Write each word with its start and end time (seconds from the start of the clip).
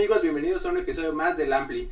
amigos? 0.00 0.22
Bienvenidos 0.22 0.64
a 0.64 0.70
un 0.70 0.78
episodio 0.78 1.12
más 1.12 1.36
del 1.36 1.52
Ampli. 1.52 1.86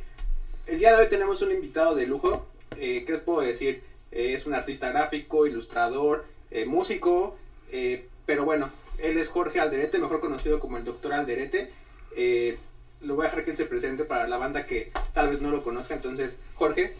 El 0.65 0.79
día 0.79 0.95
de 0.95 1.03
hoy 1.03 1.09
tenemos 1.09 1.43
un 1.43 1.51
invitado 1.51 1.93
de 1.93 2.07
lujo. 2.07 2.47
Eh, 2.75 3.03
¿Qué 3.05 3.11
les 3.11 3.21
puedo 3.21 3.41
decir? 3.41 3.83
Eh, 4.11 4.33
es 4.33 4.47
un 4.47 4.55
artista 4.55 4.89
gráfico, 4.89 5.45
ilustrador, 5.45 6.25
eh, 6.49 6.65
músico, 6.65 7.37
eh, 7.71 8.07
pero 8.25 8.45
bueno, 8.45 8.71
él 8.97 9.19
es 9.19 9.29
Jorge 9.29 9.59
Alderete, 9.59 9.99
mejor 9.99 10.21
conocido 10.21 10.59
como 10.59 10.77
el 10.77 10.85
Doctor 10.85 11.13
Alderete. 11.13 11.69
Eh, 12.15 12.57
lo 13.01 13.13
voy 13.13 13.27
a 13.27 13.29
dejar 13.29 13.45
que 13.45 13.51
él 13.51 13.57
se 13.57 13.65
presente 13.65 14.05
para 14.05 14.27
la 14.27 14.37
banda 14.37 14.65
que 14.65 14.91
tal 15.13 15.29
vez 15.29 15.39
no 15.39 15.51
lo 15.51 15.61
conozca. 15.61 15.93
Entonces, 15.93 16.39
Jorge, 16.55 16.95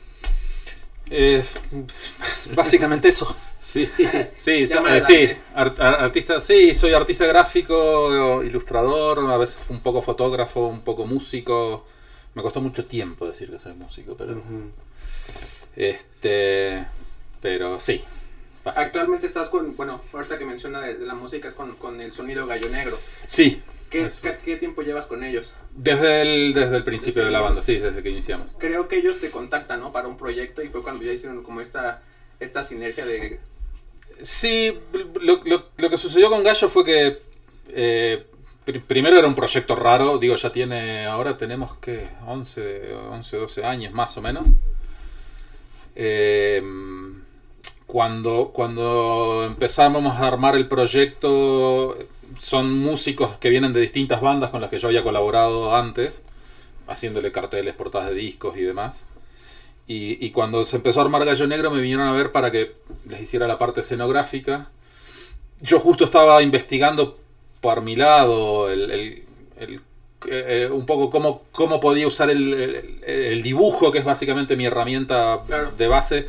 Es 1.10 1.54
básicamente 2.56 3.10
eso. 3.10 3.36
Sí, 3.62 3.88
sí, 4.36 4.68
so- 4.68 4.88
eh, 4.88 5.02
sí, 5.02 5.30
artista, 5.54 6.42
sí, 6.42 6.74
soy 6.74 6.94
artista 6.94 7.26
gráfico, 7.28 8.42
ilustrador, 8.44 9.20
a 9.30 9.38
veces 9.38 9.70
un 9.70 9.80
poco 9.82 10.02
fotógrafo, 10.02 10.68
un 10.68 10.82
poco 10.82 11.06
músico. 11.06 11.86
Me 12.34 12.42
costó 12.42 12.62
mucho 12.62 12.86
tiempo 12.86 13.28
decir 13.28 13.50
que 13.52 13.58
soy 13.60 13.74
músico, 13.74 14.16
pero 14.18 14.42
este, 15.76 16.86
pero 17.42 17.80
sí. 17.80 18.04
básico. 18.64 18.82
actualmente 18.82 19.28
estás 19.28 19.50
con, 19.50 19.76
bueno, 19.76 20.02
ahorita 20.14 20.38
que 20.38 20.46
menciona 20.46 20.82
de, 20.82 20.96
de 20.98 21.06
la 21.06 21.14
música 21.16 21.48
es 21.48 21.54
con, 21.54 21.76
con 21.76 22.00
el 22.02 22.12
sonido 22.12 22.46
Gallo 22.48 22.70
Negro. 22.70 22.98
Sí, 23.28 23.62
¿Qué, 23.90 24.06
Eso. 24.06 24.22
qué, 24.22 24.38
qué 24.44 24.56
tiempo 24.58 24.82
llevas 24.84 25.06
con 25.08 25.24
ellos? 25.24 25.54
desde 25.76 26.22
el 26.22 26.54
desde 26.54 26.78
el 26.78 26.84
principio 26.84 27.22
Desde 27.24 27.26
de 27.26 27.32
la 27.32 27.42
banda, 27.42 27.62
sí, 27.64 27.78
desde 27.78 28.04
que 28.04 28.10
iniciamos. 28.10 28.52
Creo 28.60 28.88
que 28.88 28.98
ellos 28.98 29.20
te 29.20 29.32
contactan, 29.32 29.80
¿no? 29.80 29.92
Para 29.92 30.08
un 30.08 30.18
proyecto 30.18 30.62
y 30.62 30.68
fue 30.70 30.82
cuando 30.84 31.04
ya 31.04 31.12
hicieron 31.14 31.42
como 31.44 31.62
esta, 31.62 32.02
esta 32.40 32.64
sinergia 32.64 33.06
de... 33.06 33.40
Sí, 34.22 34.78
lo, 35.22 35.42
lo- 35.46 35.66
lo 35.78 35.90
que 35.90 35.98
sucedió 35.98 36.30
con 36.30 36.44
Gallo 36.44 36.68
fue 36.70 36.84
que 36.86 37.20
eh, 37.70 38.26
pr- 38.66 38.82
primero 38.84 39.18
era 39.18 39.28
un 39.28 39.36
proyecto 39.36 39.76
raro, 39.76 40.18
digo, 40.18 40.36
ya 40.36 40.52
tiene, 40.52 41.06
ahora 41.06 41.38
tenemos 41.38 41.78
que 41.78 42.06
11, 42.28 42.94
11 43.12 43.38
12 43.38 43.64
años 43.64 43.94
más 43.94 44.16
o 44.18 44.22
menos. 44.22 44.48
Eh, 45.96 46.62
cuando, 47.86 48.52
cuando 48.54 49.46
empezamos 49.48 50.16
a 50.16 50.28
armar 50.28 50.56
el 50.56 50.68
proyecto, 50.68 51.98
son 52.40 52.78
músicos 52.80 53.38
que 53.38 53.50
vienen 53.50 53.74
de 53.74 53.82
distintas 53.82 54.22
bandas 54.22 54.50
con 54.50 54.62
las 54.62 54.70
que 54.70 54.80
yo 54.80 54.88
había 54.88 55.04
colaborado 55.04 55.76
antes, 55.76 56.24
haciéndole 56.88 57.32
carteles, 57.32 57.76
portadas 57.76 58.10
de 58.10 58.16
discos 58.16 58.58
y 58.58 58.62
demás. 58.62 59.06
Y, 59.88 60.24
y 60.26 60.32
cuando 60.32 60.66
se 60.66 60.78
empezó 60.78 61.00
a 61.00 61.04
armar 61.04 61.26
Gallo 61.26 61.48
Negro 61.48 61.72
me 61.72 61.82
vinieron 61.82 62.08
a 62.08 62.12
ver 62.14 62.32
para 62.32 62.52
que 62.52 62.74
les 63.08 63.22
hiciera 63.22 63.48
la 63.48 63.58
parte 63.58 63.82
escenográfica. 63.82 64.70
Yo 65.62 65.80
justo 65.80 66.06
estaba 66.06 66.42
investigando 66.44 67.18
por 67.60 67.82
mi 67.82 67.96
lado 67.96 68.70
el, 68.72 68.92
el- 68.92 69.24
el- 69.60 69.82
eh, 70.30 70.70
un 70.72 70.86
poco 70.86 71.10
cómo, 71.10 71.44
cómo 71.54 71.80
podía 71.80 72.06
usar 72.06 72.30
el, 72.30 73.42
dibujo, 73.42 73.90
que 73.92 74.00
es 74.00 74.06
básicamente 74.06 74.56
mi 74.58 74.66
herramienta 74.66 75.40
Claro. 75.48 75.72
de 75.78 75.88
base, 75.88 76.28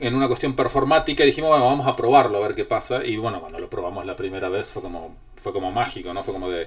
en 0.00 0.14
una 0.14 0.26
cuestión 0.26 0.54
performática. 0.54 1.24
Dijimos, 1.24 1.50
bueno, 1.50 1.66
vamos 1.66 1.86
a 1.86 1.94
probarlo, 1.94 2.38
a 2.38 2.40
ver 2.40 2.54
qué 2.54 2.64
pasa. 2.64 3.04
Y 3.04 3.16
bueno, 3.16 3.40
cuando 3.40 3.58
lo 3.58 3.68
probamos 3.68 4.04
la 4.06 4.16
primera 4.16 4.48
vez 4.48 4.66
fue 4.68 4.82
como, 4.82 5.14
fue 5.36 5.52
como 5.52 5.70
mágico, 5.70 6.12
¿no? 6.12 6.22
Fue 6.24 6.34
como 6.34 6.50
de... 6.50 6.66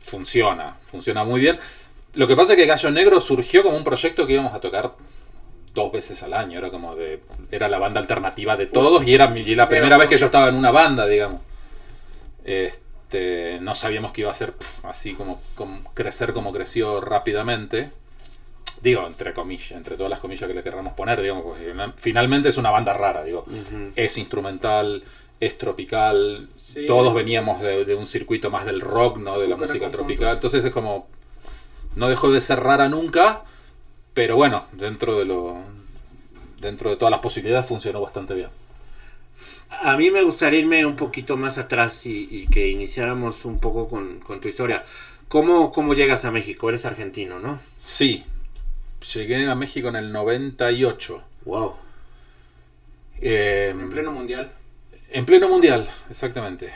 Funciona, 0.00 0.76
funciona 0.82 1.24
muy 1.24 1.40
bien. 1.40 1.58
Lo 2.14 2.26
que 2.26 2.36
pasa 2.36 2.52
es 2.52 2.58
que 2.58 2.66
Gallo 2.66 2.90
Negro 2.90 3.20
surgió 3.20 3.62
como 3.62 3.76
un 3.76 3.84
proyecto 3.84 4.26
que 4.26 4.34
íbamos 4.34 4.54
a 4.54 4.60
tocar 4.60 4.92
dos 5.74 5.92
veces 5.92 6.22
al 6.22 6.34
año. 6.34 6.58
Era 6.58 6.70
como 6.70 6.94
de. 6.94 7.20
Era 7.50 7.68
la 7.68 7.78
banda 7.78 8.00
alternativa 8.00 8.56
de 8.56 8.66
todos 8.66 9.06
y 9.06 9.14
era 9.14 9.28
la 9.30 9.68
primera 9.68 9.96
vez 9.96 10.08
que 10.08 10.16
yo 10.16 10.26
estaba 10.26 10.48
en 10.48 10.54
una 10.54 10.70
banda, 10.70 11.06
digamos. 11.06 11.40
Este, 12.44 13.58
no 13.60 13.74
sabíamos 13.74 14.12
que 14.12 14.20
iba 14.20 14.30
a 14.30 14.34
ser 14.34 14.54
así 14.84 15.14
como, 15.14 15.40
como 15.54 15.82
crecer 15.94 16.32
como 16.32 16.52
creció 16.52 17.00
rápidamente. 17.00 17.90
Digo, 18.82 19.06
entre 19.06 19.32
comillas, 19.32 19.72
entre 19.72 19.96
todas 19.96 20.10
las 20.10 20.18
comillas 20.20 20.46
que 20.48 20.54
le 20.54 20.62
querramos 20.62 20.92
poner, 20.94 21.20
digamos, 21.22 21.44
porque 21.44 21.72
na- 21.74 21.92
finalmente 21.96 22.48
es 22.50 22.56
una 22.58 22.70
banda 22.70 22.92
rara, 22.92 23.22
digo. 23.24 23.46
Es 23.96 24.18
instrumental, 24.18 25.02
es 25.40 25.56
tropical, 25.58 26.48
Sí. 26.56 26.86
todos 26.86 27.14
veníamos 27.14 27.60
de, 27.62 27.84
de 27.84 27.94
un 27.94 28.06
circuito 28.06 28.50
más 28.50 28.64
del 28.66 28.80
rock, 28.80 29.18
¿no? 29.18 29.38
De 29.38 29.48
la 29.48 29.56
música 29.56 29.72
conjunto. 29.80 29.98
tropical. 29.98 30.34
Entonces 30.36 30.64
es 30.64 30.70
como. 30.72 31.06
No 31.96 32.08
dejó 32.08 32.30
de 32.30 32.40
ser 32.40 32.60
rara 32.60 32.88
nunca, 32.88 33.42
pero 34.12 34.36
bueno, 34.36 34.64
dentro 34.72 35.18
de 35.18 35.24
lo. 35.24 35.56
Dentro 36.60 36.90
de 36.90 36.96
todas 36.96 37.10
las 37.10 37.20
posibilidades 37.20 37.66
funcionó 37.66 38.00
bastante 38.00 38.34
bien. 38.34 38.48
A 39.82 39.96
mí 39.96 40.10
me 40.10 40.22
gustaría 40.22 40.60
irme 40.60 40.86
un 40.86 40.96
poquito 40.96 41.36
más 41.36 41.58
atrás 41.58 42.06
y, 42.06 42.28
y 42.30 42.46
que 42.46 42.68
iniciáramos 42.68 43.44
un 43.44 43.58
poco 43.58 43.88
con, 43.88 44.20
con 44.20 44.40
tu 44.40 44.48
historia. 44.48 44.84
¿Cómo, 45.28 45.72
¿Cómo 45.72 45.94
llegas 45.94 46.24
a 46.24 46.30
México? 46.30 46.68
Eres 46.68 46.84
argentino, 46.86 47.38
¿no? 47.40 47.58
Sí, 47.82 48.24
llegué 49.12 49.46
a 49.48 49.54
México 49.54 49.88
en 49.88 49.96
el 49.96 50.12
98. 50.12 51.22
Wow. 51.44 51.74
eh, 53.20 53.70
En 53.70 53.90
pleno 53.90 54.12
mundial. 54.12 54.50
En 55.10 55.24
pleno 55.26 55.48
mundial, 55.48 55.88
exactamente. 56.10 56.72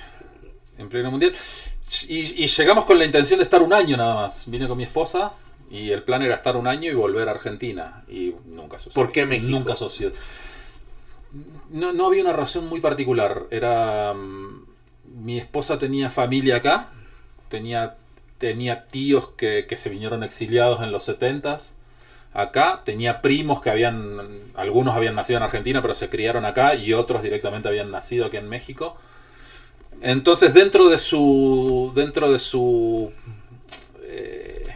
En 0.76 0.88
pleno 0.88 1.10
mundial. 1.10 1.32
Y, 2.08 2.44
y 2.44 2.46
llegamos 2.46 2.84
con 2.84 2.98
la 2.98 3.04
intención 3.04 3.38
de 3.38 3.44
estar 3.44 3.62
un 3.62 3.72
año 3.72 3.96
nada 3.96 4.14
más. 4.14 4.44
Vine 4.50 4.68
con 4.68 4.76
mi 4.78 4.84
esposa 4.84 5.32
y 5.70 5.90
el 5.90 6.02
plan 6.02 6.22
era 6.22 6.34
estar 6.34 6.56
un 6.56 6.66
año 6.66 6.90
y 6.90 6.94
volver 6.94 7.28
a 7.28 7.32
Argentina. 7.32 8.04
Y 8.08 8.34
nunca 8.46 8.78
sucedió. 8.78 8.94
¿Por 8.94 9.12
qué 9.12 9.26
México? 9.26 9.50
Nunca 9.50 9.74
sucedió. 9.76 10.12
No, 11.70 11.92
no 11.92 12.06
había 12.06 12.22
una 12.22 12.32
razón 12.32 12.66
muy 12.66 12.80
particular. 12.80 13.44
Era. 13.50 14.14
mm, 14.14 14.66
Mi 15.24 15.38
esposa 15.38 15.78
tenía 15.78 16.10
familia 16.10 16.56
acá. 16.56 16.90
Tenía, 17.48 17.96
tenía 18.38 18.86
tíos 18.86 19.28
que, 19.30 19.66
que 19.68 19.76
se 19.76 19.88
vinieron 19.90 20.22
exiliados 20.22 20.82
en 20.82 20.92
los 20.92 21.08
70s 21.08 21.70
acá. 22.38 22.82
Tenía 22.84 23.20
primos 23.20 23.60
que 23.60 23.70
habían, 23.70 24.18
algunos 24.54 24.94
habían 24.94 25.14
nacido 25.14 25.38
en 25.38 25.42
Argentina, 25.42 25.82
pero 25.82 25.94
se 25.94 26.08
criaron 26.08 26.44
acá 26.44 26.74
y 26.74 26.92
otros 26.92 27.22
directamente 27.22 27.68
habían 27.68 27.90
nacido 27.90 28.26
aquí 28.26 28.36
en 28.36 28.48
México. 28.48 28.96
Entonces, 30.00 30.54
dentro 30.54 30.88
de 30.88 30.98
su, 30.98 31.92
dentro 31.94 32.30
de 32.30 32.38
su 32.38 33.12
eh, 34.04 34.66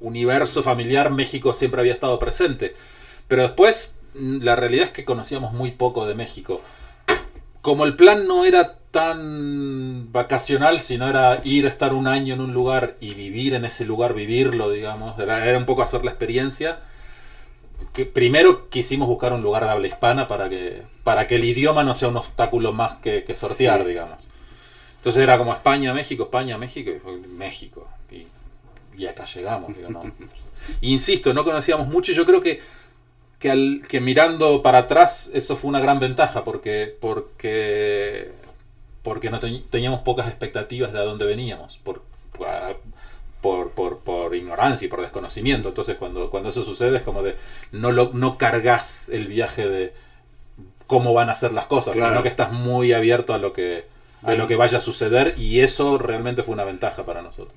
universo 0.00 0.62
familiar, 0.62 1.10
México 1.10 1.54
siempre 1.54 1.80
había 1.80 1.94
estado 1.94 2.18
presente. 2.18 2.74
Pero 3.26 3.42
después, 3.42 3.94
mm, 4.14 4.42
la 4.42 4.56
realidad 4.56 4.86
es 4.86 4.90
que 4.90 5.04
conocíamos 5.04 5.52
muy 5.52 5.70
poco 5.70 6.06
de 6.06 6.14
México. 6.14 6.60
Como 7.62 7.84
el 7.84 7.96
plan 7.96 8.26
no 8.26 8.44
era 8.44 8.76
tan 8.90 10.12
vacacional, 10.12 10.80
sino 10.80 11.08
era 11.08 11.40
ir 11.44 11.66
a 11.66 11.68
estar 11.68 11.92
un 11.92 12.06
año 12.06 12.34
en 12.34 12.40
un 12.40 12.52
lugar 12.54 12.96
y 13.00 13.14
vivir 13.14 13.54
en 13.54 13.64
ese 13.64 13.84
lugar, 13.84 14.14
vivirlo, 14.14 14.70
digamos, 14.70 15.18
era, 15.18 15.46
era 15.46 15.58
un 15.58 15.66
poco 15.66 15.82
hacer 15.82 16.04
la 16.04 16.10
experiencia. 16.10 16.78
Que 17.92 18.04
primero 18.04 18.68
quisimos 18.68 19.08
buscar 19.08 19.32
un 19.32 19.42
lugar 19.42 19.64
de 19.64 19.70
habla 19.70 19.86
hispana 19.86 20.28
para 20.28 20.48
que, 20.48 20.82
para 21.04 21.26
que 21.26 21.36
el 21.36 21.44
idioma 21.44 21.84
no 21.84 21.94
sea 21.94 22.08
un 22.08 22.16
obstáculo 22.16 22.72
más 22.72 22.96
que, 22.96 23.24
que 23.24 23.34
sortear, 23.34 23.82
Sí. 23.82 23.88
digamos. 23.88 24.18
Entonces 24.98 25.22
era 25.22 25.38
como 25.38 25.52
España, 25.52 25.94
México, 25.94 26.24
España, 26.24 26.58
México, 26.58 26.90
y 26.90 26.98
fue 26.98 27.16
México. 27.18 27.88
Y, 28.10 28.26
y 29.00 29.06
acá 29.06 29.24
llegamos. 29.24 29.76
digo, 29.76 29.90
no. 29.90 30.02
Insisto, 30.80 31.32
no 31.32 31.44
conocíamos 31.44 31.86
mucho 31.88 32.12
y 32.12 32.14
yo 32.14 32.26
creo 32.26 32.40
que, 32.42 32.60
que, 33.38 33.50
al- 33.50 33.82
que 33.88 34.00
mirando 34.00 34.60
para 34.62 34.78
atrás 34.78 35.30
eso 35.34 35.56
fue 35.56 35.68
una 35.70 35.80
gran 35.80 35.98
ventaja 36.00 36.44
porque, 36.44 36.96
porque, 37.00 38.32
porque 39.02 39.30
no 39.30 39.38
te- 39.40 39.62
teníamos 39.70 40.00
pocas 40.00 40.26
expectativas 40.28 40.92
de 40.92 40.98
a 40.98 41.02
dónde 41.02 41.24
veníamos. 41.24 41.78
Por, 41.78 42.02
por, 43.40 43.70
por, 43.70 43.98
por 43.98 44.34
ignorancia 44.34 44.86
y 44.86 44.88
por 44.88 45.00
desconocimiento. 45.00 45.68
Entonces 45.68 45.96
cuando, 45.96 46.30
cuando 46.30 46.48
eso 46.50 46.64
sucede 46.64 46.96
es 46.96 47.02
como 47.02 47.22
de 47.22 47.36
no, 47.72 47.92
lo, 47.92 48.10
no 48.14 48.38
cargas 48.38 49.08
el 49.08 49.26
viaje 49.28 49.68
de 49.68 49.92
cómo 50.86 51.12
van 51.14 51.30
a 51.30 51.34
ser 51.34 51.52
las 51.52 51.66
cosas, 51.66 51.94
Claro. 51.94 52.10
sino 52.10 52.22
que 52.22 52.28
estás 52.28 52.52
muy 52.52 52.92
abierto 52.92 53.34
a 53.34 53.38
lo 53.38 53.52
que, 53.52 53.84
a 54.22 54.34
lo 54.34 54.46
que 54.46 54.56
vaya 54.56 54.78
a 54.78 54.80
suceder 54.80 55.34
y 55.38 55.60
eso 55.60 55.98
realmente 55.98 56.42
fue 56.42 56.54
una 56.54 56.64
ventaja 56.64 57.04
para 57.04 57.22
nosotros. 57.22 57.52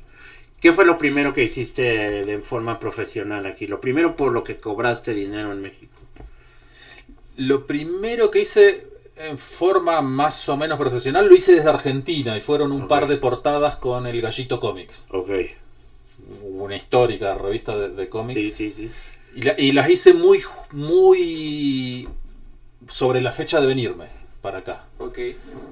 ¿Qué 0.60 0.72
fue 0.74 0.86
lo 0.86 0.98
primero 1.00 1.33
que 1.33 1.44
hiciste 1.44 1.81
de 2.25 2.39
forma 2.39 2.80
profesional 2.80 3.48
aquí? 3.48 3.66
Lo 3.66 3.81
primero 3.81 4.16
por 4.16 4.31
lo 4.31 4.44
que 4.44 4.57
cobraste 4.57 5.13
dinero 5.16 5.51
en 5.54 5.62
México. 5.62 5.92
Lo 7.38 7.66
primero 7.66 8.30
que 8.30 8.42
hice 8.42 8.88
en 9.16 9.38
forma 9.38 10.01
más 10.01 10.48
o 10.50 10.57
menos 10.57 10.77
profesional 10.77 11.27
lo 11.27 11.36
hice 11.36 11.56
desde 11.56 11.69
Argentina 11.69 12.38
y 12.38 12.42
fueron 12.42 12.72
un 12.72 12.88
par 12.88 13.07
de 13.07 13.18
portadas 13.18 13.75
con 13.75 14.06
el 14.07 14.22
Gallito 14.22 14.60
Comics, 14.60 15.07
Ok. 15.10 15.30
Una 16.44 16.75
histórica 16.75 17.36
revista 17.36 17.75
de, 17.78 17.89
de 17.89 18.10
cómics. 18.10 18.39
Sí, 18.39 18.50
sí, 18.51 18.72
sí. 18.72 18.92
Y, 19.36 19.42
la- 19.44 19.60
y 19.60 19.72
las 19.72 19.89
hice 19.89 20.13
muy, 20.13 20.42
muy 20.72 22.07
sobre 22.89 23.22
la 23.22 23.31
fecha 23.31 23.62
de 23.62 23.68
venirme 23.68 24.06
para 24.42 24.60
acá. 24.60 24.86
Ok. 24.98 25.19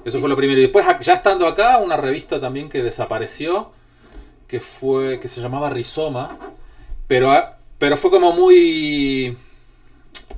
Eso 0.06 0.20
fue 0.20 0.30
lo 0.30 0.36
primero. 0.36 0.60
Y 0.60 0.64
después, 0.64 0.86
ya 1.02 1.14
estando 1.14 1.48
acá, 1.48 1.78
una 1.80 1.98
revista 1.98 2.40
también 2.40 2.70
que 2.70 2.84
desapareció, 2.84 3.72
que 4.48 4.60
fue 4.60 5.20
que 5.20 5.28
se 5.28 5.42
llamaba 5.42 5.70
Rizoma, 5.70 6.38
pero, 7.08 7.32
pero 7.78 7.98
fue 7.98 8.12
como 8.12 8.32
muy 8.32 9.38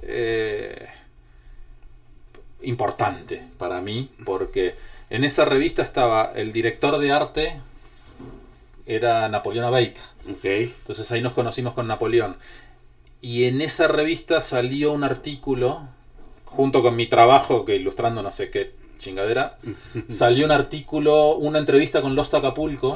eh, 0.03 0.87
importante 2.61 3.43
para 3.57 3.81
mí, 3.81 4.09
porque 4.25 4.75
en 5.09 5.23
esa 5.23 5.45
revista 5.45 5.81
estaba 5.81 6.31
el 6.35 6.53
director 6.53 6.97
de 6.97 7.11
arte 7.11 7.59
era 8.85 9.27
Napoleón 9.29 9.65
Abeica. 9.65 10.01
Entonces 10.81 11.11
ahí 11.11 11.21
nos 11.21 11.33
conocimos 11.33 11.73
con 11.73 11.87
Napoleón. 11.87 12.37
Y 13.21 13.45
en 13.45 13.61
esa 13.61 13.87
revista 13.87 14.41
salió 14.41 14.91
un 14.93 15.03
artículo, 15.03 15.81
junto 16.45 16.81
con 16.81 16.95
mi 16.95 17.05
trabajo, 17.07 17.65
que 17.65 17.75
ilustrando 17.75 18.21
no 18.23 18.31
sé 18.31 18.49
qué 18.49 18.71
chingadera, 18.97 19.57
salió 20.09 20.45
un 20.45 20.51
artículo, 20.51 21.35
una 21.35 21.59
entrevista 21.59 22.01
con 22.01 22.15
Los 22.15 22.33
Acapulco, 22.33 22.93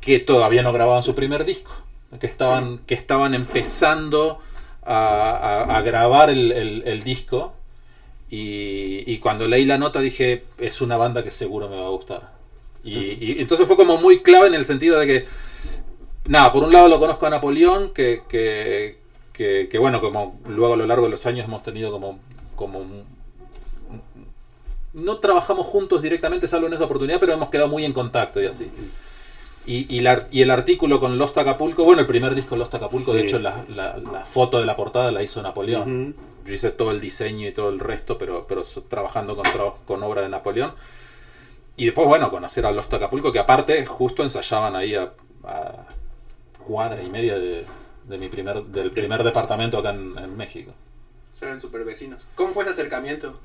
que 0.00 0.18
todavía 0.20 0.62
no 0.62 0.72
grababan 0.72 1.02
su 1.02 1.14
primer 1.14 1.44
disco, 1.44 1.72
que 2.20 2.26
estaban, 2.26 2.78
que 2.86 2.94
estaban 2.94 3.34
empezando 3.34 4.40
a, 4.82 5.30
a- 5.66 5.76
a 5.78 5.82
grabar 5.82 6.30
el, 6.30 6.52
el- 6.52 6.82
el 6.86 7.02
disco. 7.02 7.52
Y, 8.30 9.02
y 9.12 9.18
cuando 9.18 9.48
leí 9.48 9.64
la 9.64 9.76
nota 9.78 10.00
dije, 10.00 10.44
es 10.58 10.80
una 10.80 10.96
banda 10.96 11.24
que 11.24 11.30
seguro 11.30 11.68
me 11.68 11.76
va 11.76 11.86
a 11.86 11.90
gustar. 11.90 12.32
Y, 12.82 12.94
y 13.20 13.36
entonces 13.40 13.66
fue 13.66 13.76
como 13.76 13.98
muy 13.98 14.20
clave 14.20 14.46
en 14.48 14.54
el 14.54 14.64
sentido 14.64 14.98
de 14.98 15.06
que, 15.06 15.26
nada, 16.26 16.52
por 16.52 16.64
un 16.64 16.72
lado 16.72 16.88
lo 16.88 16.98
conozco 16.98 17.26
a 17.26 17.30
Napoleón, 17.30 17.92
que, 17.92 18.22
que, 18.28 18.98
que- 19.32 19.68
que, 19.70 19.78
bueno, 19.78 20.00
como 20.00 20.38
luego 20.48 20.74
a 20.74 20.76
lo 20.76 20.86
largo 20.86 21.04
de 21.04 21.10
los 21.10 21.24
años 21.26 21.46
hemos 21.46 21.62
tenido 21.62 21.90
como, 21.92 22.18
como 22.56 22.84
no 24.92 25.18
trabajamos 25.18 25.66
juntos 25.66 26.02
directamente, 26.02 26.48
salvo 26.48 26.66
en 26.66 26.72
esa 26.74 26.84
oportunidad, 26.84 27.20
pero 27.20 27.32
hemos 27.32 27.48
quedado 27.48 27.68
muy 27.68 27.84
en 27.84 27.92
contacto 27.92 28.42
y 28.42 28.46
así. 28.46 28.68
Y, 29.66 29.94
y 29.94 30.00
la- 30.00 30.26
y 30.32 30.40
el 30.42 30.50
artículo 30.50 30.98
con 30.98 31.16
Lost 31.18 31.36
Acapulco, 31.38 31.84
bueno, 31.84 32.00
el 32.00 32.06
primer 32.06 32.34
disco 32.34 32.56
Lost 32.56 32.74
Acapulco, 32.74 33.12
de 33.12 33.20
Sí. 33.20 33.26
hecho 33.26 33.38
la, 33.38 33.64
la- 33.68 33.98
la 33.98 34.24
foto 34.24 34.58
de 34.58 34.66
la 34.66 34.74
portada 34.74 35.12
la 35.12 35.22
hizo 35.22 35.42
Napoleón. 35.42 36.12
Ujú. 36.12 36.14
Yo 36.46 36.54
hice 36.54 36.70
todo 36.70 36.90
el 36.90 37.00
diseño 37.00 37.46
y 37.46 37.52
todo 37.52 37.68
el 37.68 37.78
resto, 37.78 38.18
pero, 38.18 38.46
pero 38.48 38.64
trabajando 38.88 39.36
con, 39.36 39.44
con 39.86 40.02
obra 40.02 40.22
de 40.22 40.28
Napoleón. 40.30 40.72
Y 41.80 41.86
después, 41.86 42.06
bueno, 42.06 42.30
conocer 42.30 42.66
a 42.66 42.70
Lost 42.72 42.92
Acapulco, 42.92 43.32
que 43.32 43.38
aparte 43.38 43.86
justo 43.86 44.22
ensayaban 44.22 44.76
ahí 44.76 44.94
a, 44.94 45.12
a 45.44 45.86
cuadra 46.66 47.02
y 47.02 47.08
media 47.08 47.38
de, 47.38 47.64
de 48.06 48.18
mi 48.18 48.28
primer, 48.28 48.62
del 48.64 48.90
primer 48.90 49.22
departamento 49.24 49.78
acá 49.78 49.90
en, 49.90 50.16
en 50.18 50.36
México. 50.36 50.72
Eran 51.40 51.58
super 51.58 51.84
vecinos. 51.84 52.28
¿Cómo 52.34 52.52
fue 52.52 52.64
ese 52.64 52.72
acercamiento? 52.72 53.40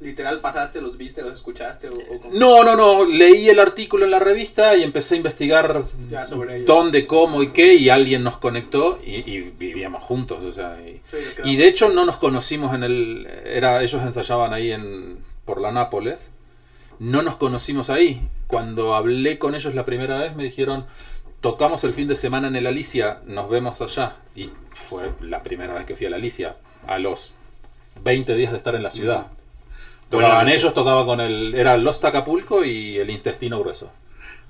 Literal, 0.00 0.40
pasaste, 0.40 0.80
los 0.80 0.96
viste, 0.96 1.22
los 1.22 1.32
escuchaste 1.32 1.88
o, 1.88 1.94
o 1.94 2.20
cómo? 2.20 2.34
No, 2.34 2.62
no, 2.62 2.76
no. 2.76 3.04
Leí 3.04 3.48
el 3.48 3.58
artículo 3.58 4.04
en 4.04 4.12
la 4.12 4.20
revista 4.20 4.76
y 4.76 4.84
empecé 4.84 5.14
a 5.14 5.16
investigar 5.16 5.82
Ya 6.08 6.24
sobre 6.24 6.56
ello. 6.56 6.66
dónde, 6.66 7.06
cómo 7.06 7.42
y 7.42 7.50
qué, 7.52 7.74
y 7.74 7.88
alguien 7.88 8.22
nos 8.22 8.36
conectó 8.38 9.00
y, 9.04 9.28
y 9.28 9.52
vivíamos 9.58 10.04
juntos. 10.04 10.44
O 10.44 10.52
sea, 10.52 10.78
y, 10.86 11.00
Sí, 11.10 11.16
y 11.44 11.56
de 11.56 11.66
hecho 11.66 11.88
no 11.88 12.04
nos 12.04 12.18
conocimos 12.18 12.74
en 12.74 12.84
el. 12.84 13.26
Era, 13.44 13.82
ellos 13.82 14.02
ensayaban 14.02 14.52
ahí 14.52 14.70
en 14.70 15.18
por 15.44 15.60
la 15.60 15.72
Nápoles. 15.72 16.30
No 16.98 17.22
nos 17.22 17.36
conocimos 17.36 17.90
ahí. 17.90 18.20
Cuando 18.46 18.94
hablé 18.94 19.38
con 19.38 19.54
ellos 19.54 19.74
la 19.74 19.84
primera 19.84 20.18
vez 20.18 20.34
me 20.36 20.44
dijeron, 20.44 20.86
tocamos 21.40 21.84
el 21.84 21.92
fin 21.92 22.08
de 22.08 22.14
semana 22.14 22.48
en 22.48 22.56
el 22.56 22.66
Alicia, 22.66 23.20
nos 23.26 23.48
vemos 23.50 23.80
allá. 23.80 24.16
Y 24.34 24.50
fue 24.74 25.10
la 25.20 25.42
primera 25.42 25.74
vez 25.74 25.84
que 25.84 25.96
fui 25.96 26.06
a 26.06 26.10
la 26.10 26.16
Alicia, 26.16 26.56
a 26.86 26.98
los 26.98 27.32
20 28.02 28.34
días 28.34 28.52
de 28.52 28.58
estar 28.58 28.74
en 28.74 28.82
la 28.82 28.90
ciudad. 28.90 29.26
Tocaban 30.10 30.36
Buena 30.44 30.54
ellos, 30.54 30.72
tocaba 30.74 31.04
con 31.04 31.20
el. 31.20 31.54
Era 31.54 31.76
Los 31.76 32.02
Acapulco 32.02 32.64
y 32.64 32.96
el 32.96 33.10
intestino 33.10 33.60
grueso. 33.60 33.90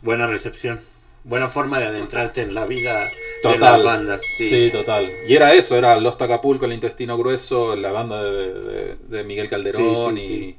Buena 0.02 0.26
recepción. 0.28 0.78
Buena 1.24 1.48
forma 1.48 1.80
de 1.80 1.86
adentrarte 1.86 2.42
en 2.42 2.54
la 2.54 2.64
vida 2.64 3.06
de 3.06 3.10
Total. 3.42 3.60
las 3.60 3.82
bandas. 3.82 4.20
Sí. 4.36 4.48
Sí. 4.48 4.70
total. 4.70 5.10
Y 5.26 5.34
era 5.34 5.52
eso, 5.54 5.76
era 5.76 5.98
Los 6.00 6.14
Acapulco, 6.20 6.64
el 6.64 6.72
intestino 6.72 7.18
grueso, 7.18 7.74
la 7.74 7.90
banda 7.90 8.22
de, 8.22 8.54
de- 8.54 8.96
de 9.08 9.24
Miguel 9.24 9.48
Calderón 9.48 10.16
Sí, 10.16 10.26
sí, 10.26 10.56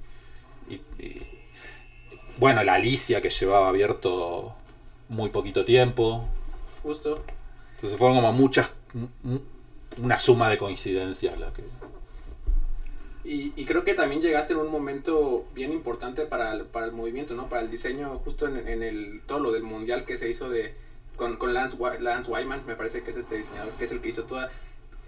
y, 0.70 0.74
y- 0.74 1.06
y- 1.06 1.22
Bueno, 2.40 2.64
la 2.64 2.76
Alicia 2.76 3.22
que 3.22 3.30
llevaba 3.30 3.68
abierto 3.68 4.56
muy 5.10 5.30
poquito 5.30 5.66
tiempo. 5.66 6.26
Justo. 6.82 7.22
Entonces 7.76 8.00
fueron 8.00 8.18
como 8.18 8.32
muchas. 8.32 8.72
Una 10.02 10.18
suma 10.18 10.50
de 10.50 10.58
coincidencias 10.58 11.38
la 11.38 11.52
que. 11.52 11.64
Y, 13.26 13.54
y 13.56 13.66
creo 13.66 13.84
que 13.84 13.94
también 13.94 14.22
llegaste 14.22 14.54
en 14.54 14.60
un 14.60 14.72
momento 14.72 15.46
bien 15.54 15.74
importante 15.74 16.26
para 16.26 16.54
el, 16.54 16.64
para 16.64 16.86
el 16.86 16.94
movimiento, 16.94 17.36
¿no? 17.36 17.50
Para 17.50 17.62
el 17.62 17.70
diseño, 17.70 18.20
justo 18.24 18.48
en, 18.48 18.68
en 18.68 18.82
el 18.82 19.22
todo 19.28 19.40
lo 19.40 19.52
del 19.52 19.64
mundial 19.64 20.06
que 20.06 20.18
se 20.18 20.30
hizo 20.30 20.50
de 20.50 20.74
con, 21.18 21.36
con 21.36 21.54
Lance, 21.54 21.78
Lance 22.00 22.32
Wyman, 22.32 22.66
me 22.66 22.76
parece 22.76 23.04
que 23.04 23.12
es 23.12 23.18
este 23.18 23.36
diseñador, 23.36 23.74
que 23.74 23.84
es 23.84 23.92
el 23.92 24.00
que 24.00 24.10
hizo 24.10 24.24
toda... 24.24 24.50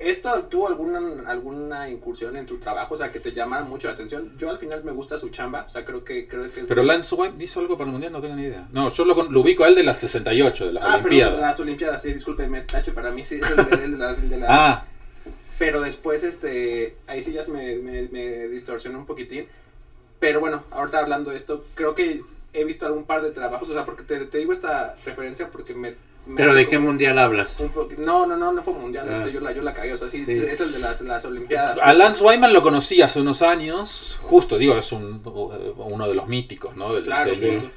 ¿Esto 0.01 0.43
tuvo 0.49 0.67
alguna, 0.67 0.99
alguna 1.29 1.89
incursión 1.89 2.35
en 2.35 2.45
tu 2.45 2.57
trabajo? 2.57 2.93
O 2.95 2.97
sea, 2.97 3.11
que 3.11 3.19
te 3.19 3.31
llama 3.31 3.61
mucho 3.61 3.87
la 3.87 3.93
atención. 3.93 4.33
Yo 4.37 4.49
al 4.49 4.57
final 4.57 4.83
me 4.83 4.91
gusta 4.91 5.17
su 5.17 5.29
chamba, 5.29 5.63
o 5.65 5.69
sea, 5.69 5.85
creo 5.85 6.03
que, 6.03 6.27
creo 6.27 6.51
que 6.51 6.61
es... 6.61 6.65
Pero 6.67 6.83
Lance 6.83 7.13
White 7.15 7.43
hizo 7.43 7.59
algo 7.59 7.77
para 7.77 7.85
el 7.87 7.91
mundial, 7.93 8.11
no 8.13 8.21
tengo 8.21 8.35
ni 8.35 8.43
idea. 8.43 8.67
No, 8.71 8.89
yo 8.89 9.05
lo, 9.05 9.23
lo 9.29 9.41
ubico 9.41 9.63
a 9.63 9.67
él 9.67 9.75
de 9.75 9.83
las 9.83 9.99
68, 9.99 10.67
de 10.67 10.73
las 10.73 10.83
Ah, 10.83 10.87
Olimpiadas. 10.95 11.33
perdón, 11.33 11.41
las 11.49 11.59
Olimpiadas, 11.59 12.01
sí, 12.01 12.13
discúlpeme, 12.13 12.61
Tacho, 12.61 12.93
para 12.93 13.11
mí 13.11 13.23
sí 13.23 13.35
es 13.35 13.49
el, 13.49 13.55
de- 13.69 13.85
el 13.85 13.91
de 13.91 13.97
las... 13.97 14.19
el 14.19 14.29
de 14.29 14.37
las- 14.37 14.49
Ah, 14.51 14.85
Pero 15.59 15.81
después, 15.81 16.23
este, 16.23 16.95
ahí 17.07 17.21
sí 17.21 17.33
ya 17.33 17.43
se 17.43 17.51
me, 17.51 17.75
me, 17.77 18.07
me 18.09 18.47
distorsionó 18.47 18.97
un 18.99 19.05
poquitín. 19.05 19.45
Pero 20.19 20.39
bueno, 20.39 20.63
ahorita 20.71 20.99
hablando 20.99 21.31
de 21.31 21.37
esto, 21.37 21.65
creo 21.75 21.93
que 21.95 22.21
he 22.53 22.63
visto 22.65 22.85
algún 22.85 23.05
par 23.05 23.21
de 23.21 23.31
trabajos, 23.31 23.69
o 23.69 23.73
sea, 23.73 23.85
porque 23.85 24.03
te, 24.03 24.19
te 24.25 24.37
digo 24.39 24.51
esta 24.53 24.95
referencia 25.05 25.49
porque 25.51 25.73
me... 25.73 25.95
¿Pero 26.37 26.53
de 26.53 26.67
qué 26.67 26.77
mundial 26.79 27.17
hablas? 27.17 27.59
un 27.59 27.71
no, 28.05 28.25
no, 28.27 28.37
no, 28.37 28.53
no 28.53 28.61
fue 28.63 28.73
mundial, 28.73 29.07
Ah. 29.09 29.17
este, 29.17 29.33
yo, 29.33 29.39
la, 29.41 29.51
yo 29.53 29.61
la 29.63 29.73
cagué, 29.73 29.93
o 29.93 29.97
sea, 29.97 30.09
sí, 30.09 30.23
Sí. 30.23 30.31
es 30.33 30.59
el 30.61 30.71
de 30.71 30.79
las, 30.79 31.01
las 31.01 31.25
Olimpiadas. 31.25 31.79
A 31.81 31.93
Lance 31.93 32.23
Wyman 32.23 32.53
lo 32.53 32.61
conocí 32.61 33.01
hace 33.01 33.19
unos 33.21 33.41
años, 33.41 34.17
justo, 34.21 34.57
digo, 34.57 34.77
es 34.77 34.91
un, 34.91 35.21
uno 35.77 36.07
de 36.07 36.15
los 36.15 36.27
míticos, 36.27 36.75
¿no? 36.75 36.93
Del 36.93 37.03
Claro, 37.03 37.31
diseño. 37.31 37.53
justo. 37.53 37.69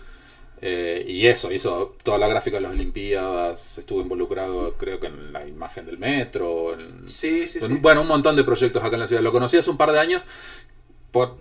Eh, 0.67 1.05
y 1.09 1.27
eso, 1.27 1.53
hizo 1.53 1.97
toda 2.03 2.17
la 2.19 2.29
gráfica 2.29 2.57
de 2.57 2.63
las 2.63 2.73
Olimpiadas, 2.73 3.79
estuvo 3.79 4.01
involucrado 4.01 4.75
creo 4.79 4.99
que 5.01 5.09
en 5.09 5.33
la 5.33 5.47
imagen 5.47 5.85
del 5.87 5.99
metro, 5.99 6.73
en- 6.79 7.09
Sí, 7.09 7.47
sí, 7.47 7.59
en- 7.61 7.67
sí. 7.69 7.75
bueno, 7.81 8.03
un 8.03 8.09
montón 8.09 8.37
de 8.37 8.45
proyectos 8.45 8.83
acá 8.83 8.95
en 8.97 9.01
la 9.01 9.07
ciudad. 9.07 9.23
Lo 9.23 9.33
conocí 9.33 9.57
hace 9.57 9.71
un 9.71 9.77
par 9.77 9.91
de 9.93 9.99
años 10.01 10.23
por 11.11 11.37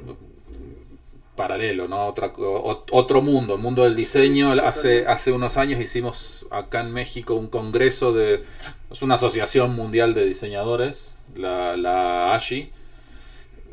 paralelo, 1.36 1.88
¿no? 1.88 2.06
Otra, 2.08 2.32
otro 2.38 3.22
mundo, 3.22 3.56
el 3.56 3.62
mundo 3.62 3.84
del 3.84 3.96
diseño. 3.96 4.54
Sí, 4.54 4.60
hace, 4.60 5.08
hace 5.08 5.32
unos 5.32 5.58
años 5.58 5.82
hicimos 5.82 6.46
acá 6.52 6.82
en 6.82 6.94
México 6.94 7.34
un 7.36 7.48
congreso 7.48 8.14
de... 8.14 8.44
Es 8.92 9.02
una 9.02 9.16
asociación 9.16 9.76
mundial 9.76 10.14
de 10.14 10.26
diseñadores, 10.26 11.16
la, 11.36 11.76
la 11.78 12.34
ASHI. 12.36 12.70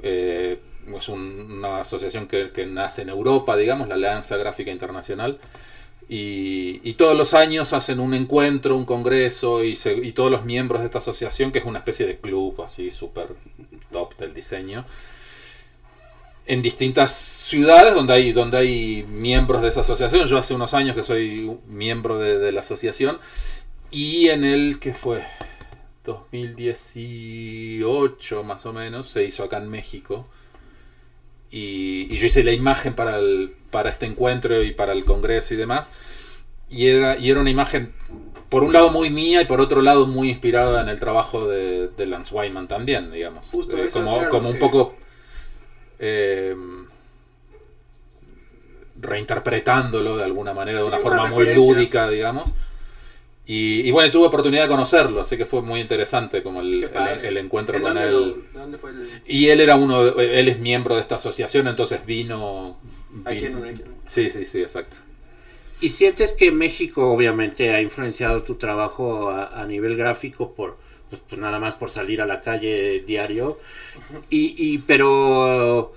Eh, 0.03 0.59
es 0.97 1.09
un- 1.09 1.53
una 1.59 1.81
asociación 1.83 2.27
que, 2.27 2.51
que 2.51 2.67
nace 2.67 3.03
en 3.03 3.11
Europa, 3.11 3.57
digamos, 3.57 3.89
la 3.89 3.95
Alianza 3.97 4.37
Gráfica 4.37 4.71
Internacional. 4.71 5.39
Y, 6.09 6.81
y 6.83 6.95
todos 6.95 7.17
los 7.17 7.35
años 7.35 7.73
hacen 7.73 8.01
un 8.01 8.15
encuentro, 8.15 8.77
un 8.77 8.85
congreso, 8.85 9.63
y, 9.63 9.77
se- 9.77 9.95
y 9.95 10.13
todos 10.13 10.31
los 10.31 10.45
miembros 10.45 10.81
de 10.81 10.87
esta 10.87 10.99
asociación, 10.99 11.53
que 11.53 11.61
es 11.61 11.65
una 11.65 11.79
especie 11.79 12.07
de 12.07 12.19
club 12.19 12.61
así 12.63 12.91
súper 12.91 13.29
top 13.93 14.17
del 14.17 14.35
diseño, 14.35 14.85
en 16.47 16.63
distintas 16.63 17.13
ciudades 17.13 17.95
donde 17.95 18.15
hay, 18.15 18.33
donde 18.33 18.57
hay 18.59 19.05
miembros 19.09 19.63
de 19.63 19.69
esa 19.69 19.81
asociación. 19.83 20.27
Yo 20.27 20.39
hace 20.39 20.55
unos 20.55 20.75
años 20.75 20.97
que 20.97 21.03
soy 21.03 21.57
miembro 21.67 22.19
de, 22.19 22.39
de 22.39 22.53
la 22.53 22.61
asociación, 22.61 23.19
y 23.91 24.29
en 24.29 24.45
el 24.45 24.79
que 24.79 24.93
fue 24.95 25.23
2018 26.05 28.45
más 28.45 28.65
o 28.67 28.73
menos, 28.73 29.09
se 29.09 29.25
hizo 29.25 29.43
acá 29.45 29.59
en 29.59 29.69
México. 29.69 30.27
Y, 31.51 32.07
y 32.11 32.17
yo 32.17 32.27
hice 32.27 32.45
la 32.45 32.53
imagen 32.53 32.95
para, 32.95 33.19
el, 33.19 33.55
para 33.71 33.91
este 33.91 34.07
encuentro 34.07 34.63
y 34.63 34.73
para 34.73 34.93
el 34.93 35.05
congreso 35.05 35.55
y 35.55 35.57
demás. 35.57 35.89
Y 36.69 36.87
era, 36.87 37.19
y 37.19 37.31
era 37.31 37.41
una 37.41 37.51
imagen, 37.51 37.93
por 38.49 38.63
un 38.63 38.73
lado 38.73 38.91
muy 38.91 39.11
mía 39.11 39.43
y 39.43 39.47
por 39.47 39.61
otro 39.61 39.83
lado 39.83 40.07
muy 40.07 40.31
inspirada 40.31 40.81
en 40.81 40.89
el 40.89 41.01
trabajo 41.01 41.49
de, 41.49 41.89
de 41.89 42.07
Lance 42.07 42.33
Wyman 42.33 42.69
también, 42.69 43.11
digamos. 43.11 43.49
Justo 43.51 43.77
Eh, 43.77 43.89
como 43.93 44.29
como 44.29 44.51
un 44.51 44.59
poco 44.61 44.95
eh, 46.01 46.57
reinterpretándolo 49.01 50.17
de 50.17 50.25
alguna 50.25 50.53
manera, 50.53 50.79
de 50.79 50.85
Sí, 50.85 50.89
una 50.89 50.97
una 50.99 51.03
forma 51.03 51.27
muy 51.27 51.55
lúdica, 51.55 52.09
digamos. 52.09 52.51
Y, 53.47 53.81
y 53.81 53.91
bueno, 53.91 54.13
tuve 54.13 54.27
oportunidad 54.27 54.63
de 54.65 54.69
conocerlo, 54.69 55.23
así 55.23 55.37
que 55.37 55.45
fue 55.45 55.61
muy 55.63 55.81
interesante 55.81 56.43
como 56.43 56.61
el, 56.61 56.85
encuentro 57.37 57.77
¿En 57.77 57.83
con 57.83 57.95
dónde 57.95 58.09
él. 58.09 58.15
lo- 58.53 58.61
¿Dónde 58.61 58.79
fue 58.79 58.91
el...? 58.91 59.09
Y 59.27 59.49
él 59.49 59.61
era 59.61 59.75
uno, 59.77 60.05
de- 60.05 60.39
él 60.39 60.49
es 60.49 60.61
miembro 60.61 60.95
de 60.95 61.01
esta 61.01 61.17
asociación, 61.17 61.67
entonces 61.67 62.05
vino. 62.07 62.79
Aquí 63.25 63.47
vino- 63.49 63.59
en- 63.65 63.75
aquí 63.75 63.83
en- 63.83 63.95
Sí, 64.07 64.31
sí, 64.31 64.47
sí, 64.47 64.61
exacto. 64.63 64.99
¿Y 65.81 65.89
sientes 65.89 66.33
que 66.33 66.53
México 66.53 67.11
obviamente 67.11 67.71
ha 67.71 67.81
influenciado 67.81 68.43
tu 68.43 68.55
trabajo 68.57 69.31
a, 69.31 69.61
a 69.61 69.67
nivel 69.67 69.97
gráfico 69.97 70.53
por 70.55 70.77
pues, 71.11 71.23
pues, 71.29 71.41
nada 71.41 71.59
más 71.59 71.75
por 71.75 71.91
salir 71.91 72.23
a 72.23 72.27
la 72.27 72.41
calle 72.41 73.01
diario? 73.01 73.59
Y, 74.31 74.55
y 74.57 74.79
pero 74.79 75.93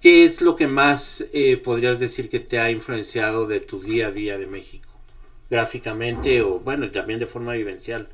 ¿qué 0.00 0.24
es 0.24 0.40
lo 0.40 0.56
que 0.56 0.66
más 0.66 1.24
eh, 1.32 1.56
podrías 1.56 1.98
decir 1.98 2.28
que 2.28 2.40
te 2.40 2.58
ha 2.58 2.70
influenciado 2.70 3.46
de 3.46 3.60
tu 3.60 3.80
día 3.80 4.08
a 4.08 4.10
día 4.10 4.38
de 4.38 4.46
México? 4.46 4.88
Gráficamente 5.50 6.42
o 6.42 6.58
bueno, 6.60 6.90
también 6.90 7.18
de 7.18 7.26
forma 7.26 7.52
vivencial. 7.52 8.08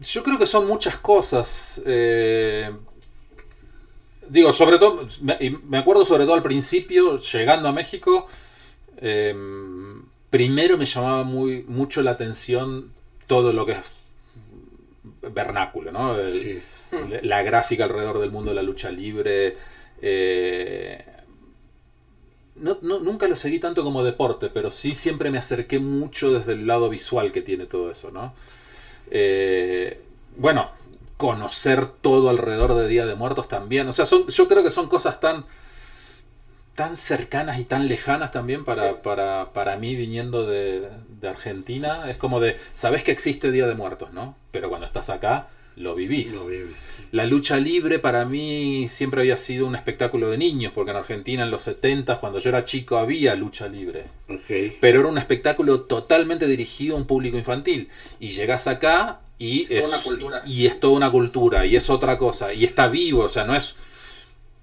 Yo 0.00 0.22
creo 0.22 0.38
que 0.38 0.46
son 0.46 0.66
muchas 0.66 0.98
cosas. 0.98 1.82
eh, 1.84 2.70
digo, 4.28 4.52
sobre 4.52 4.78
todo, 4.78 5.06
me, 5.20 5.78
acuerdo 5.78 6.04
sobre 6.04 6.24
todo 6.24 6.34
al 6.34 6.42
principio, 6.42 7.16
llegando 7.16 7.68
a 7.68 7.72
México, 7.72 8.28
eh, 8.98 9.34
primero 10.30 10.76
me 10.76 10.86
llamaba 10.86 11.24
muy, 11.24 11.64
mucho 11.64 12.02
la 12.02 12.12
atención 12.12 12.92
todo 13.26 13.52
lo 13.52 13.66
que 13.66 13.76
vernáculo, 15.32 15.92
¿no? 15.92 16.16
Sí. 16.32 16.62
La 17.22 17.42
gráfica 17.42 17.84
alrededor 17.84 18.18
del 18.20 18.30
mundo 18.30 18.50
de 18.50 18.54
la 18.56 18.62
lucha 18.62 18.90
libre. 18.90 19.56
eh, 20.00 21.04
no, 22.56 22.78
no- 22.82 22.98
nunca 23.00 23.28
lo 23.28 23.36
seguí 23.36 23.58
tanto 23.60 23.84
como 23.84 24.02
deporte, 24.02 24.48
pero 24.52 24.70
sí 24.70 24.94
siempre 24.94 25.30
me 25.30 25.38
acerqué 25.38 25.78
mucho 25.78 26.32
desde 26.32 26.52
el 26.54 26.66
lado 26.66 26.88
visual 26.88 27.30
que 27.30 27.42
tiene 27.42 27.66
todo 27.66 27.90
eso, 27.90 28.10
¿no? 28.10 28.34
Eh, 29.10 30.00
bueno, 30.36 30.70
conocer 31.16 31.86
todo 31.86 32.30
alrededor 32.30 32.74
de 32.74 32.88
Día 32.88 33.06
de 33.06 33.14
Muertos 33.14 33.48
también. 33.48 33.88
O 33.88 33.92
sea, 33.92 34.06
son, 34.06 34.26
yo 34.28 34.48
creo 34.48 34.62
que 34.64 34.70
son 34.72 34.88
cosas 34.88 35.20
tan 35.20 35.44
tan 36.78 36.96
cercanas 36.96 37.58
y 37.58 37.64
tan 37.64 37.88
lejanas 37.88 38.30
también 38.30 38.64
para, 38.64 38.90
Sí. 38.90 38.94
para, 39.02 39.52
para 39.52 39.76
mí 39.78 39.96
viniendo 39.96 40.46
de, 40.46 40.88
de 41.20 41.28
Argentina. 41.28 42.08
Es 42.08 42.16
como 42.18 42.38
de, 42.38 42.56
sabes 42.76 43.02
que 43.02 43.10
existe 43.10 43.50
Día 43.50 43.66
de 43.66 43.74
Muertos, 43.74 44.12
¿no? 44.12 44.36
Pero 44.52 44.68
cuando 44.68 44.86
estás 44.86 45.10
acá, 45.10 45.48
lo 45.74 45.96
vivís. 45.96 46.32
Lo. 46.32 46.46
La 47.10 47.26
lucha 47.26 47.56
libre 47.56 47.98
para 47.98 48.24
mí 48.26 48.86
siempre 48.90 49.22
había 49.22 49.36
sido 49.36 49.66
un 49.66 49.74
espectáculo 49.74 50.30
de 50.30 50.38
niños, 50.38 50.72
porque 50.72 50.92
en 50.92 50.98
Argentina 50.98 51.42
en 51.42 51.50
los 51.50 51.62
70, 51.64 52.20
cuando 52.20 52.38
yo 52.38 52.48
era 52.50 52.64
chico, 52.64 52.96
había 52.96 53.34
lucha 53.34 53.66
libre. 53.66 54.04
Pero 54.80 55.00
era 55.00 55.08
un 55.08 55.18
espectáculo 55.18 55.80
totalmente 55.80 56.46
dirigido 56.46 56.94
a 56.94 56.98
un 56.98 57.06
público 57.08 57.36
infantil. 57.36 57.88
Y 58.20 58.28
llegas 58.30 58.68
acá 58.68 59.20
y 59.36 59.66
Es 59.68 59.82
toda 59.86 59.88
una 59.96 60.04
cultura. 60.04 60.42
y 60.46 60.66
es 60.66 60.78
toda 60.78 60.92
una 60.96 61.10
cultura, 61.10 61.66
y 61.66 61.74
es 61.74 61.90
otra 61.90 62.18
cosa, 62.18 62.52
y 62.54 62.64
está 62.64 62.86
vivo, 62.88 63.22
o 63.24 63.28
sea, 63.28 63.42
no 63.44 63.56
es... 63.56 63.74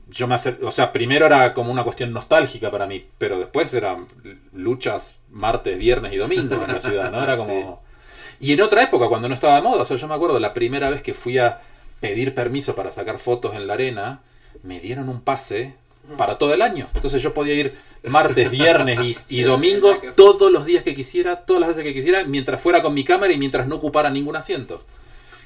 Yo 0.10 0.28
me 0.28 0.36
hace, 0.36 0.58
o 0.62 0.72
sea, 0.72 0.92
primero 0.92 1.26
era 1.26 1.54
como 1.54 1.72
una 1.72 1.84
cuestión 1.84 2.14
nostálgica 2.14 2.70
para 2.70 2.86
mí, 2.86 3.06
pero 3.18 3.40
después 3.40 3.74
eran 3.74 4.06
luchas 4.54 5.20
martes, 5.32 5.78
viernes 5.78 6.14
y 6.14 6.18
domingos 6.18 6.64
en 6.64 6.74
la 6.74 6.80
ciudad, 6.80 7.12
¿no? 7.12 7.24
Era 7.24 7.38
como... 7.38 7.84
Y 8.40 8.54
en 8.54 8.62
otra 8.62 8.84
época, 8.84 9.08
cuando 9.08 9.28
no 9.28 9.34
estaba 9.34 9.56
de 9.56 9.62
moda, 9.62 9.84
o 9.84 9.86
sea, 9.86 9.98
yo 9.98 10.08
me 10.08 10.14
acuerdo 10.14 10.40
la 10.40 10.54
primera 10.54 10.90
vez 10.90 11.02
que 11.02 11.14
fui 11.14 11.38
a 11.38 11.60
pedir 12.00 12.36
permiso 12.36 12.76
para 12.76 12.92
sacar 12.92 13.18
fotos 13.18 13.56
en 13.56 13.66
la 13.66 13.74
arena, 13.74 14.22
me 14.64 14.80
dieron 14.80 15.10
un 15.10 15.22
pase 15.22 15.74
para 16.18 16.38
todo 16.38 16.54
el 16.54 16.62
año. 16.62 16.88
Entonces 16.94 17.22
yo 17.22 17.34
podía 17.34 17.56
ir 17.56 17.76
martes, 18.04 18.52
viernes 18.52 19.26
y, 19.30 19.42
domingo 19.42 19.98
todos 20.16 20.52
los 20.52 20.66
días 20.66 20.84
que 20.84 20.94
quisiera, 20.94 21.38
todas 21.38 21.62
las 21.62 21.70
veces 21.70 21.84
que 21.84 21.94
quisiera, 21.94 22.24
mientras 22.26 22.62
fuera 22.62 22.82
con 22.82 22.94
mi 22.94 23.04
cámara 23.04 23.34
y 23.34 23.38
mientras 23.38 23.68
no 23.68 23.78
ocupara 23.78 24.10
ningún 24.10 24.36
asiento. 24.36 24.84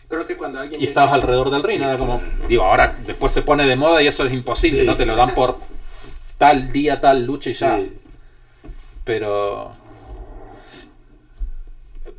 Creo 0.09 0.25
que 0.25 0.35
cuando 0.35 0.59
alguien... 0.59 0.81
Y 0.81 0.85
estabas 0.85 1.13
alrededor 1.13 1.51
del 1.51 1.61
ring, 1.63 1.81
era 1.81 1.97
como, 1.97 2.19
digo, 2.47 2.63
ahora 2.63 2.95
después 3.05 3.31
se 3.31 3.43
pone 3.43 3.67
de 3.67 3.75
moda 3.75 4.01
y 4.01 4.07
eso 4.07 4.25
es 4.25 4.33
imposible, 4.33 4.81
Sí. 4.81 4.85
¿no? 4.87 4.97
Te 4.97 5.05
lo 5.05 5.15
dan 5.15 5.35
por 5.35 5.57
tal 6.39 6.71
día, 6.71 6.99
tal 6.99 7.25
lucha 7.25 7.49
y 7.51 7.53
ya. 7.53 7.77
Sí. 7.77 7.93
Pero... 9.05 9.71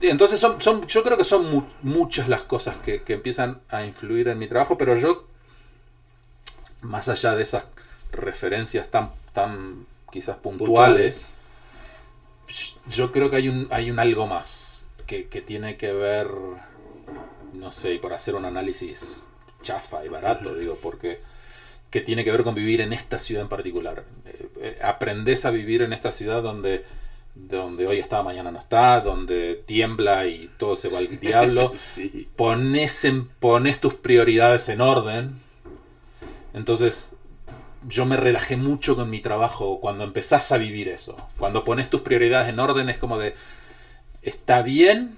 Entonces 0.02 0.40
son, 0.40 0.62
son, 0.62 0.86
yo 0.86 1.02
creo 1.02 1.18
que 1.18 1.24
son 1.24 1.50
mu- 1.50 1.64
muchas 1.82 2.28
las 2.28 2.42
cosas 2.42 2.76
que, 2.76 3.02
que 3.02 3.14
empiezan 3.14 3.60
a 3.68 3.84
influir 3.84 4.28
en 4.28 4.38
mi 4.38 4.46
trabajo, 4.48 4.78
pero 4.78 4.96
yo, 4.96 5.26
más 6.80 7.08
allá 7.08 7.34
de 7.36 7.42
esas 7.42 7.64
referencias 8.12 8.88
tan, 8.88 9.10
tan 9.34 9.84
quizás 10.10 10.36
puntuales, 10.38 11.34
yo 12.88 13.12
creo 13.12 13.28
que 13.30 13.36
hay 13.36 13.48
un, 13.50 13.68
hay 13.70 13.90
un 13.90 13.98
algo 13.98 14.26
más 14.26 14.86
que, 15.06 15.26
que 15.28 15.42
tiene 15.42 15.76
que 15.76 15.92
ver, 15.92 16.28
no 17.52 17.72
sé, 17.72 17.94
y 17.94 17.98
por 17.98 18.12
hacer 18.12 18.34
un 18.34 18.44
análisis 18.44 19.26
chafa 19.62 20.04
y 20.04 20.08
barato, 20.08 20.54
digo, 20.54 20.78
porque 20.80 21.20
que 21.90 22.00
tiene 22.00 22.24
que 22.24 22.30
ver 22.30 22.44
con 22.44 22.54
vivir 22.54 22.80
en 22.80 22.92
esta 22.92 23.18
ciudad 23.18 23.42
en 23.42 23.48
particular. 23.48 24.04
Eh, 24.24 24.48
eh, 24.60 24.78
aprendes 24.82 25.44
a 25.44 25.50
vivir 25.50 25.82
en 25.82 25.92
esta 25.92 26.12
ciudad 26.12 26.42
donde, 26.42 26.84
donde 27.34 27.86
hoy 27.86 27.98
está, 27.98 28.22
mañana 28.22 28.52
no 28.52 28.60
está, 28.60 29.00
donde 29.00 29.62
tiembla 29.66 30.26
y 30.26 30.50
todo 30.56 30.76
se 30.76 30.88
va 30.88 30.98
al 30.98 31.08
diablo. 31.20 31.72
Sí. 31.94 32.28
pones, 32.36 33.04
en, 33.04 33.26
pones 33.26 33.80
tus 33.80 33.94
prioridades 33.94 34.68
en 34.68 34.80
orden. 34.80 35.34
Entonces, 36.54 37.10
yo 37.88 38.04
me 38.04 38.16
relajé 38.16 38.56
mucho 38.56 38.94
con 38.94 39.10
mi 39.10 39.20
trabajo 39.20 39.80
cuando 39.80 40.04
empezás 40.04 40.52
a 40.52 40.58
vivir 40.58 40.88
eso. 40.88 41.16
Cuando 41.38 41.64
pones 41.64 41.90
tus 41.90 42.02
prioridades 42.02 42.48
en 42.48 42.60
orden 42.60 42.88
es 42.88 42.98
como 42.98 43.18
de, 43.18 43.34
está 44.22 44.62
bien, 44.62 45.16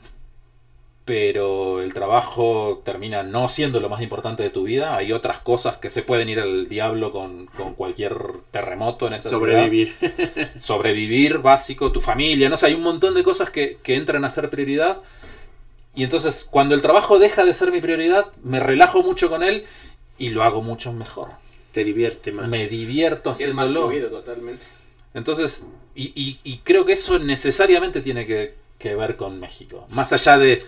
pero 1.05 1.83
el 1.83 1.93
trabajo 1.93 2.81
termina 2.85 3.23
no 3.25 3.49
siendo 3.49 3.81
lo 3.81 3.89
más 3.89 4.03
importante 4.03 4.43
de 4.45 4.51
tu 4.51 4.63
vida. 4.65 4.97
Hay 4.97 5.13
otras 5.13 5.39
cosas 5.39 5.77
que 5.79 5.91
se 5.91 6.03
pueden 6.03 6.29
ir 6.29 6.39
al 6.39 6.69
diablo 6.69 7.11
con, 7.11 7.47
con 7.47 7.75
cualquier 7.75 8.15
terremoto 8.53 9.09
en 9.09 9.15
esta 9.15 9.29
ciudad 9.31 9.41
Sobrevivir. 9.41 9.95
sobrevivir 10.59 11.39
básico, 11.39 11.91
tu 11.93 12.01
familia, 12.01 12.49
no 12.49 12.57
sé, 12.57 12.67
hay 12.67 12.75
un 12.75 12.83
montón 12.83 13.15
de 13.15 13.25
cosas 13.25 13.51
que, 13.51 13.79
que 13.83 13.97
entran 13.97 14.25
a 14.25 14.31
ser 14.31 14.49
prioridad. 14.51 14.99
Y 15.95 16.05
entonces, 16.05 16.47
cuando 16.51 16.75
el 16.75 16.83
trabajo 16.83 17.19
deja 17.19 17.45
de 17.45 17.53
ser 17.53 17.71
mi 17.73 17.81
prioridad, 17.81 18.27
me 18.43 18.61
relajo 18.61 19.03
mucho 19.03 19.29
con 19.29 19.43
él 19.43 19.65
y 20.19 20.31
lo 20.31 20.43
hago 20.43 20.63
mucho 20.63 20.93
mejor. 20.93 21.31
Te 21.73 21.85
divierte 21.85 22.33
más. 22.33 22.49
Me 22.49 22.69
divierto 22.69 23.35
Y 23.39 23.43
es 23.43 23.53
más 23.55 23.69
haciéndolo. 23.69 24.09
totalmente. 24.09 24.65
Entonces, 25.15 25.67
y, 25.95 26.13
y- 26.15 26.39
y 26.45 26.59
creo 26.59 26.85
que 26.87 26.93
eso 26.95 27.19
necesariamente 27.19 28.01
tiene 28.01 28.25
que, 28.27 28.55
que 28.79 28.95
ver 28.95 29.17
con 29.17 29.39
México. 29.41 29.87
Más 29.91 30.13
allá 30.15 30.39
de, 30.39 30.63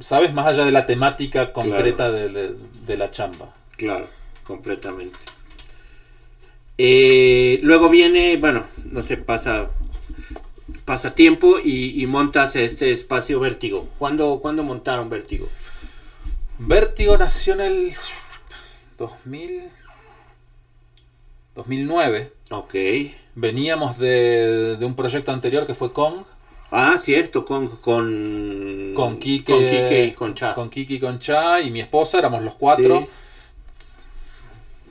¿sabes? 0.00 0.32
Más 0.32 0.46
allá 0.46 0.64
de 0.64 0.72
la 0.72 0.86
temática 0.86 1.52
concreta 1.52 2.10
de, 2.10 2.28
de- 2.28 2.54
de 2.86 2.96
la 2.96 3.10
chamba. 3.10 3.54
Claro, 3.76 4.08
completamente. 4.44 5.18
Eh, 6.78 7.58
luego 7.62 7.88
viene, 7.88 8.36
bueno, 8.36 8.64
no 8.90 9.02
sé, 9.02 9.16
pasa, 9.16 9.70
pasa 10.84 11.14
tiempo 11.14 11.58
y, 11.62 12.00
y 12.02 12.06
montas 12.06 12.54
este 12.56 12.90
espacio 12.92 13.40
Vértigo. 13.40 13.88
¿Cuándo, 13.98 14.40
¿Cuándo 14.40 14.62
montaron 14.62 15.08
Vértigo? 15.08 15.48
Vértigo 16.58 17.16
nació 17.18 17.54
en 17.54 17.60
el 17.60 17.92
2000, 18.98 19.64
2009. 21.54 22.32
Ok. 22.50 22.74
Veníamos 23.34 23.98
de, 23.98 24.76
de 24.76 24.84
un 24.84 24.94
proyecto 24.94 25.32
anterior 25.32 25.66
que 25.66 25.74
fue 25.74 25.92
Kong, 25.92 26.24
Ah, 26.78 26.98
cierto, 26.98 27.44
con 27.44 27.68
con 27.68 28.92
con 28.94 29.18
Kike, 29.18 29.52
con 29.52 29.60
Quique 29.62 30.04
y 30.04 30.12
con 30.12 30.34
Cha. 30.34 30.54
con 30.54 30.68
Kike 30.70 30.94
y 30.94 31.00
con 31.00 31.18
Cha 31.18 31.60
y 31.60 31.70
mi 31.70 31.80
esposa, 31.80 32.18
éramos 32.18 32.42
los 32.42 32.54
cuatro. 32.54 33.00
Sí. 33.00 33.06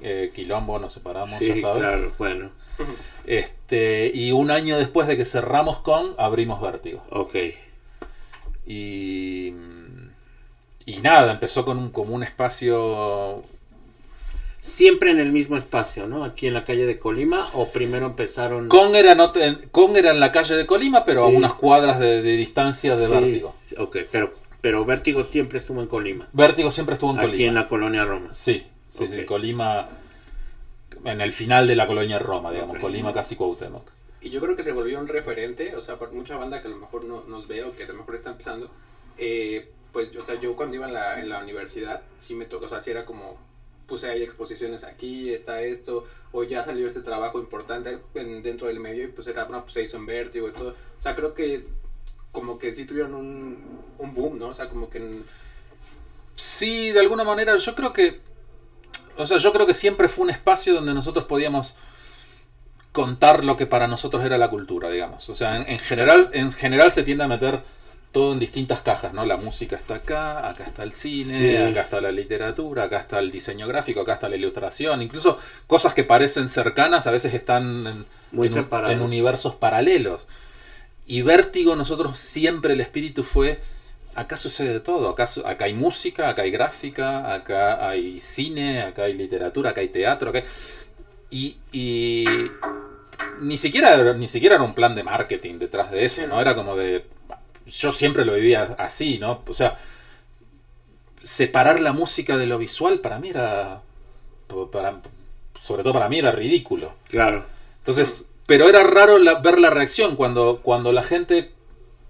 Eh, 0.02 0.32
quilombo, 0.36 0.78
nos 0.80 0.94
separamos, 0.94 1.38
Sí, 1.40 1.48
ya 1.48 1.56
sabes. 1.58 1.78
claro, 1.78 2.12
bueno. 2.18 2.50
Este, 3.26 4.12
y 4.14 4.32
un 4.32 4.52
año 4.52 4.78
después 4.78 5.08
de 5.08 5.16
que 5.18 5.26
cerramos 5.26 5.78
Kong, 5.80 6.14
abrimos 6.18 6.62
Vértigo. 6.62 7.04
Ok. 7.10 7.36
Y, 8.68 9.54
y 10.86 10.98
nada, 11.02 11.34
empezó 11.34 11.66
con 11.66 11.78
un, 11.78 11.90
como 11.90 12.14
un 12.14 12.24
espacio 12.24 13.44
Siempre 14.66 15.12
en 15.12 15.20
el 15.20 15.32
mismo 15.32 15.58
espacio, 15.58 16.08
¿no? 16.08 16.24
Aquí 16.24 16.48
en 16.48 16.56
la 16.56 16.66
calle 16.66 16.88
de 16.88 16.98
Colima 16.98 17.50
o 17.54 17.70
primero 17.72 18.08
empezaron 18.08 18.68
Kong 18.68 18.96
era, 18.96 19.14
no 19.14 19.32
te- 19.32 19.60
Kong 19.70 19.96
era 19.96 20.10
en 20.10 20.20
la 20.20 20.32
calle 20.32 20.56
de 20.56 20.66
Colima, 20.66 21.06
pero 21.06 21.24
a 21.24 21.28
unas 21.28 21.54
cuadras 21.54 22.00
de, 22.00 22.24
de 22.24 22.36
distancia 22.36 22.96
de 22.98 23.06
Sí, 23.06 23.14
Vértigo. 23.14 23.56
Ok, 23.78 23.98
pero 24.12 24.34
pero 24.62 24.84
Vértigo 24.84 25.22
siempre 25.22 25.60
estuvo 25.60 25.82
en 25.82 25.88
Colima. 25.88 26.28
Vértigo 26.34 26.72
siempre 26.72 26.94
estuvo 26.96 27.12
en 27.12 27.20
Aquí 27.20 27.28
Colima. 27.28 27.48
en 27.50 27.54
la 27.56 27.68
colonia 27.68 28.06
Roma. 28.06 28.34
Sí, 28.34 28.66
sí, 28.90 29.08
sí. 29.08 29.24
Colima, 29.24 29.88
en 31.04 31.22
el 31.22 31.32
final 31.32 31.68
de 31.68 31.76
la 31.76 31.86
colonia 31.86 32.18
Roma, 32.18 32.52
digamos. 32.52 32.80
Colima 32.80 33.14
casi 33.14 33.36
Cuauhtémoc. 33.36 33.88
Y 34.22 34.32
yo 34.32 34.42
creo 34.42 34.56
que 34.56 34.64
se 34.64 34.72
volvió 34.72 35.00
un 35.00 35.08
referente, 35.08 35.76
o 35.76 35.82
sea, 35.82 36.00
para 36.00 36.12
mucha 36.12 36.38
banda 36.38 36.60
que 36.64 36.68
a 36.68 36.72
lo 36.72 36.78
mejor 36.78 37.04
no 37.06 37.24
nos 37.28 37.48
ve 37.48 37.64
o 37.64 37.76
que 37.76 37.84
a 37.84 37.88
lo 37.88 37.94
mejor 37.94 38.16
está 38.16 38.32
empezando, 38.32 38.72
eh, 39.20 39.70
pues, 39.92 40.10
o 40.16 40.24
sea, 40.26 40.42
yo 40.42 40.56
cuando 40.56 40.76
iba 40.78 40.88
en 40.88 40.94
la, 40.96 41.20
en 41.20 41.30
la 41.30 41.38
universidad, 41.44 42.02
sí 42.20 42.34
me 42.34 42.46
tocó, 42.46 42.66
o 42.66 42.68
sea, 42.68 42.80
sí 42.80 42.90
era 42.90 43.06
como, 43.06 43.38
puse 43.88 44.10
hay 44.10 44.24
exposiciones 44.24 44.84
aquí, 44.84 45.34
está 45.34 45.62
esto, 45.62 46.06
o 46.32 46.44
ya 46.44 46.64
salió 46.64 46.88
este 46.88 47.02
trabajo 47.02 47.40
importante 47.40 48.00
en- 48.16 48.42
dentro 48.42 48.68
del 48.68 48.80
medio 48.80 49.04
y 49.06 49.08
pues 49.08 49.28
era, 49.28 49.44
bueno, 49.46 49.62
pues 49.64 49.74
se 49.74 49.84
hizo 49.84 49.98
en 49.98 50.06
Vértigo 50.06 50.50
y 50.50 50.54
todo. 50.54 50.70
O 50.70 51.02
sea, 51.02 51.16
creo 51.16 51.34
que 51.34 51.66
como 52.32 52.58
que 52.60 52.74
sí 52.74 52.86
tuvieron 52.86 53.14
un, 53.14 53.80
un 53.98 54.14
boom, 54.14 54.38
¿no? 54.40 54.48
O 54.50 54.54
sea, 54.54 54.68
como 54.70 54.90
que... 54.90 55.22
Sí, 56.36 56.92
de 56.92 57.00
alguna 57.00 57.24
manera, 57.24 57.56
yo 57.56 57.76
creo 57.76 57.94
que. 57.94 58.20
O 59.18 59.26
sea, 59.26 59.38
yo 59.38 59.54
creo 59.54 59.66
que 59.66 59.74
siempre 59.74 60.10
fue 60.10 60.26
un 60.26 60.32
espacio 60.32 60.74
donde 60.74 60.94
nosotros 60.94 61.24
podíamos 61.26 61.76
contar 62.92 63.46
lo 63.46 63.56
que 63.56 63.66
para 63.66 63.88
nosotros 63.88 64.24
era 64.26 64.38
la 64.38 64.50
cultura, 64.50 64.90
digamos. 64.90 65.30
O 65.30 65.36
sea, 65.36 65.58
en 65.62 65.80
general, 65.80 66.30
en 66.34 66.52
general 66.52 66.92
se 66.92 67.04
tiende 67.04 67.24
a 67.24 67.28
meter 67.30 67.62
todo 68.16 68.32
en 68.32 68.40
distintas 68.40 68.82
cajas, 68.82 69.12
¿no? 69.14 69.26
La 69.26 69.36
música 69.36 69.76
está 69.76 69.96
acá, 69.96 70.48
acá 70.50 70.64
está 70.64 70.84
el 70.84 70.94
cine, 70.94 71.38
Sí. 71.38 71.58
acá 71.58 71.82
está 71.82 72.00
la 72.00 72.12
literatura, 72.14 72.84
acá 72.84 73.00
está 73.02 73.20
el 73.20 73.30
diseño 73.30 73.68
gráfico, 73.68 74.00
acá 74.00 74.14
está 74.14 74.30
la 74.30 74.38
ilustración, 74.38 75.02
incluso 75.02 75.38
cosas 75.68 75.94
que 75.94 76.06
parecen 76.06 76.48
cercanas 76.48 77.08
a 77.08 77.12
veces 77.12 77.34
están 77.34 77.86
en, 77.86 78.06
Muy 78.32 78.48
en 78.48 78.66
en 78.92 79.02
universos 79.02 79.56
paralelos. 79.56 80.28
Y 81.06 81.24
Vértigo, 81.24 81.76
nosotros 81.76 82.18
siempre 82.18 82.72
el 82.74 82.80
espíritu 82.80 83.24
fue, 83.24 83.60
acá 84.16 84.38
sucede 84.38 84.72
de 84.76 84.80
todo, 84.80 85.10
acá, 85.10 85.28
acá 85.44 85.66
hay 85.66 85.74
música, 85.74 86.30
acá 86.30 86.44
hay 86.44 86.52
gráfica, 86.52 87.34
acá 87.34 87.86
hay 87.90 88.18
cine, 88.20 88.82
acá 88.82 89.04
hay 89.04 89.14
literatura, 89.14 89.72
acá 89.72 89.82
hay 89.82 89.90
teatro, 89.90 90.30
acá 90.30 90.40
hay- 90.40 90.46
Y, 91.32 91.58
y, 91.74 92.26
ni 93.42 93.58
siquiera, 93.58 94.14
ni 94.14 94.30
siquiera 94.30 94.56
era 94.56 94.64
un 94.64 94.74
plan 94.74 94.96
de 94.96 95.04
marketing 95.04 95.60
detrás 95.60 95.92
de 95.92 96.06
eso, 96.06 96.26
¿no? 96.28 96.40
Era 96.40 96.56
como 96.56 96.78
de. 96.78 97.04
Yo 97.68 97.92
siempre 97.92 98.26
lo 98.26 98.34
vivía 98.36 98.76
así, 98.78 99.18
¿no? 99.18 99.42
O 99.48 99.54
sea, 99.54 99.78
separar 101.22 101.80
la 101.80 101.94
música 101.94 102.38
de 102.38 102.46
lo 102.48 102.58
visual 102.58 103.00
para 103.00 103.20
mí 103.20 103.30
era. 103.30 103.82
Para, 104.72 105.02
sobre 105.60 105.84
todo 105.84 105.94
para 105.94 106.10
mí 106.10 106.20
era 106.20 106.32
ridículo. 106.32 106.94
Claro. 107.10 107.46
Entonces, 107.80 108.26
pero 108.46 108.70
era 108.70 108.84
raro 108.84 109.18
la- 109.18 109.36
ver 109.40 109.60
la 109.60 109.70
reacción 109.72 110.16
cuando, 110.16 110.60
cuando 110.62 110.92
la 110.92 111.02
gente 111.02 111.52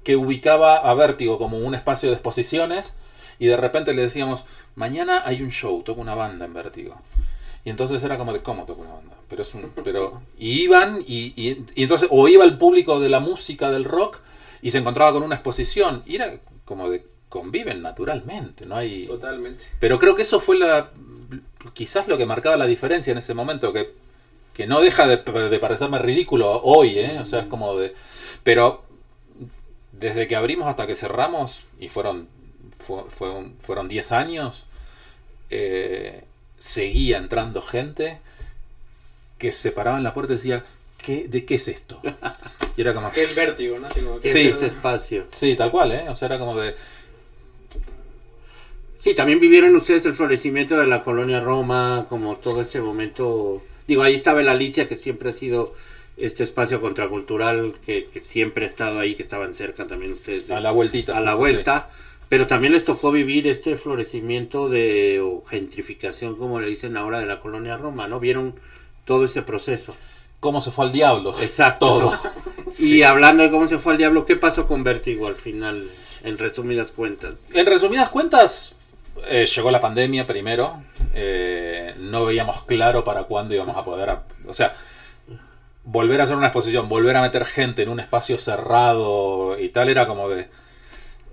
que 0.03 0.15
ubicaba 0.17 0.75
a 0.77 0.93
Vértigo 0.93 1.38
como 1.38 1.57
un 1.57 1.74
espacio 1.74 2.09
de 2.09 2.15
exposiciones 2.15 2.95
y 3.39 3.47
de 3.47 3.57
repente 3.57 3.93
le 3.93 4.01
decíamos, 4.03 4.43
mañana 4.75 5.24
hay 5.25 5.41
un 5.41 5.50
show, 5.51 5.81
toca 5.83 6.01
una 6.01 6.13
banda 6.15 6.45
en 6.45 6.53
Vértigo. 6.53 6.95
Y 7.63 7.69
entonces 7.69 8.03
era 8.03 8.17
como 8.17 8.33
de, 8.33 8.41
¿cómo 8.41 8.65
toca 8.65 8.81
una 8.81 8.93
banda? 8.93 9.15
Pero 9.29 9.41
es 9.41 9.53
un, 9.55 9.71
pero, 9.83 10.21
y 10.38 10.62
iban 10.63 11.01
y, 11.07 11.33
y- 11.35 11.65
y 11.74 11.83
entonces, 11.83 12.09
o 12.12 12.27
iba 12.27 12.43
el 12.43 12.57
público 12.57 13.00
de 13.00 13.09
la 13.09 13.19
música, 13.19 13.71
del 13.71 13.85
rock, 13.85 14.19
y 14.65 14.72
se 14.72 14.79
encontraba 14.79 15.13
con 15.13 15.24
una 15.24 15.36
exposición, 15.36 16.01
y 16.07 16.15
era 16.15 16.34
como 16.65 16.89
de, 16.89 17.05
conviven 17.29 17.81
naturalmente, 17.84 18.65
no 18.65 18.75
hay... 18.75 19.05
Totalmente. 19.05 19.65
Pero 19.79 20.00
creo 20.00 20.15
que 20.15 20.24
eso 20.24 20.39
fue 20.39 20.57
la 20.57 20.89
quizás 21.74 22.07
lo 22.07 22.17
que 22.17 22.25
marcaba 22.25 22.57
la 22.57 22.65
diferencia 22.65 23.12
en 23.12 23.17
ese 23.19 23.34
momento, 23.34 23.72
que, 23.74 23.91
que 24.53 24.65
no 24.65 24.81
deja 24.81 25.05
de, 25.07 25.17
de 25.17 25.60
parecerme 25.60 26.00
ridículo 26.00 26.62
hoy, 26.63 26.98
¿eh? 27.00 27.17
O 27.19 27.25
sea, 27.25 27.41
es 27.41 27.45
como 27.48 27.77
de... 27.77 27.93
Pero 28.43 28.84
desde 29.91 30.27
que 30.27 30.36
abrimos 30.36 30.67
hasta 30.67 30.88
que 30.88 30.95
cerramos, 30.95 31.60
y 31.79 31.88
fueron, 31.88 32.27
fue- 32.79 33.03
fue 33.10 33.29
un- 33.29 33.55
fueron 33.60 33.88
10 33.88 34.12
años, 34.13 34.63
eh, 35.51 36.24
seguía 36.57 37.17
entrando 37.19 37.62
gente 37.62 38.19
que 39.38 39.51
se 39.51 39.72
paraba 39.72 39.98
en 39.98 40.03
la 40.03 40.13
puerta 40.13 40.34
y 40.34 40.38
decía, 40.38 40.63
¿qué, 41.05 41.27
¿de 41.27 41.45
qué 41.45 41.55
es 41.55 41.67
esto? 41.67 42.01
Y 42.75 42.81
era 42.81 42.93
como... 42.93 43.12
Que 43.13 43.24
es 43.24 43.35
vértigo, 43.35 43.77
¿no? 43.79 43.88
Así 43.88 44.01
como 44.01 44.15
que- 44.19 44.29
¿Qué 44.29 44.33
Sí. 44.33 44.39
es 44.47 44.53
este 44.55 44.65
espacio? 44.67 45.24
Sí, 45.29 45.55
tal 45.55 45.71
cual, 45.71 45.91
¿eh? 45.91 46.05
O 46.09 46.15
sea, 46.15 46.27
era 46.27 46.39
como 46.39 46.59
de... 46.59 46.75
Sí, 49.00 49.13
también 49.13 49.39
vivieron 49.39 49.75
ustedes 49.75 50.05
el 50.05 50.15
florecimiento 50.15 50.77
de 50.77 50.88
la 50.88 51.03
colonia 51.03 51.39
Roma, 51.39 52.07
como 52.09 52.38
todo 52.38 52.62
este 52.62 52.81
momento. 52.81 53.62
Digo, 53.88 54.01
ahí 54.01 54.15
estaba 54.15 54.41
el 54.41 54.50
Alicia, 54.50 54.88
que 54.88 54.95
siempre 54.95 55.29
ha 55.29 55.33
sido 55.33 55.75
este 56.17 56.43
espacio 56.43 56.81
contracultural, 56.81 57.75
que, 57.85 58.05
que 58.12 58.21
siempre 58.21 58.65
ha 58.65 58.67
estado 58.67 59.00
ahí, 59.00 59.13
que 59.15 59.21
estaban 59.21 59.53
cerca 59.53 59.85
también 59.85 60.13
ustedes. 60.13 60.47
de- 60.47 60.55
A 60.55 60.59
la 60.59 60.71
vueltita. 60.71 61.15
a 61.15 61.21
la 61.21 61.35
vuelta. 61.35 61.91
Pero 62.29 62.47
también 62.47 62.74
les 62.74 62.83
tocó 62.83 63.12
vivir 63.12 63.47
este 63.47 63.75
florecimiento 63.75 64.67
de 64.69 65.19
o 65.21 65.43
gentrificación, 65.45 66.35
como 66.35 66.59
le 66.59 66.67
dicen 66.67 66.97
ahora, 66.97 67.19
de 67.19 67.27
la 67.27 67.39
colonia 67.39 67.77
Roma, 67.77 68.07
¿no? 68.07 68.19
Vieron 68.19 68.55
todo 69.05 69.25
ese 69.25 69.43
proceso. 69.43 69.95
¿Cómo 70.39 70.61
se 70.61 70.71
fue 70.71 70.85
al 70.85 70.91
diablo? 70.91 71.31
Exacto. 71.41 71.85
Todo. 71.87 72.13
Y 72.79 73.03
hablando 73.03 73.43
de 73.43 73.51
cómo 73.51 73.67
se 73.67 73.77
fue 73.77 73.91
al 73.93 73.99
diablo, 73.99 74.25
¿qué 74.25 74.35
pasó 74.37 74.67
con 74.67 74.83
Vértigo 74.83 75.27
al 75.27 75.35
final, 75.35 75.87
en 76.23 76.37
resumidas 76.39 76.89
cuentas? 76.89 77.35
En 77.53 77.65
resumidas 77.67 78.09
cuentas, 78.09 78.73
eh, 79.27 79.45
llegó 79.45 79.69
la 79.69 79.79
pandemia 79.79 80.25
primero. 80.25 80.81
eh, 81.13 81.93
no 81.99 82.25
veíamos 82.25 82.63
claro 82.63 83.03
para 83.03 83.23
cuándo 83.25 83.53
íbamos 83.53 83.77
a 83.77 83.83
poder. 83.85 84.09
a- 84.09 84.23
o 84.47 84.53
sea, 84.53 84.73
volver 85.83 86.19
a 86.19 86.23
hacer 86.23 86.35
una 86.35 86.47
exposición, 86.47 86.89
volver 86.89 87.15
a 87.15 87.21
meter 87.21 87.45
gente 87.45 87.83
en 87.83 87.89
un 87.89 87.99
espacio 87.99 88.37
cerrado 88.39 89.59
y 89.59 89.69
tal, 89.69 89.89
era 89.89 90.07
como 90.07 90.27
de. 90.27 90.47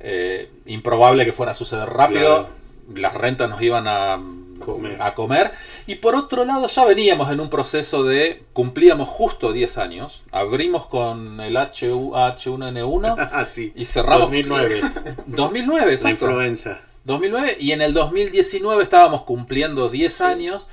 eh, 0.00 0.50
improbable 0.66 1.24
que 1.24 1.32
fuera 1.32 1.52
a 1.52 1.54
suceder 1.54 1.88
rápido. 1.88 2.48
Las 2.94 3.14
rentas 3.14 3.48
nos 3.48 3.62
iban 3.62 3.86
a 3.88 4.20
Comer. 4.62 5.00
a 5.02 5.14
comer. 5.14 5.52
Y 5.86 5.96
por 5.96 6.14
otro 6.14 6.44
lado, 6.44 6.66
ya 6.66 6.84
veníamos 6.84 7.30
en 7.30 7.40
un 7.40 7.50
proceso 7.50 8.04
de. 8.04 8.42
Cumplíamos 8.52 9.08
justo 9.08 9.52
10 9.52 9.78
años. 9.78 10.22
Abrimos 10.30 10.86
con 10.86 11.40
el 11.40 11.56
HU, 11.56 12.12
H1N1 12.14 13.14
Ah, 13.32 13.46
sí. 13.50 13.72
y 13.74 13.84
cerramos. 13.84 14.30
2009, 14.30 14.80
2009, 15.26 15.86
la 15.86 15.92
exacto. 15.92 16.26
influenza. 16.26 16.80
2009 17.04 17.56
y 17.58 17.72
en 17.72 17.82
el 17.82 17.94
2019 17.94 18.82
estábamos 18.84 19.22
cumpliendo 19.22 19.88
10 19.88 20.20
años 20.20 20.66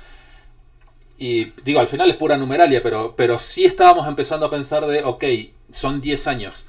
y 1.18 1.52
digo, 1.64 1.80
al 1.80 1.86
final 1.86 2.08
es 2.08 2.16
pura 2.16 2.36
numeralia, 2.38 2.82
pero, 2.82 3.14
pero 3.16 3.38
sí 3.38 3.64
estábamos 3.66 4.08
empezando 4.08 4.46
a 4.46 4.50
pensar 4.50 4.86
de, 4.86 5.04
ok, 5.04 5.24
son 5.72 6.00
10 6.00 6.26
años, 6.28 6.64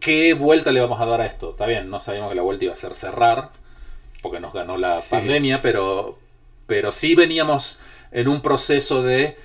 ¿qué 0.00 0.34
vuelta 0.34 0.70
le 0.70 0.80
vamos 0.80 1.00
a 1.00 1.06
dar 1.06 1.20
a 1.22 1.26
esto? 1.26 1.50
Está 1.52 1.66
bien, 1.66 1.88
no 1.88 1.98
sabíamos 1.98 2.28
que 2.30 2.36
la 2.36 2.42
vuelta 2.42 2.64
iba 2.64 2.74
a 2.74 2.76
ser 2.76 2.94
cerrar, 2.94 3.50
porque 4.22 4.40
nos 4.40 4.52
ganó 4.52 4.76
la 4.76 5.00
Sí. 5.00 5.08
pandemia, 5.10 5.62
pero, 5.62 6.18
pero 6.66 6.92
sí 6.92 7.14
veníamos 7.14 7.80
en 8.12 8.28
un 8.28 8.40
proceso 8.42 9.02
de, 9.02 9.36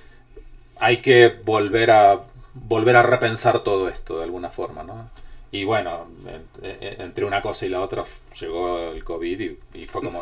hay 0.78 0.98
que 0.98 1.28
volver 1.44 1.90
a, 1.90 2.20
volver 2.54 2.96
a 2.96 3.02
repensar 3.02 3.60
todo 3.64 3.88
esto 3.88 4.18
de 4.18 4.24
alguna 4.24 4.50
forma, 4.50 4.82
¿no? 4.82 5.10
Y 5.52 5.64
bueno, 5.64 6.06
en- 6.26 6.64
en- 6.80 7.00
entre 7.02 7.24
una 7.24 7.40
cosa 7.40 7.66
y 7.66 7.68
la 7.68 7.80
otra 7.80 8.02
llegó 8.40 8.90
el 8.90 9.04
COVID 9.04 9.40
y, 9.40 9.58
y 9.74 9.86
fue 9.86 10.02
como 10.02 10.20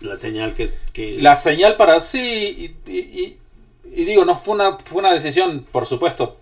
La 0.00 0.16
señal 0.16 0.54
que... 0.54 0.70
que 0.92 1.18
la 1.20 1.36
señal 1.36 1.76
para 1.76 2.00
sí. 2.00 2.76
Y, 2.86 2.90
y- 2.90 3.38
digo, 4.04 4.24
no 4.24 4.36
fue 4.36 4.54
una, 4.56 4.76
fue 4.78 4.98
una 4.98 5.12
decisión, 5.12 5.64
por 5.70 5.86
supuesto, 5.86 6.36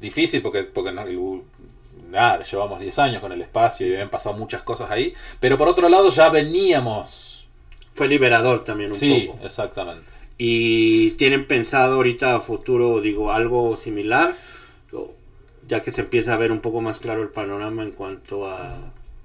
difícil 0.00 0.40
porque, 0.42 0.62
porque 0.64 0.90
no, 0.92 1.04
nada, 2.10 2.42
llevamos 2.44 2.80
10 2.80 2.98
años 2.98 3.20
con 3.20 3.32
el 3.32 3.40
espacio 3.40 3.86
y 3.86 3.92
habían 3.92 4.10
pasado 4.10 4.36
muchas 4.36 4.62
cosas 4.62 4.90
ahí. 4.90 5.14
Pero 5.40 5.56
por 5.56 5.68
otro 5.68 5.88
lado, 5.88 6.10
ya 6.10 6.28
veníamos. 6.28 7.48
Fue 7.94 8.08
liberador 8.08 8.64
también 8.64 8.90
un 8.90 8.96
Sí, 8.96 9.28
poco. 9.32 9.44
exactamente. 9.44 10.04
Y 10.38 11.10
tienen 11.12 11.46
pensado 11.46 11.96
ahorita 11.96 12.34
a 12.36 12.40
futuro, 12.40 13.00
digo, 13.00 13.32
algo 13.32 13.76
similar, 13.76 14.34
ya 15.66 15.82
que 15.82 15.90
se 15.92 16.00
empieza 16.00 16.34
a 16.34 16.36
ver 16.36 16.50
un 16.50 16.60
poco 16.60 16.80
más 16.80 16.98
claro 16.98 17.22
el 17.22 17.28
panorama 17.28 17.82
en 17.84 17.92
cuanto 17.92 18.46
a 18.48 18.76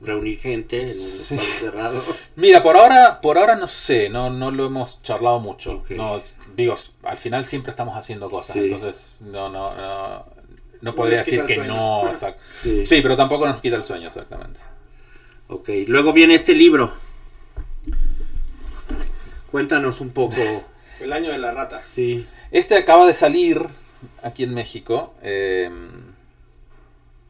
reunir 0.01 0.37
gente 0.39 0.81
en 0.81 0.89
un 0.89 0.93
Sí. 0.93 1.35
espacio 1.35 1.59
cerrado. 1.59 2.03
Mira, 2.35 2.61
por 2.61 2.77
ahora, 2.77 3.19
por 3.21 3.37
ahora 3.37 3.55
no 3.55 3.67
sé, 3.67 4.09
no, 4.09 4.29
no 4.29 4.51
lo 4.51 4.65
hemos 4.67 5.01
charlado 5.01 5.39
mucho. 5.39 5.77
Ok. 5.77 5.91
No, 5.91 6.19
digo, 6.55 6.75
al 7.03 7.17
final 7.17 7.45
siempre 7.45 7.71
estamos 7.71 7.95
haciendo 7.97 8.29
cosas, 8.29 8.53
Sí. 8.53 8.59
entonces 8.65 9.21
no, 9.21 9.49
no, 9.49 9.73
no, 9.75 10.25
no 10.85 10.91
No 10.91 10.95
podría 10.95 11.17
decir 11.19 11.43
que 11.45 11.57
no. 11.57 12.03
exact- 12.11 12.37
Sí. 12.61 12.85
Sí, 12.85 13.01
pero 13.01 13.17
tampoco 13.17 13.47
nos 13.47 13.59
quita 13.59 13.75
el 13.75 13.83
sueño, 13.83 14.07
exactamente. 14.07 14.59
Ok, 15.47 15.69
luego 15.87 16.13
viene 16.13 16.35
este 16.35 16.53
libro. 16.53 16.93
Cuéntanos 19.51 20.01
un 20.01 20.11
poco. 20.11 20.35
El 21.01 21.11
año 21.11 21.29
de 21.31 21.37
la 21.37 21.51
rata. 21.51 21.81
Sí. 21.81 22.25
Este 22.51 22.77
acaba 22.77 23.05
de 23.05 23.13
salir 23.13 23.61
aquí 24.23 24.43
en 24.43 24.53
México. 24.53 25.13
eh, 25.21 25.69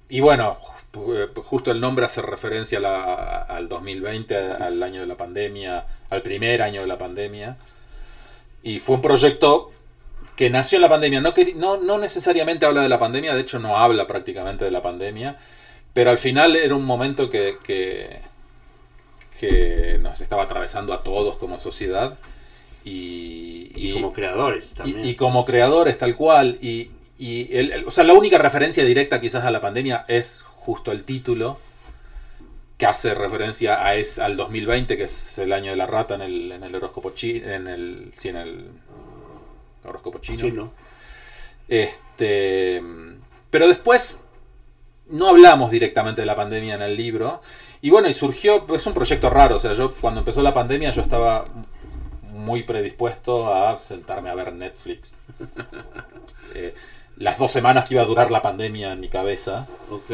y 0.08 0.20
bueno, 0.20 0.58
ju- 0.94 1.34
justo 1.44 1.72
el 1.72 1.80
nombre 1.82 2.06
hace 2.06 2.22
referencia 2.22 2.78
a 2.78 2.82
la- 2.82 3.42
al 3.42 3.68
2020, 3.68 4.36
al 4.38 4.82
año 4.84 5.02
de 5.02 5.08
la 5.08 5.16
pandemia, 5.18 5.86
al 6.12 6.22
primer 6.22 6.62
año 6.62 6.82
de 6.82 6.88
la 6.88 6.98
pandemia. 7.00 7.58
Y 8.62 8.78
fue 8.80 8.96
un 8.96 9.02
proyecto 9.02 9.72
que 10.36 10.50
nació 10.50 10.78
en 10.78 10.82
la 10.84 10.90
pandemia. 10.90 11.22
No, 11.22 11.34
queri- 11.34 11.56
no, 11.56 11.78
no 11.78 11.98
necesariamente 11.98 12.66
habla 12.66 12.82
de 12.82 12.90
la 12.90 13.00
pandemia, 13.00 13.34
de 13.36 13.42
hecho 13.42 13.60
no 13.60 13.78
habla 13.78 14.06
prácticamente 14.08 14.66
de 14.66 14.72
la 14.72 14.82
pandemia. 14.82 15.38
Pero 15.94 16.10
al 16.10 16.18
final 16.18 16.56
era 16.58 16.76
un 16.76 16.84
momento 16.86 17.30
que, 17.30 17.58
que, 17.64 18.20
que 19.40 19.98
nos 20.02 20.22
estaba 20.22 20.44
atravesando 20.44 20.94
a 20.94 21.04
todos 21.04 21.38
como 21.38 21.60
sociedad. 21.60 22.18
Y, 22.84 23.72
Y, 23.76 23.94
como 23.94 24.14
creadores 24.14 24.74
también. 24.74 25.06
Y, 25.06 25.16
como 25.16 25.46
creadores, 25.46 25.98
tal 25.98 26.16
cual. 26.16 26.58
Y, 26.62 26.92
y 27.18 27.48
el- 27.56 27.72
el- 27.72 27.86
o 27.88 27.92
sea, 27.92 28.04
la 28.04 28.14
única 28.14 28.38
referencia 28.38 28.84
directa 28.86 29.20
quizás 29.22 29.44
a 29.46 29.52
la 29.52 29.62
pandemia 29.62 30.06
es 30.08 30.44
justo 30.44 30.92
el 30.92 31.04
título, 31.04 31.60
que 32.78 32.86
hace 32.86 33.14
referencia 33.16 33.86
a 33.86 33.96
es, 33.96 34.20
al 34.20 34.36
2020, 34.36 34.98
que 34.98 35.04
es 35.04 35.38
el 35.40 35.54
año 35.54 35.72
de 35.72 35.78
la 35.78 35.88
rata 35.88 36.16
en 36.16 36.22
el, 36.22 36.52
en 36.52 36.64
el 36.64 36.76
horóscopo 36.76 37.12
chino. 37.12 37.50
En 37.50 37.68
el, 37.68 38.12
sí, 38.18 38.30
en 38.30 38.36
el 38.38 38.66
horóscopo 39.86 40.20
chino. 40.20 40.40
Chino. 40.40 40.72
Este, 41.68 42.82
pero 43.50 43.68
después 43.68 44.26
no 45.08 45.30
hablamos 45.30 45.72
directamente 45.72 46.22
de 46.22 46.28
la 46.28 46.36
pandemia 46.36 46.76
en 46.76 46.82
el 46.82 46.96
libro. 46.96 47.42
Y 47.82 47.90
bueno, 47.90 48.08
y 48.08 48.14
surgió, 48.14 48.66
es 48.74 48.86
un 48.86 48.94
proyecto 48.94 49.30
raro. 49.30 49.58
O 49.58 49.60
sea, 49.60 49.74
yo 49.74 49.94
cuando 49.94 50.22
empezó 50.22 50.42
la 50.42 50.54
pandemia 50.54 50.92
yo 50.92 51.02
estaba 51.02 51.46
muy 52.32 52.64
predispuesto 52.64 53.54
a 53.54 53.78
sentarme 53.78 54.30
a 54.30 54.36
ver 54.36 54.54
Netflix. 54.54 55.16
Eh, 56.58 56.74
las 57.18 57.38
dos 57.38 57.52
semanas 57.52 57.84
que 57.84 57.96
iba 57.96 58.04
a 58.04 58.06
durar 58.06 58.32
la 58.32 58.42
pandemia 58.42 58.94
en 58.94 59.02
mi 59.02 59.10
cabeza. 59.10 59.68
Ok. 59.92 60.10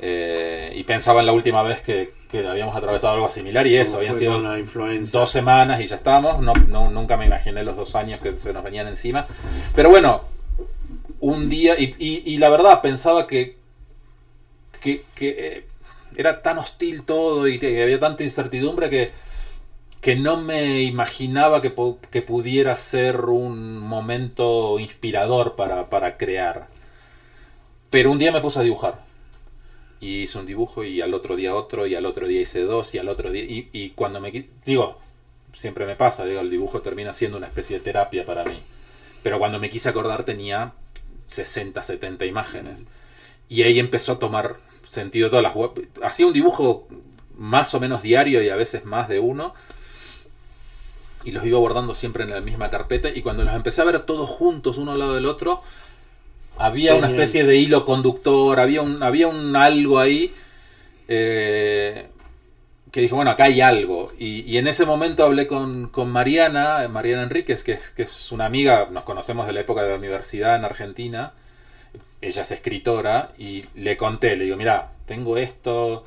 Eh, 0.00 0.72
y 0.76 0.84
pensaba 0.84 1.20
en 1.20 1.26
la 1.26 1.32
última 1.32 1.62
vez 1.62 1.80
que, 1.80 2.12
que 2.30 2.46
habíamos 2.46 2.76
atravesado 2.76 3.14
algo 3.14 3.30
similar 3.30 3.66
y 3.66 3.76
eso, 3.76 3.92
¿Cómo 3.92 3.98
habían 4.00 4.16
sido 4.16 4.32
dos 5.12 5.30
semanas 5.30 5.80
y 5.80 5.86
ya 5.86 5.96
estamos. 5.96 6.40
No, 6.40 6.52
no- 6.54 6.90
nunca 6.90 7.16
me 7.16 7.26
imaginé 7.26 7.62
los 7.64 7.76
dos 7.76 7.94
años 7.94 8.20
que 8.20 8.38
se 8.38 8.52
nos 8.52 8.62
venían 8.64 8.88
encima. 8.88 9.26
Pero 9.74 9.90
bueno, 9.90 10.22
un 11.20 11.48
día, 11.48 11.78
y, 11.78 11.94
y- 11.98 12.22
y 12.26 12.38
la 12.38 12.48
verdad 12.50 12.80
pensaba 12.82 13.26
que, 13.26 13.56
que, 14.80 15.02
que, 15.14 15.28
eh, 15.38 15.66
era 16.16 16.42
tan 16.42 16.58
hostil 16.58 17.02
todo 17.02 17.46
y 17.48 17.58
que 17.58 17.82
había 17.82 18.00
tanta 18.00 18.22
incertidumbre 18.24 18.88
que, 18.90 19.10
que 20.00 20.16
no 20.16 20.36
me 20.38 20.82
imaginaba 20.82 21.60
que, 21.60 21.74
que 22.10 22.22
pudiera 22.22 22.76
ser 22.76 23.20
un 23.22 23.78
momento 23.78 24.78
inspirador 24.78 25.56
para, 25.56 25.90
para 25.90 26.16
crear. 26.16 26.68
Pero 27.90 28.10
un 28.12 28.18
día 28.18 28.32
me 28.32 28.40
puse 28.40 28.58
a 28.58 28.62
dibujar. 28.62 29.05
Y 30.00 30.22
hice 30.22 30.38
un 30.38 30.46
dibujo 30.46 30.84
y 30.84 31.00
al 31.00 31.14
otro 31.14 31.36
día 31.36 31.54
otro 31.54 31.86
y 31.86 31.94
al 31.94 32.06
otro 32.06 32.26
día 32.26 32.40
hice 32.40 32.62
dos 32.62 32.94
y 32.94 32.98
al 32.98 33.08
otro 33.08 33.30
día... 33.30 33.44
Y, 33.44 33.68
y 33.72 33.90
cuando 33.90 34.20
me... 34.20 34.48
Digo, 34.64 34.98
siempre 35.52 35.86
me 35.86 35.96
pasa, 35.96 36.24
digo, 36.24 36.40
el 36.40 36.50
dibujo 36.50 36.82
termina 36.82 37.14
siendo 37.14 37.38
una 37.38 37.46
especie 37.46 37.78
de 37.78 37.84
terapia 37.84 38.26
para 38.26 38.44
mí. 38.44 38.58
Pero 39.22 39.38
cuando 39.38 39.58
me 39.58 39.70
quise 39.70 39.88
acordar 39.88 40.24
tenía 40.24 40.74
60, 41.26 41.82
70 41.82 42.26
imágenes. 42.26 42.84
Y 43.48 43.62
ahí 43.62 43.78
empezó 43.78 44.12
a 44.12 44.18
tomar 44.18 44.56
sentido 44.86 45.30
todas 45.30 45.42
las. 45.42 45.54
Hacía 46.02 46.26
un 46.26 46.32
dibujo 46.32 46.86
más 47.36 47.74
o 47.74 47.80
menos 47.80 48.02
diario 48.02 48.42
y 48.42 48.48
a 48.48 48.56
veces 48.56 48.84
más 48.84 49.08
de 49.08 49.18
uno. 49.18 49.54
Y 51.24 51.32
los 51.32 51.44
iba 51.44 51.58
guardando 51.58 51.94
siempre 51.94 52.24
en 52.24 52.30
la 52.30 52.40
misma 52.40 52.70
carpeta. 52.70 53.08
Y 53.08 53.22
cuando 53.22 53.44
los 53.44 53.54
empecé 53.54 53.82
a 53.82 53.84
ver 53.84 54.00
todos 54.00 54.28
juntos, 54.28 54.78
uno 54.78 54.92
al 54.92 54.98
lado 54.98 55.14
del 55.14 55.26
otro, 55.26 55.62
había 56.58 56.94
una 56.94 57.08
especie 57.14 57.44
de 57.44 57.56
hilo 57.56 57.84
conductor, 57.84 58.58
había 58.60 58.82
un, 58.82 59.02
había 59.02 59.28
un 59.28 59.54
algo 59.56 59.98
ahí. 59.98 60.32
eh, 61.08 62.06
que 62.92 63.00
dije, 63.02 63.14
bueno, 63.14 63.30
acá 63.30 63.44
hay 63.44 63.60
algo. 63.60 64.12
Y, 64.18 64.40
y 64.50 64.56
en 64.58 64.66
ese 64.68 64.86
momento 64.86 65.24
hablé 65.24 65.46
con, 65.46 65.88
con 65.88 66.10
Mariana, 66.10 66.88
Mariana 66.88 67.24
Enríquez, 67.24 67.62
que 67.62 67.72
es, 67.72 67.90
que 67.90 68.04
es 68.04 68.32
una 68.32 68.46
amiga, 68.46 68.88
nos 68.90 69.04
conocemos 69.04 69.46
de 69.46 69.52
la 69.52 69.60
época 69.60 69.82
de 69.82 69.90
la 69.90 69.96
universidad 69.96 70.56
en 70.56 70.64
Argentina. 70.64 71.32
Ella 72.22 72.42
es 72.42 72.50
escritora 72.52 73.32
y 73.38 73.64
le 73.74 73.96
conté, 73.98 74.36
le 74.36 74.44
digo, 74.44 74.56
mira, 74.56 74.92
tengo 75.06 75.36
esto, 75.36 76.04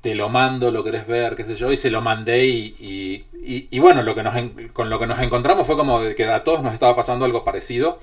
te 0.00 0.14
lo 0.14 0.28
mando, 0.30 0.70
lo 0.70 0.82
querés 0.84 1.06
ver, 1.06 1.34
qué 1.36 1.44
sé 1.44 1.56
yo, 1.56 1.70
y 1.72 1.76
se 1.76 1.90
lo 1.90 2.00
mandé 2.00 2.46
y, 2.46 2.74
y- 2.80 3.24
y- 3.44 3.68
y 3.70 3.78
bueno, 3.78 4.02
lo 4.02 4.14
que 4.14 4.22
nos, 4.22 4.34
con 4.72 4.88
lo 4.88 4.98
que 4.98 5.06
nos 5.06 5.18
encontramos 5.20 5.66
fue 5.66 5.76
como 5.76 6.00
que 6.16 6.24
a 6.26 6.42
todos 6.44 6.62
nos 6.62 6.72
estaba 6.74 6.96
pasando 6.96 7.24
algo 7.24 7.44
parecido. 7.44 7.98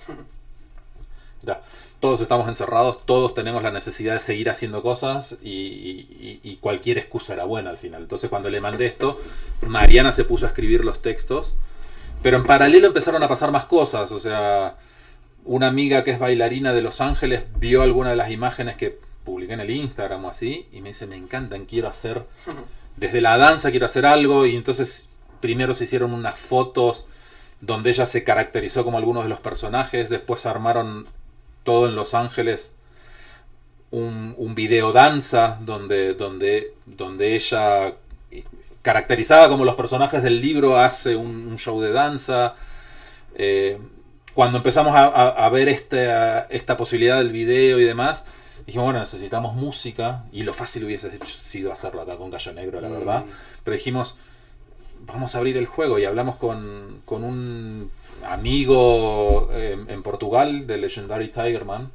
Todos 1.99 2.19
estamos 2.21 2.47
encerrados, 2.49 3.05
todos 3.05 3.33
tenemos 3.33 3.63
la 3.63 3.71
necesidad 3.71 4.13
de 4.15 4.19
seguir 4.19 4.49
haciendo 4.49 4.81
cosas 4.81 5.37
y- 5.43 6.39
y 6.43 6.57
cualquier 6.57 6.97
excusa 6.97 7.33
era 7.33 7.45
buena 7.45 7.69
al 7.69 7.77
final. 7.77 8.01
Entonces 8.01 8.29
cuando 8.29 8.49
le 8.49 8.59
mandé 8.59 8.85
esto, 8.87 9.19
Mariana 9.61 10.11
se 10.11 10.23
puso 10.25 10.45
a 10.45 10.49
escribir 10.49 10.83
los 10.83 11.01
textos, 11.01 11.53
pero 12.21 12.37
en 12.37 12.43
paralelo 12.45 12.87
empezaron 12.87 13.23
a 13.23 13.27
pasar 13.29 13.51
más 13.51 13.65
cosas, 13.65 14.11
o 14.11 14.19
sea, 14.19 14.75
una 15.45 15.67
amiga 15.67 16.03
que 16.03 16.11
es 16.11 16.19
bailarina 16.19 16.73
de 16.73 16.81
Los 16.81 16.99
Ángeles 17.01 17.43
vio 17.57 17.81
alguna 17.81 18.09
de 18.11 18.15
las 18.17 18.31
imágenes 18.31 18.75
que 18.77 18.97
publiqué 19.23 19.53
en 19.53 19.59
el 19.61 19.69
Instagram 19.71 20.25
o 20.25 20.29
así 20.29 20.67
y 20.73 20.81
me 20.81 20.89
dice, 20.89 21.07
me 21.07 21.15
encantan, 21.17 21.65
quiero 21.65 21.87
hacer, 21.87 22.23
desde 22.97 23.21
la 23.21 23.37
danza 23.37 23.71
quiero 23.71 23.85
hacer 23.85 24.05
algo 24.05 24.45
y 24.45 24.55
entonces 24.55 25.09
primero 25.41 25.73
se 25.75 25.85
hicieron 25.85 26.13
unas 26.13 26.37
fotos 26.39 27.05
donde 27.61 27.89
ella 27.91 28.05
se 28.05 28.23
caracterizó 28.25 28.83
como 28.83 28.97
algunos 28.97 29.23
de 29.23 29.29
los 29.29 29.39
personajes, 29.39 30.09
después 30.09 30.45
armaron 30.45 31.05
todo 31.63 31.87
en 31.87 31.95
Los 31.95 32.13
Ángeles 32.13 32.75
un, 33.91 34.33
un 34.37 34.55
video 34.55 34.91
danza 34.91 35.57
donde, 35.61 36.13
donde, 36.15 36.73
donde 36.85 37.35
ella 37.35 37.93
caracterizada 38.81 39.47
como 39.49 39.65
los 39.65 39.75
personajes 39.75 40.23
del 40.23 40.41
libro 40.41 40.77
hace 40.77 41.15
un, 41.15 41.47
un 41.47 41.57
show 41.57 41.79
de 41.81 41.91
danza. 41.91 42.55
Eh, 43.35 43.77
cuando 44.33 44.57
empezamos 44.57 44.95
a, 44.95 45.03
a- 45.05 45.45
a 45.45 45.49
ver 45.49 45.69
esta, 45.69 46.41
esta 46.49 46.75
posibilidad 46.75 47.17
del 47.19 47.31
video 47.31 47.79
y 47.79 47.83
demás, 47.85 48.25
dijimos, 48.65 48.85
bueno, 48.85 48.99
necesitamos 48.99 49.55
música 49.55 50.23
y 50.31 50.43
lo 50.43 50.53
fácil 50.53 50.85
hubiese 50.85 51.15
hecho- 51.15 51.27
sido 51.27 51.71
hacerlo 51.71 52.01
acá 52.01 52.17
con 52.17 52.29
Gallo 52.31 52.51
Negro, 52.53 52.81
la 52.81 52.89
Mm. 52.89 52.93
verdad. 52.93 53.23
Pero 53.63 53.77
dijimos, 53.77 54.15
vamos 55.05 55.35
a 55.35 55.37
abrir 55.39 55.57
el 55.57 55.65
juego 55.65 55.99
y 55.99 56.05
hablamos 56.05 56.35
con, 56.35 57.01
con 57.05 57.23
un 57.23 57.89
amigo 58.25 59.49
eh, 59.53 59.77
en 59.87 60.03
Portugal 60.03 60.65
de 60.67 60.77
Legendary 60.77 61.27
Tigerman 61.29 61.89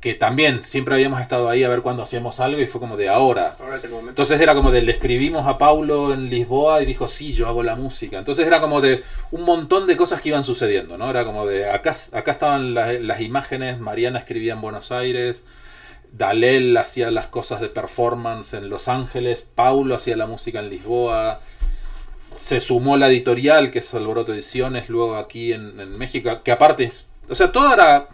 que 0.00 0.14
también 0.14 0.64
siempre 0.64 0.94
habíamos 0.94 1.20
estado 1.20 1.48
ahí 1.48 1.64
a 1.64 1.68
ver 1.68 1.80
cuándo 1.82 2.04
hacíamos 2.04 2.38
algo 2.38 2.60
y 2.60 2.66
fue 2.66 2.80
como 2.80 2.96
de 2.96 3.08
ahora. 3.08 3.56
Ahora 3.58 3.76
es 3.78 3.84
el 3.84 3.90
momento. 3.90 4.10
Entonces 4.10 4.40
era 4.40 4.54
como 4.54 4.70
de 4.70 4.80
le 4.82 4.92
escribimos 4.92 5.44
a 5.48 5.58
Paulo 5.58 6.12
en 6.14 6.30
Lisboa 6.30 6.80
y 6.80 6.86
dijo, 6.86 7.08
sí, 7.08 7.32
yo 7.32 7.48
hago 7.48 7.64
la 7.64 7.74
música. 7.74 8.16
Entonces 8.16 8.46
era 8.46 8.60
como 8.60 8.80
de 8.80 9.02
un 9.32 9.42
montón 9.42 9.88
de 9.88 9.96
cosas 9.96 10.20
que 10.20 10.28
iban 10.28 10.44
sucediendo, 10.44 10.96
¿no? 10.98 11.10
Era 11.10 11.24
como 11.24 11.46
de, 11.46 11.68
acá, 11.68 11.96
acá 12.12 12.30
estaban 12.30 12.74
la- 12.74 12.92
las 12.92 13.20
imágenes, 13.20 13.80
Mariana 13.80 14.20
escribía 14.20 14.52
en 14.52 14.60
Buenos 14.60 14.92
Aires, 14.92 15.42
Dalel 16.12 16.76
hacía 16.76 17.10
las 17.10 17.26
cosas 17.26 17.60
de 17.60 17.66
performance 17.68 18.54
en 18.54 18.68
Los 18.70 18.86
Ángeles, 18.86 19.44
Paulo 19.56 19.96
hacía 19.96 20.16
la 20.16 20.26
música 20.26 20.60
en 20.60 20.70
Lisboa, 20.70 21.40
se 22.38 22.60
sumó 22.60 22.96
la 22.96 23.08
editorial, 23.08 23.70
que 23.70 23.80
es 23.80 23.94
Alboroto 23.94 24.32
Ediciones, 24.32 24.88
luego 24.88 25.16
aquí 25.16 25.52
en, 25.52 25.78
en 25.78 25.98
México, 25.98 26.30
que 26.42 26.52
aparte 26.52 26.84
es, 26.84 27.08
o 27.28 27.34
sea, 27.34 27.52
toda. 27.52 28.08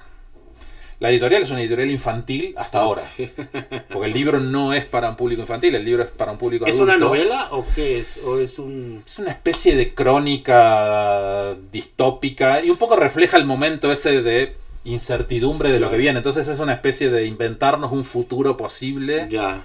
La 1.00 1.10
editorial 1.10 1.42
es 1.42 1.50
una 1.50 1.60
editorial 1.60 1.90
infantil 1.90 2.54
hasta 2.56 2.78
ahora. 2.78 3.02
Porque 3.92 4.06
el 4.06 4.12
libro 4.12 4.40
no 4.40 4.72
es 4.72 4.84
para 4.86 5.10
un 5.10 5.16
público 5.16 5.42
infantil, 5.42 5.74
el 5.74 5.84
libro 5.84 6.04
es 6.04 6.10
para 6.10 6.32
un 6.32 6.38
público 6.38 6.66
¿Es 6.66 6.78
una 6.78 6.96
novela 6.96 7.48
o 7.50 7.66
qué 7.74 7.98
es? 7.98 8.18
¿O 8.24 8.38
es 8.38 8.58
un...? 8.58 9.02
Es 9.04 9.18
una 9.18 9.32
especie 9.32 9.76
de 9.76 9.92
crónica 9.92 11.54
distópica 11.72 12.64
y 12.64 12.70
un 12.70 12.76
poco 12.76 12.96
refleja 12.96 13.36
el 13.36 13.44
momento 13.44 13.92
ese 13.92 14.22
de 14.22 14.54
incertidumbre 14.84 15.72
de 15.72 15.80
lo 15.80 15.90
que 15.90 15.98
viene. 15.98 16.18
Entonces 16.18 16.46
es 16.48 16.58
una 16.60 16.72
especie 16.72 17.10
de 17.10 17.26
inventarnos 17.26 17.92
un 17.92 18.04
futuro 18.04 18.56
posible. 18.56 19.26
Ya. 19.28 19.62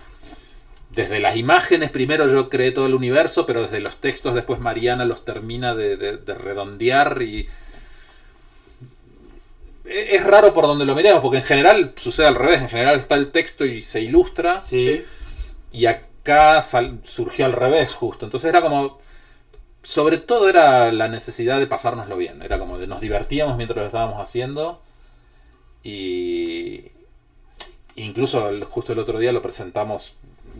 Desde 0.91 1.19
las 1.19 1.35
imágenes 1.37 1.91
primero 1.91 2.27
yo 2.27 2.49
creé 2.49 2.71
todo 2.71 2.87
el 2.87 2.95
universo, 2.95 3.45
pero 3.45 3.61
desde 3.61 3.79
los 3.79 3.97
textos 3.97 4.33
después 4.33 4.59
Mariana 4.59 5.05
los 5.05 5.23
termina 5.23 5.75
de, 5.75 5.97
de- 5.97 6.17
de 6.17 6.33
redondear 6.33 7.21
y... 7.21 7.47
e- 9.85 10.15
Es 10.15 10.25
raro 10.25 10.53
por 10.53 10.65
donde 10.65 10.85
lo 10.85 10.95
miremos, 10.95 11.21
porque 11.21 11.37
en 11.37 11.43
general 11.43 11.93
sucede 11.95 12.27
al 12.27 12.35
revés. 12.35 12.61
En 12.61 12.69
general 12.69 12.97
está 12.97 13.15
el 13.15 13.29
texto 13.31 13.65
y 13.65 13.83
se 13.83 14.01
ilustra. 14.01 14.61
Sí. 14.65 15.03
Y 15.71 15.85
acá 15.85 16.61
sal- 16.61 16.99
surgió 17.03 17.45
al 17.45 17.53
revés 17.53 17.93
justo. 17.93 18.25
Entonces 18.25 18.49
era 18.49 18.61
como... 18.61 18.99
Sobre 19.83 20.17
todo 20.17 20.49
era 20.49 20.91
la 20.91 21.07
necesidad 21.07 21.59
de 21.59 21.67
pasárnoslo 21.67 22.17
bien. 22.17 22.41
Era 22.41 22.59
como 22.59 22.77
de 22.79 22.87
nos 22.87 22.99
divertíamos 22.99 23.55
mientras 23.57 23.77
lo 23.77 23.85
estábamos 23.85 24.19
haciendo. 24.19 24.81
Y... 25.83 26.85
Incluso 27.95 28.49
justo 28.69 28.93
el 28.93 28.99
otro 28.99 29.19
día 29.19 29.31
lo 29.31 29.41
presentamos 29.41 30.13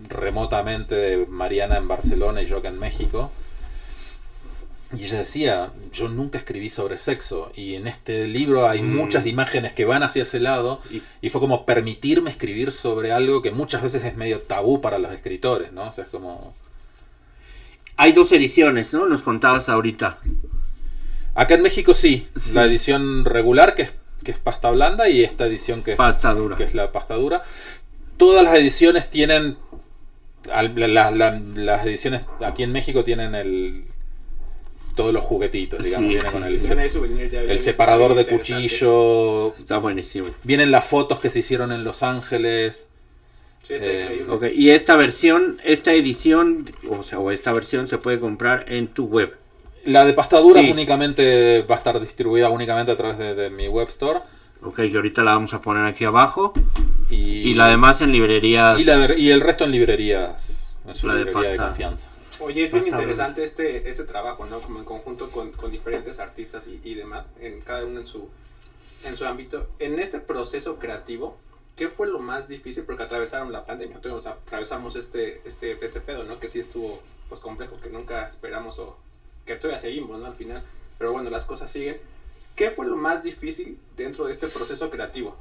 remotamente 0.08 1.25
Mariana 1.30 1.78
en 1.78 1.88
Barcelona 1.88 2.41
y 2.41 2.45
yo 2.47 2.58
acá 2.58 2.69
en 2.69 2.80
México. 2.80 3.32
Y 4.97 5.04
ella 5.06 5.19
decía, 5.19 5.69
yo 5.93 6.08
nunca 6.10 6.39
escribí 6.39 6.69
sobre 6.69 6.97
sexo 6.97 7.52
y 7.56 7.75
en 7.75 7.86
este 7.86 8.28
libro 8.28 8.67
hay 8.67 8.82
Mm. 8.82 8.95
muchas 8.95 9.28
imágenes 9.28 9.73
que 9.73 9.86
van 9.86 10.02
hacia 10.02 10.23
ese 10.23 10.39
lado 10.39 10.82
Y- 10.89 11.04
y 11.21 11.30
fue 11.30 11.39
como 11.41 11.63
permitirme 11.65 12.32
escribir 12.32 12.71
sobre 12.71 13.12
algo 13.12 13.43
que 13.43 13.52
muchas 13.52 13.84
veces 13.84 14.04
es 14.04 14.17
medio 14.17 14.39
tabú 14.39 14.82
para 14.82 14.97
los 14.97 15.12
escritores, 15.12 15.71
¿no? 15.73 15.89
O 15.89 15.91
sea, 15.93 16.06
es 16.06 16.10
como... 16.10 16.56
Hay 17.97 18.13
dos 18.13 18.32
ediciones, 18.32 18.91
¿no? 18.93 19.06
Nos 19.08 19.21
contabas 19.21 19.69
ahorita. 19.69 20.17
Acá 21.36 21.54
en 21.54 21.62
México 21.62 21.93
sí, 21.93 22.28
Sí. 22.36 22.54
la 22.54 22.65
edición 22.65 23.25
regular 23.25 23.75
que 23.75 23.84
es, 23.84 23.91
que 24.23 24.32
es 24.32 24.39
pasta 24.39 24.71
blanda 24.71 25.08
y 25.08 25.23
esta 25.23 25.45
edición 25.45 25.84
que 25.84 25.91
es, 25.91 25.97
Pasta 25.97 26.34
dura. 26.34 26.56
que 26.58 26.63
es 26.63 26.73
la 26.73 26.91
pasta 26.91 27.13
dura. 27.15 27.43
Todas 28.17 28.43
las 28.43 28.56
ediciones 28.56 29.10
tienen... 29.12 29.56
al- 30.52 30.73
la- 30.75 30.88
la- 30.88 31.12
la- 31.12 31.41
las 31.56 31.86
ediciones 31.86 32.21
aquí 32.45 32.63
en 32.63 32.71
México 32.71 33.04
tienen 33.04 33.36
el... 33.36 33.84
Todos 34.95 35.13
los 35.13 35.23
juguetitos, 35.23 35.82
digamos. 35.84 36.08
Sí, 36.08 36.15
vienen 36.15 36.25
sí. 36.25 36.32
con 36.34 36.43
el, 37.49 37.60
separador 37.60 38.15
de 38.15 38.25
cuchillo. 38.25 39.56
Está 39.56 39.78
buenísimo. 39.78 40.28
Vienen 40.43 40.71
las 40.71 40.86
fotos 40.88 41.19
que 41.21 41.30
se 41.30 41.39
hicieron 41.39 41.71
en 41.71 41.86
Los 41.86 42.04
Ángeles. 42.04 42.89
Sí, 43.63 43.75
está 43.75 43.86
Eh, 43.86 44.02
increíble. 44.04 44.34
Ok, 44.34 44.43
y 44.54 44.71
esta 44.71 44.97
versión, 44.97 45.62
esta 45.63 45.93
edición, 45.93 46.65
o 46.89 47.04
sea, 47.04 47.19
o 47.19 47.32
esta 47.32 47.54
versión 47.54 47.88
se 47.88 47.97
puede 47.97 48.19
comprar 48.19 48.65
en 48.67 48.88
tu 48.88 49.06
web. 49.06 49.38
La 49.86 50.04
de 50.04 50.12
pasta 50.12 50.38
dura 50.39 50.60
Sí. 50.60 50.69
únicamente 50.69 51.62
va 51.62 51.75
a 51.75 51.78
estar 51.78 51.97
distribuida 52.02 52.49
únicamente 52.49 52.91
a 52.91 52.97
través 52.97 53.17
de, 53.17 53.36
de 53.36 53.49
mi 53.49 53.69
web 53.69 53.88
store. 53.88 54.19
Ok, 54.63 54.75
que 54.78 54.95
ahorita 54.97 55.23
la 55.23 55.32
vamos 55.32 55.54
a 55.54 55.62
poner 55.62 55.86
aquí 55.86 56.04
abajo. 56.04 56.52
Y, 57.10 57.50
Y 57.50 57.54
la 57.56 57.67
demás 57.69 58.02
en 58.02 58.12
librerías. 58.12 58.80
y, 58.80 58.84
la- 58.84 59.15
y 59.17 59.32
el 59.32 59.41
resto 59.41 59.63
en 59.65 59.72
librerías. 59.72 60.76
Es 60.88 61.04
una 61.04 61.13
La 61.13 61.19
de 61.19 61.26
librería 61.26 61.52
de 61.52 61.58
pasta. 61.58 61.67
confianza. 61.69 62.10
Oye, 62.39 62.63
es 62.63 62.72
bien 62.72 62.88
interesante 62.88 63.43
este, 63.43 63.89
este 63.89 64.04
trabajo, 64.06 64.45
¿no? 64.45 64.60
Como 64.62 64.80
en 64.80 64.86
conjunto 64.86 65.30
con, 65.30 65.52
con 65.52 65.72
diferentes 65.72 66.19
artistas 66.19 66.67
y, 66.67 66.80
y 66.84 66.95
demás, 66.95 67.26
en 67.41 67.60
cada 67.62 67.84
uno 67.86 68.00
en 68.00 68.06
su, 68.06 68.30
en 69.04 69.17
su 69.17 69.26
ámbito. 69.26 69.67
En 69.80 70.00
este 70.00 70.19
proceso 70.22 70.80
creativo, 70.80 71.38
¿qué 71.76 71.89
fue 71.89 72.08
lo 72.08 72.19
más 72.19 72.48
difícil? 72.48 72.86
Porque 72.86 73.04
atravesaron 73.04 73.52
la 73.52 73.65
pandemia, 73.65 74.00
todos 74.00 74.26
atravesamos 74.26 74.95
este, 74.95 75.41
este, 75.45 75.84
este 75.84 76.00
pedo, 76.00 76.24
¿no? 76.24 76.39
Que 76.39 76.48
sí 76.48 76.60
estuvo 76.60 77.02
pues 77.28 77.41
complejo, 77.41 77.78
que 77.82 77.89
nunca 77.89 78.26
esperamos 78.26 78.80
o 78.80 78.98
que 79.45 79.56
todavía 79.56 79.78
seguimos, 79.80 80.19
¿no? 80.19 80.26
Al 80.28 80.36
final. 80.36 80.63
Pero 80.98 81.12
bueno, 81.12 81.30
las 81.30 81.45
cosas 81.45 81.69
siguen. 81.72 81.98
¿Qué 82.56 82.72
fue 82.72 82.86
lo 82.88 82.95
más 82.95 83.22
difícil 83.24 83.78
dentro 83.98 84.26
de 84.26 84.32
este 84.34 84.48
proceso 84.48 84.89
creativo? 84.89 85.36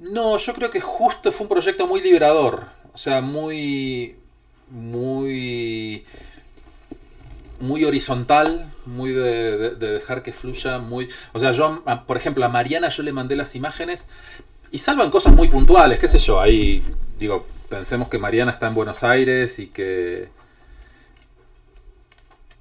No, 0.00 0.36
yo 0.38 0.54
creo 0.54 0.70
que 0.70 0.80
justo 0.80 1.30
fue 1.30 1.44
un 1.44 1.48
proyecto 1.50 1.86
muy 1.86 2.00
liberador. 2.00 2.66
O 2.92 2.98
sea, 2.98 3.20
muy. 3.20 4.16
Muy. 4.70 6.04
muy 7.60 7.84
horizontal, 7.84 8.70
muy 8.86 9.12
de, 9.12 9.58
de- 9.58 9.70
de 9.76 9.90
dejar 9.92 10.22
que 10.22 10.32
fluya, 10.32 10.78
muy... 10.78 11.08
O 11.32 11.38
sea, 11.38 11.52
yo, 11.52 11.82
por 12.06 12.16
ejemplo, 12.16 12.42
a 12.44 12.48
Mariana 12.48 12.88
yo 12.88 13.02
le 13.02 13.12
mandé 13.12 13.36
las 13.36 13.54
imágenes 13.54 14.06
y 14.72 14.78
salvan 14.78 15.10
cosas 15.10 15.34
muy 15.34 15.48
puntuales, 15.48 15.98
qué 15.98 16.08
sé 16.08 16.18
yo, 16.18 16.40
ahí, 16.40 16.82
digo, 17.18 17.46
pensemos 17.68 18.08
que 18.08 18.16
Mariana 18.18 18.52
está 18.52 18.68
en 18.68 18.74
Buenos 18.74 19.02
Aires 19.04 19.58
y 19.58 19.66
que... 19.66 20.28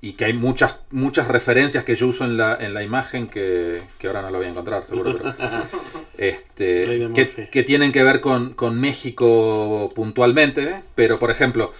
Y 0.01 0.13
que 0.13 0.25
hay 0.25 0.33
muchas, 0.33 0.77
muchas 0.91 1.27
referencias 1.27 1.83
que 1.83 1.95
yo 1.95 2.07
uso 2.07 2.23
en 2.23 2.37
la, 2.37 2.55
en 2.55 2.73
la 2.73 2.83
imagen 2.83 3.27
que, 3.27 3.81
que 3.97 4.07
ahora 4.07 4.21
no 4.21 4.29
lo 4.29 4.37
voy 4.37 4.47
a 4.47 4.49
encontrar, 4.51 4.85
seguro. 4.85 5.17
Pero, 5.17 5.33
este, 6.17 7.09
que, 7.13 7.49
que 7.51 7.63
tienen 7.63 7.91
que 7.91 8.03
ver 8.03 8.21
con, 8.21 8.53
con 8.53 8.79
México 8.79 9.91
puntualmente, 9.93 10.83
pero 10.95 11.19
por 11.19 11.31
ejemplo, 11.31 11.73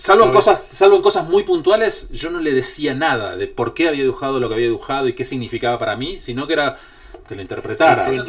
salvo 0.00 0.24
en, 0.24 0.32
cosas, 0.32 0.66
salvo 0.70 0.96
en 0.96 1.02
cosas 1.02 1.28
muy 1.28 1.42
puntuales, 1.42 2.08
yo 2.10 2.30
no 2.30 2.40
le 2.40 2.52
decía 2.52 2.94
nada 2.94 3.36
de 3.36 3.46
por 3.46 3.74
qué 3.74 3.88
había 3.88 4.02
dibujado 4.02 4.40
lo 4.40 4.48
que 4.48 4.54
había 4.54 4.66
dibujado 4.66 5.08
y 5.08 5.14
qué 5.14 5.24
significaba 5.24 5.78
para 5.78 5.96
mí, 5.96 6.16
sino 6.16 6.46
que 6.46 6.54
era 6.54 6.78
que 7.30 7.36
lo 7.36 7.42
interpretara. 7.42 8.04
Que 8.10 8.20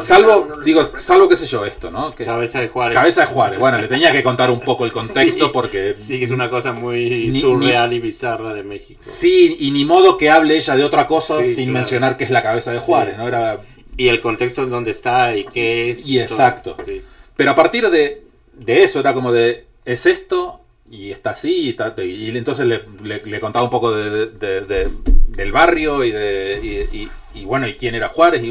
Salvo, 0.00 0.48
digo, 0.64 0.90
salvo 0.98 1.28
qué 1.28 1.36
sé 1.36 1.46
yo, 1.46 1.64
esto, 1.64 1.90
¿no? 1.90 2.14
Que, 2.14 2.24
Cabeza 2.26 2.60
de 2.60 2.68
Juárez. 2.68 2.98
cabeza 2.98 3.20
de 3.22 3.26
Juárez. 3.28 3.58
Bueno, 3.58 3.78
le 3.78 3.88
tenía 3.88 4.12
que 4.12 4.22
contar 4.22 4.50
un 4.50 4.60
poco 4.60 4.84
el 4.84 4.92
contexto 4.92 5.46
Sí. 5.46 5.50
porque 5.52 5.94
Sí, 5.96 6.22
es 6.22 6.30
una 6.30 6.50
cosa 6.50 6.72
muy 6.72 7.30
Ni- 7.30 7.40
surreal 7.40 7.92
y 7.94 8.00
bizarra 8.00 8.52
de 8.52 8.62
México. 8.62 8.98
Sí, 9.02 9.56
y 9.60 9.70
ni 9.70 9.84
modo 9.86 10.18
que 10.18 10.28
hable 10.30 10.56
ella 10.56 10.76
de 10.76 10.84
otra 10.84 11.06
cosa 11.06 11.38
Sí, 11.42 11.46
sin 11.54 11.64
claro. 11.70 11.78
mencionar 11.80 12.16
que 12.18 12.24
es 12.24 12.30
la 12.30 12.42
cabeza 12.42 12.72
de 12.72 12.78
Juárez, 12.78 13.14
Sí, 13.16 13.22
¿no? 13.22 13.28
Era, 13.28 13.60
Y 13.96 14.08
el 14.08 14.20
contexto 14.20 14.62
en 14.62 14.70
donde 14.70 14.90
está 14.92 15.34
y 15.36 15.44
qué 15.44 15.90
es. 15.90 16.06
Y 16.06 16.14
todo. 16.16 16.22
exacto. 16.24 16.76
Sí. 16.86 17.02
pero 17.36 17.52
a 17.52 17.54
partir 17.54 17.88
de, 17.88 18.22
de 18.52 18.82
eso 18.82 19.00
era 19.00 19.14
como 19.14 19.32
de, 19.32 19.64
es 19.84 20.06
esto, 20.06 20.57
y 20.90 21.10
está 21.10 21.30
así, 21.30 21.52
y, 21.52 21.68
está- 21.70 21.94
y 22.02 22.36
entonces 22.36 22.66
le, 22.66 22.82
le- 23.02 23.22
le 23.24 23.40
contaba 23.40 23.64
un 23.64 23.70
poco 23.70 23.92
de, 23.92 24.26
de- 24.26 24.60
de- 24.62 24.88
del 25.28 25.52
barrio 25.52 26.04
y, 26.04 26.10
de, 26.12 27.08
y, 27.34 27.44
bueno, 27.44 27.66
y 27.68 27.74
quién 27.74 27.94
era 27.94 28.08
Juárez, 28.08 28.42
y 28.42 28.50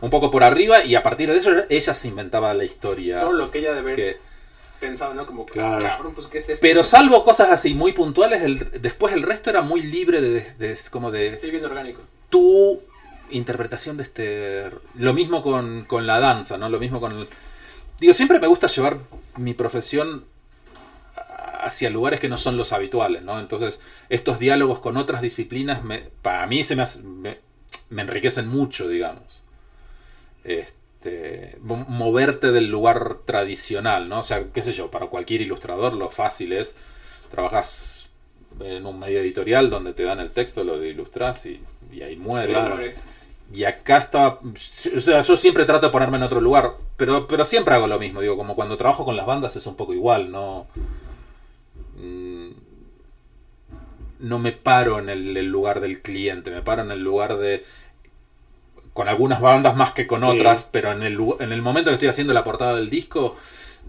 un 0.00 0.10
poco 0.10 0.30
por 0.30 0.42
arriba, 0.44 0.84
y 0.84 0.94
a 0.94 1.02
partir 1.02 1.30
de 1.30 1.36
eso 1.38 1.50
ella 1.68 1.94
se 1.94 2.08
inventaba 2.08 2.52
la 2.54 2.64
historia. 2.64 3.20
Todo 3.20 3.32
lo 3.32 3.50
que 3.50 3.58
ella 3.60 3.72
debe 3.74 3.94
que- 3.94 4.16
pensado, 4.80 5.12
¿no? 5.14 5.26
Como, 5.26 5.44
Claro. 5.44 5.78
cabrón, 5.82 6.14
pues, 6.14 6.28
¿qué 6.28 6.38
es 6.38 6.48
esto? 6.50 6.60
pero 6.62 6.84
salvo 6.84 7.24
cosas 7.24 7.50
así 7.50 7.74
muy 7.74 7.92
puntuales, 7.92 8.42
el- 8.42 8.80
después 8.80 9.12
el 9.14 9.22
resto 9.22 9.50
era 9.50 9.60
muy 9.62 9.82
libre 9.82 10.20
de, 10.20 10.40
de- 10.58 10.78
como 10.90 11.10
de, 11.10 11.36
Sí, 11.40 11.50
bien 11.50 11.64
orgánico. 11.64 12.00
tu 12.30 12.80
interpretación 13.30 13.96
de 13.96 14.02
este... 14.04 14.70
Lo 14.94 15.12
mismo 15.14 15.42
con, 15.42 15.84
con 15.84 16.06
la 16.06 16.20
danza, 16.20 16.58
¿no? 16.58 16.68
Lo 16.68 16.78
mismo 16.78 17.00
con... 17.00 17.12
el- 17.18 17.28
Digo, 18.00 18.14
siempre 18.14 18.38
me 18.38 18.46
gusta 18.46 18.68
llevar 18.68 18.98
mi 19.36 19.52
profesión 19.54 20.24
hacia 21.68 21.88
lugares 21.90 22.20
que 22.20 22.28
no 22.28 22.36
son 22.38 22.56
los 22.56 22.72
habituales, 22.72 23.22
¿no? 23.22 23.38
Entonces, 23.40 23.80
estos 24.08 24.38
diálogos 24.38 24.80
con 24.80 24.96
otras 24.96 25.22
disciplinas, 25.22 25.84
me, 25.84 26.00
para 26.22 26.46
mí 26.46 26.62
se 26.64 26.76
me, 26.76 26.82
hace- 26.82 27.02
me, 27.04 27.38
me 27.90 28.02
enriquecen 28.02 28.48
mucho, 28.48 28.88
digamos. 28.88 29.40
Este, 30.44 31.56
mo- 31.62 31.84
moverte 31.88 32.52
del 32.52 32.68
lugar 32.70 33.18
tradicional, 33.24 34.08
¿no? 34.08 34.20
O 34.20 34.22
sea, 34.22 34.44
qué 34.52 34.62
sé 34.62 34.72
yo, 34.72 34.90
para 34.90 35.06
cualquier 35.06 35.40
ilustrador 35.42 35.94
lo 35.94 36.10
fácil 36.10 36.52
es, 36.52 36.74
trabajas 37.30 38.08
en 38.60 38.86
un 38.86 38.98
medio 38.98 39.20
editorial 39.20 39.70
donde 39.70 39.92
te 39.92 40.04
dan 40.04 40.20
el 40.20 40.30
texto, 40.30 40.64
lo 40.64 40.82
ilustras 40.84 41.46
y, 41.46 41.60
y 41.92 42.02
ahí 42.02 42.16
muere. 42.16 42.48
Claro. 42.48 42.74
Hombre, 42.74 42.94
Y 43.54 43.64
acá 43.64 43.98
estaba. 43.98 44.40
O 44.96 45.00
sea, 45.00 45.20
yo 45.20 45.36
siempre 45.36 45.64
trato 45.64 45.86
de 45.86 45.92
ponerme 45.92 46.16
en 46.16 46.22
otro 46.24 46.40
lugar. 46.40 46.72
Pero, 46.96 47.26
pero 47.28 47.44
siempre 47.44 47.74
hago 47.74 47.86
lo 47.86 47.98
mismo. 47.98 48.20
Digo, 48.20 48.36
como 48.36 48.54
cuando 48.56 48.76
trabajo 48.76 49.04
con 49.04 49.16
las 49.16 49.26
bandas 49.26 49.54
es 49.56 49.66
un 49.66 49.76
poco 49.76 49.94
igual. 49.94 50.30
No. 50.30 50.66
Mm, 52.02 52.48
No 54.20 54.38
me 54.38 54.52
paro 54.52 54.98
en 54.98 55.08
el, 55.08 55.36
el 55.36 55.46
lugar 55.46 55.80
del 55.80 56.00
cliente. 56.02 56.50
Me 56.50 56.62
paro 56.62 56.82
en 56.82 56.90
el 56.90 57.02
lugar 57.02 57.38
de. 57.38 57.64
Con 58.92 59.06
algunas 59.08 59.40
bandas 59.40 59.76
más 59.76 59.92
que 59.92 60.06
con 60.08 60.20
Sí. 60.22 60.26
otras. 60.26 60.64
Pero 60.70 60.90
en 60.92 61.02
el, 61.02 61.18
en 61.40 61.52
el 61.52 61.62
momento 61.62 61.90
que 61.90 61.94
estoy 61.94 62.08
haciendo 62.08 62.32
la 62.32 62.44
portada 62.44 62.74
del 62.76 62.90
disco. 62.90 63.36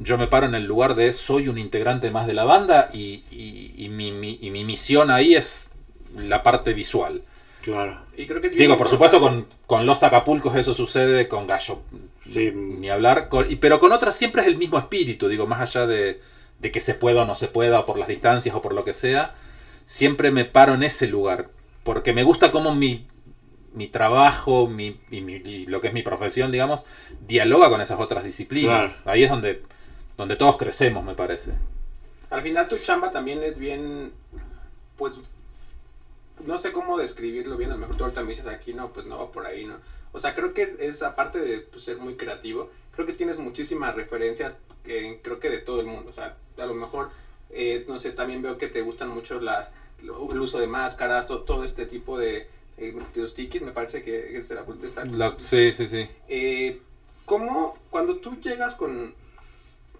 Yo 0.01 0.17
me 0.17 0.27
paro 0.27 0.45
en 0.45 0.55
el 0.55 0.63
lugar 0.65 0.95
de 0.95 1.11
soy 1.13 1.47
un 1.49 1.57
integrante 1.57 2.09
más 2.11 2.25
de 2.27 2.33
la 2.33 2.43
banda. 2.45 2.89
Y, 2.93 3.23
y- 3.31 3.73
y 3.77 3.89
mi, 3.89 4.11
mi- 4.11 4.37
y 4.41 4.49
mi 4.51 4.63
misión 4.63 5.09
ahí 5.11 5.35
es 5.35 5.69
la 6.17 6.41
parte 6.43 6.73
visual. 6.73 7.21
Claro. 7.61 7.99
Y 8.15 8.25
creo 8.25 8.39
que 8.39 8.47
es 8.47 8.53
bien 8.53 8.63
Digo, 8.67 8.77
por 8.77 8.87
supuesto, 8.87 9.19
con, 9.19 9.45
con 9.65 9.85
Los 9.85 10.01
Acapulcos 10.01 10.55
eso 10.55 10.73
sucede, 10.73 11.27
con 11.27 11.45
Gallo 11.47 11.79
Sí. 12.31 12.51
ni 12.53 12.89
hablar, 12.89 13.27
con- 13.29 13.51
y- 13.51 13.55
pero 13.57 13.79
con 13.81 13.91
otras 13.91 14.15
siempre 14.15 14.41
es 14.43 14.47
el 14.47 14.57
mismo 14.57 14.77
espíritu, 14.79 15.27
digo, 15.27 15.45
más 15.47 15.59
allá 15.61 15.85
de, 15.87 16.21
de 16.59 16.71
que 16.71 16.79
se 16.79 16.93
pueda 16.93 17.23
o 17.23 17.25
no 17.25 17.35
se 17.35 17.47
pueda, 17.47 17.79
o 17.79 17.85
por 17.85 17.97
las 17.97 18.07
distancias 18.07 18.55
o 18.55 18.61
por 18.61 18.73
lo 18.73 18.83
que 18.85 18.93
sea, 18.93 19.35
siempre 19.85 20.31
me 20.31 20.45
paro 20.45 20.73
en 20.73 20.83
ese 20.83 21.07
lugar, 21.07 21.49
porque 21.83 22.13
me 22.13 22.23
gusta 22.23 22.51
cómo 22.51 22.75
mi, 22.75 23.07
mi 23.73 23.87
trabajo 23.87 24.67
mi, 24.67 24.99
y, 25.09 25.21
mi- 25.21 25.35
y 25.35 25.65
lo 25.67 25.81
que 25.81 25.87
es 25.87 25.93
mi 25.93 26.01
profesión, 26.03 26.51
digamos, 26.51 26.81
dialoga 27.27 27.69
con 27.69 27.81
esas 27.81 27.99
otras 27.99 28.23
disciplinas. 28.23 29.01
Ahí 29.05 29.23
es 29.23 29.29
donde, 29.29 29.63
donde 30.17 30.35
todos 30.35 30.57
crecemos, 30.57 31.03
me 31.03 31.15
parece. 31.15 31.51
Al 32.29 32.41
final 32.43 32.67
tu 32.67 32.77
chamba 32.77 33.09
también 33.09 33.41
es 33.41 33.57
bien, 33.57 34.11
pues, 34.97 35.19
no 36.45 36.57
sé 36.57 36.71
cómo 36.71 36.97
describirlo 36.97 37.57
bien, 37.57 37.71
a 37.71 37.73
lo 37.73 37.79
mejor 37.79 37.97
tú 37.97 38.03
ahorita 38.03 38.21
me 38.23 38.29
dices 38.29 38.47
aquí, 38.47 38.73
no, 38.73 38.93
pues 38.93 39.05
no 39.05 39.17
va 39.17 39.31
por 39.31 39.45
ahí, 39.45 39.65
¿no? 39.65 39.75
O 40.11 40.19
sea, 40.19 40.33
creo 40.35 40.53
que 40.53 40.63
es, 40.63 40.79
es 40.79 41.03
aparte 41.03 41.39
de 41.39 41.59
pues, 41.59 41.83
ser 41.83 41.97
muy 41.97 42.15
creativo, 42.15 42.69
creo 42.99 43.07
que 43.07 43.13
tienes 43.13 43.37
muchísimas 43.37 43.95
referencias, 43.95 44.57
creo 44.83 45.39
que 45.39 45.49
de 45.49 45.59
todo 45.59 45.79
el 45.79 45.85
mundo, 45.87 46.09
o 46.09 46.13
sea, 46.13 46.35
a 46.57 46.65
lo 46.65 46.73
mejor, 46.73 47.11
eh, 47.49 47.85
no 47.87 47.97
sé, 47.97 48.11
también 48.11 48.41
veo 48.41 48.57
que 48.57 48.67
te 48.67 48.81
gustan 48.81 49.07
mucho 49.07 49.39
las, 49.39 49.71
el 50.01 50.09
uso 50.11 50.59
de 50.59 50.67
máscaras, 50.67 51.25
to- 51.25 51.43
todo, 51.43 51.63
este 51.63 51.85
tipo 51.85 52.17
de, 52.19 52.49
eh, 52.77 52.93
los 53.15 53.35
tikis, 53.35 53.61
me 53.61 53.71
parece 53.71 54.03
que 54.03 54.35
es 54.35 54.49
de 54.49 54.55
la 54.55 54.63
de 54.63 54.85
esta- 54.85 55.05
La- 55.05 55.33
sí, 55.39 55.71
sí, 55.71 55.87
sí. 55.87 56.09
eh, 56.27 56.81
¿Cómo, 57.23 57.77
cuando 57.89 58.17
tú 58.17 58.35
llegas 58.41 58.75
con, 58.75 59.13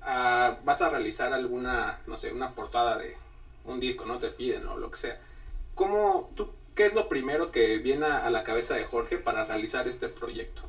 a- 0.01 0.57
vas 0.65 0.81
a 0.81 0.89
realizar 0.89 1.31
alguna, 1.31 1.99
no 2.05 2.17
sé, 2.17 2.33
una 2.33 2.51
portada 2.53 2.97
de 2.97 3.15
un 3.63 3.79
disco, 3.79 4.05
no 4.05 4.17
te 4.17 4.27
piden 4.27 4.67
o 4.67 4.75
lo 4.77 4.91
que 4.91 4.97
sea, 4.97 5.21
¿cómo, 5.73 6.31
tú, 6.35 6.49
qué 6.75 6.85
es 6.85 6.93
lo 6.93 7.07
primero 7.07 7.49
que 7.49 7.77
viene 7.77 8.07
a, 8.07 8.25
a 8.25 8.29
la 8.29 8.43
cabeza 8.43 8.75
de 8.75 8.83
Jorge 8.83 9.17
para 9.19 9.45
realizar 9.45 9.87
este 9.87 10.09
proyecto? 10.09 10.63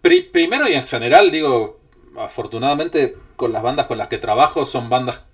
Pri- 0.00 0.22
primero 0.22 0.68
y 0.68 0.74
en 0.74 0.86
general, 0.86 1.30
digo, 1.30 1.78
afortunadamente 2.18 3.16
con 3.36 3.52
las 3.52 3.62
bandas 3.62 3.86
con 3.86 3.98
las 3.98 4.08
que 4.08 4.18
trabajo 4.18 4.64
son 4.66 4.88
bandas 4.88 5.24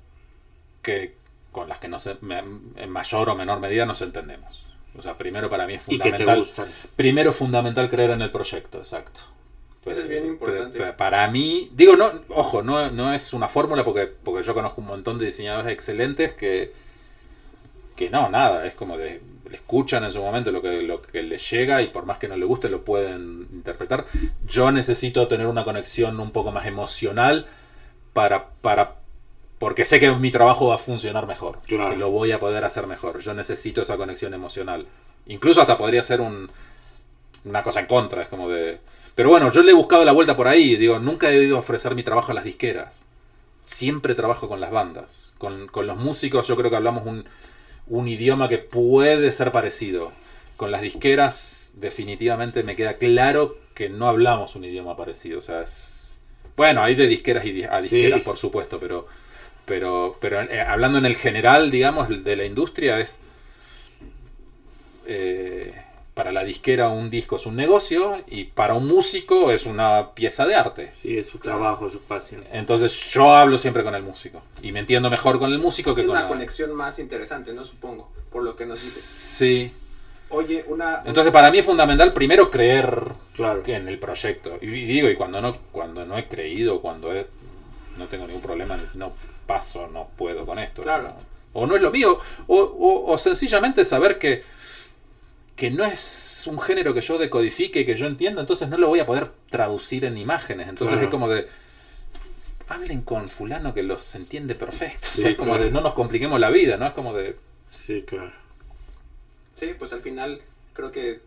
que 0.82 1.14
con 1.52 1.68
las 1.68 1.78
que 1.78 1.88
no 1.88 2.00
sé, 2.00 2.16
me- 2.22 2.38
en 2.76 2.90
mayor 2.90 3.28
o 3.28 3.34
menor 3.34 3.60
medida 3.60 3.84
nos 3.86 4.00
entendemos. 4.00 4.64
O 4.98 5.02
sea, 5.02 5.16
primero 5.16 5.48
para 5.50 5.66
mí 5.66 5.74
es 5.74 5.88
Y 5.88 5.98
que 5.98 6.10
te 6.12 6.18
fundamental. 6.24 6.66
Primero 6.96 7.32
fundamental 7.32 7.88
creer 7.88 8.10
en 8.12 8.22
el 8.22 8.30
proyecto, 8.30 8.78
exacto. 8.78 9.20
Eso 9.84 10.00
es 10.00 10.08
bien 10.08 10.26
importante. 10.26 10.72
Pero- 10.78 10.84
pero 10.84 10.96
Para 10.96 11.26
mí, 11.28 11.68
digo, 11.74 11.96
no, 11.96 12.10
ojo, 12.30 12.62
no, 12.62 12.90
no 12.90 13.12
es 13.12 13.32
una 13.32 13.48
fórmula 13.48 13.84
porque, 13.84 14.06
porque 14.06 14.44
yo 14.46 14.54
conozco 14.54 14.80
un 14.80 14.86
montón 14.86 15.18
de 15.18 15.26
diseñadores 15.26 15.72
excelentes 15.72 16.32
que, 16.32 16.72
que 17.96 18.08
no, 18.10 18.28
nada, 18.30 18.66
es 18.66 18.74
como 18.74 18.96
de 18.96 19.20
escuchan 19.56 20.04
en 20.04 20.12
su 20.12 20.20
momento 20.20 20.50
lo 20.50 20.62
que, 20.62 20.82
lo 20.82 21.02
que 21.02 21.22
les 21.22 21.48
llega 21.50 21.82
y 21.82 21.88
por 21.88 22.06
más 22.06 22.18
que 22.18 22.28
no 22.28 22.36
le 22.36 22.44
guste 22.44 22.68
lo 22.68 22.82
pueden 22.84 23.48
interpretar. 23.52 24.06
Yo 24.46 24.70
necesito 24.72 25.28
tener 25.28 25.46
una 25.46 25.64
conexión 25.64 26.18
un 26.20 26.30
poco 26.30 26.52
más 26.52 26.66
emocional 26.66 27.46
para, 28.12 28.48
para 28.60 28.96
porque 29.58 29.84
sé 29.84 30.00
que 30.00 30.10
mi 30.12 30.30
trabajo 30.30 30.68
va 30.68 30.74
a 30.74 30.78
funcionar 30.78 31.26
mejor, 31.26 31.60
Claro. 31.66 31.90
que 31.90 31.96
lo 31.96 32.10
voy 32.10 32.32
a 32.32 32.40
poder 32.40 32.64
hacer 32.64 32.86
mejor. 32.86 33.20
Yo 33.20 33.32
necesito 33.34 33.82
esa 33.82 33.96
conexión 33.96 34.34
emocional. 34.34 34.86
Incluso 35.26 35.60
hasta 35.60 35.76
podría 35.76 36.02
ser 36.02 36.20
un, 36.20 36.50
una 37.44 37.62
cosa 37.62 37.80
en 37.80 37.86
contra, 37.86 38.22
es 38.22 38.28
como 38.28 38.48
de... 38.48 38.80
Pero 39.14 39.28
bueno, 39.28 39.52
yo 39.52 39.62
le 39.62 39.70
he 39.70 39.74
buscado 39.74 40.04
la 40.04 40.12
vuelta 40.12 40.36
por 40.36 40.48
ahí, 40.48 40.74
digo, 40.76 40.98
nunca 40.98 41.30
he 41.30 41.44
ido 41.44 41.56
a 41.56 41.60
ofrecer 41.60 41.94
mi 41.94 42.02
trabajo 42.02 42.32
a 42.32 42.34
las 42.34 42.44
disqueras. 42.44 43.06
Siempre 43.64 44.14
trabajo 44.14 44.48
con 44.48 44.60
las 44.60 44.70
bandas. 44.72 45.34
Con, 45.38 45.68
con 45.68 45.86
los 45.86 45.96
músicos 45.96 46.48
yo 46.48 46.56
creo 46.56 46.70
que 46.70 46.76
hablamos 46.76 47.06
un, 47.06 47.24
un 47.86 48.08
idioma 48.08 48.48
que 48.48 48.58
puede 48.58 49.30
ser 49.32 49.52
parecido. 49.52 50.12
Con 50.56 50.70
las 50.70 50.82
disqueras 50.82 51.72
definitivamente 51.74 52.62
me 52.62 52.76
queda 52.76 52.94
claro 52.98 53.56
que 53.74 53.88
no 53.88 54.08
hablamos 54.08 54.54
un 54.54 54.64
idioma 54.64 54.96
parecido. 54.96 55.38
O 55.38 55.42
sea, 55.42 55.62
es... 55.62 56.14
Bueno, 56.56 56.82
hay 56.82 56.94
de 56.94 57.06
disqueras 57.06 57.44
y 57.46 57.64
a 57.64 57.80
disqueras, 57.80 58.20
Sí. 58.20 58.24
por 58.24 58.36
supuesto, 58.36 58.78
pero, 58.78 59.06
pero, 59.64 60.16
pero 60.20 60.42
eh, 60.42 60.60
hablando 60.60 60.98
en 60.98 61.06
el 61.06 61.16
general, 61.16 61.70
digamos, 61.70 62.08
de 62.24 62.36
la 62.36 62.44
industria 62.44 63.00
es... 63.00 63.20
eh, 65.06 65.74
para 66.14 66.30
la 66.32 66.44
disquera 66.44 66.88
un 66.90 67.08
disco 67.08 67.36
es 67.36 67.46
un 67.46 67.56
negocio 67.56 68.22
y 68.26 68.44
para 68.44 68.74
un 68.74 68.86
músico 68.86 69.50
es 69.50 69.64
una 69.64 70.10
pieza 70.14 70.46
de 70.46 70.54
arte. 70.54 70.92
Sí, 71.00 71.16
es 71.16 71.26
su 71.26 71.38
trabajo, 71.38 71.88
su 71.88 72.00
pasión. 72.00 72.44
Entonces 72.52 72.92
yo 73.12 73.34
hablo 73.34 73.56
siempre 73.56 73.82
con 73.82 73.94
el 73.94 74.02
músico 74.02 74.42
y 74.62 74.72
me 74.72 74.80
entiendo 74.80 75.08
mejor 75.08 75.38
con 75.38 75.50
el 75.52 75.58
músico 75.58 75.94
que 75.94 76.02
con 76.02 76.10
una 76.10 76.22
la... 76.22 76.28
conexión 76.28 76.74
más 76.74 76.98
interesante, 76.98 77.52
¿no? 77.54 77.64
Supongo, 77.64 78.10
por 78.30 78.42
lo 78.42 78.54
que 78.56 78.66
nos 78.66 78.82
dices. 78.82 79.02
Sí. 79.02 79.72
Oye, 80.28 80.64
una... 80.68 81.02
Entonces 81.04 81.32
para 81.32 81.50
mí 81.50 81.58
es 81.58 81.66
fundamental 81.66 82.12
primero 82.12 82.50
creer 82.50 83.04
Claro. 83.34 83.62
que 83.62 83.74
en 83.74 83.88
el 83.88 83.98
proyecto. 83.98 84.58
Y 84.60 84.66
digo, 84.66 85.08
y 85.08 85.14
cuando 85.16 85.40
no, 85.40 85.56
cuando 85.72 86.04
no 86.04 86.16
he 86.18 86.26
creído, 86.28 86.80
cuando 86.82 87.14
he- 87.14 87.26
no 87.96 88.06
tengo 88.06 88.26
ningún 88.26 88.42
problema, 88.42 88.74
en 88.74 88.80
decir, 88.80 88.96
no 88.98 89.12
paso, 89.46 89.88
no 89.88 90.08
puedo 90.16 90.44
con 90.46 90.58
esto. 90.58 90.82
Claro. 90.82 91.04
no, 91.04 91.16
o 91.54 91.66
no 91.66 91.76
es 91.76 91.82
lo 91.82 91.90
mío, 91.90 92.18
o, 92.46 92.56
o- 92.58 93.12
o 93.12 93.18
sencillamente 93.18 93.84
saber 93.84 94.18
que, 94.18 94.42
que 95.56 95.70
no 95.70 95.84
es 95.84 96.44
un 96.46 96.58
género 96.60 96.94
que 96.94 97.00
yo 97.00 97.18
decodifique 97.18 97.80
y 97.80 97.86
que 97.86 97.94
yo 97.94 98.06
entienda, 98.06 98.40
entonces 98.40 98.68
no 98.68 98.78
lo 98.78 98.88
voy 98.88 99.00
a 99.00 99.06
poder 99.06 99.28
traducir 99.50 100.04
en 100.04 100.16
imágenes. 100.18 100.68
Entonces 100.68 100.94
Claro. 100.94 101.06
es 101.08 101.10
como 101.10 101.28
de, 101.28 101.46
hablen 102.68 103.02
con 103.02 103.28
fulano 103.28 103.74
que 103.74 103.82
los 103.82 104.14
entiende 104.14 104.54
perfecto. 104.54 105.08
O 105.12 105.14
sea, 105.14 105.24
Sí, 105.24 105.30
es 105.32 105.36
como 105.36 105.50
claro. 105.52 105.64
de, 105.64 105.70
no 105.70 105.80
nos 105.80 105.94
compliquemos 105.94 106.40
la 106.40 106.50
vida, 106.50 106.76
¿no? 106.76 106.86
Es 106.86 106.92
como 106.92 107.12
de, 107.14 107.36
Sí, 107.70 108.02
claro. 108.02 108.32
Sí, 109.54 109.74
pues 109.78 109.92
al 109.92 110.00
final 110.00 110.40
creo 110.72 110.90
que, 110.90 111.20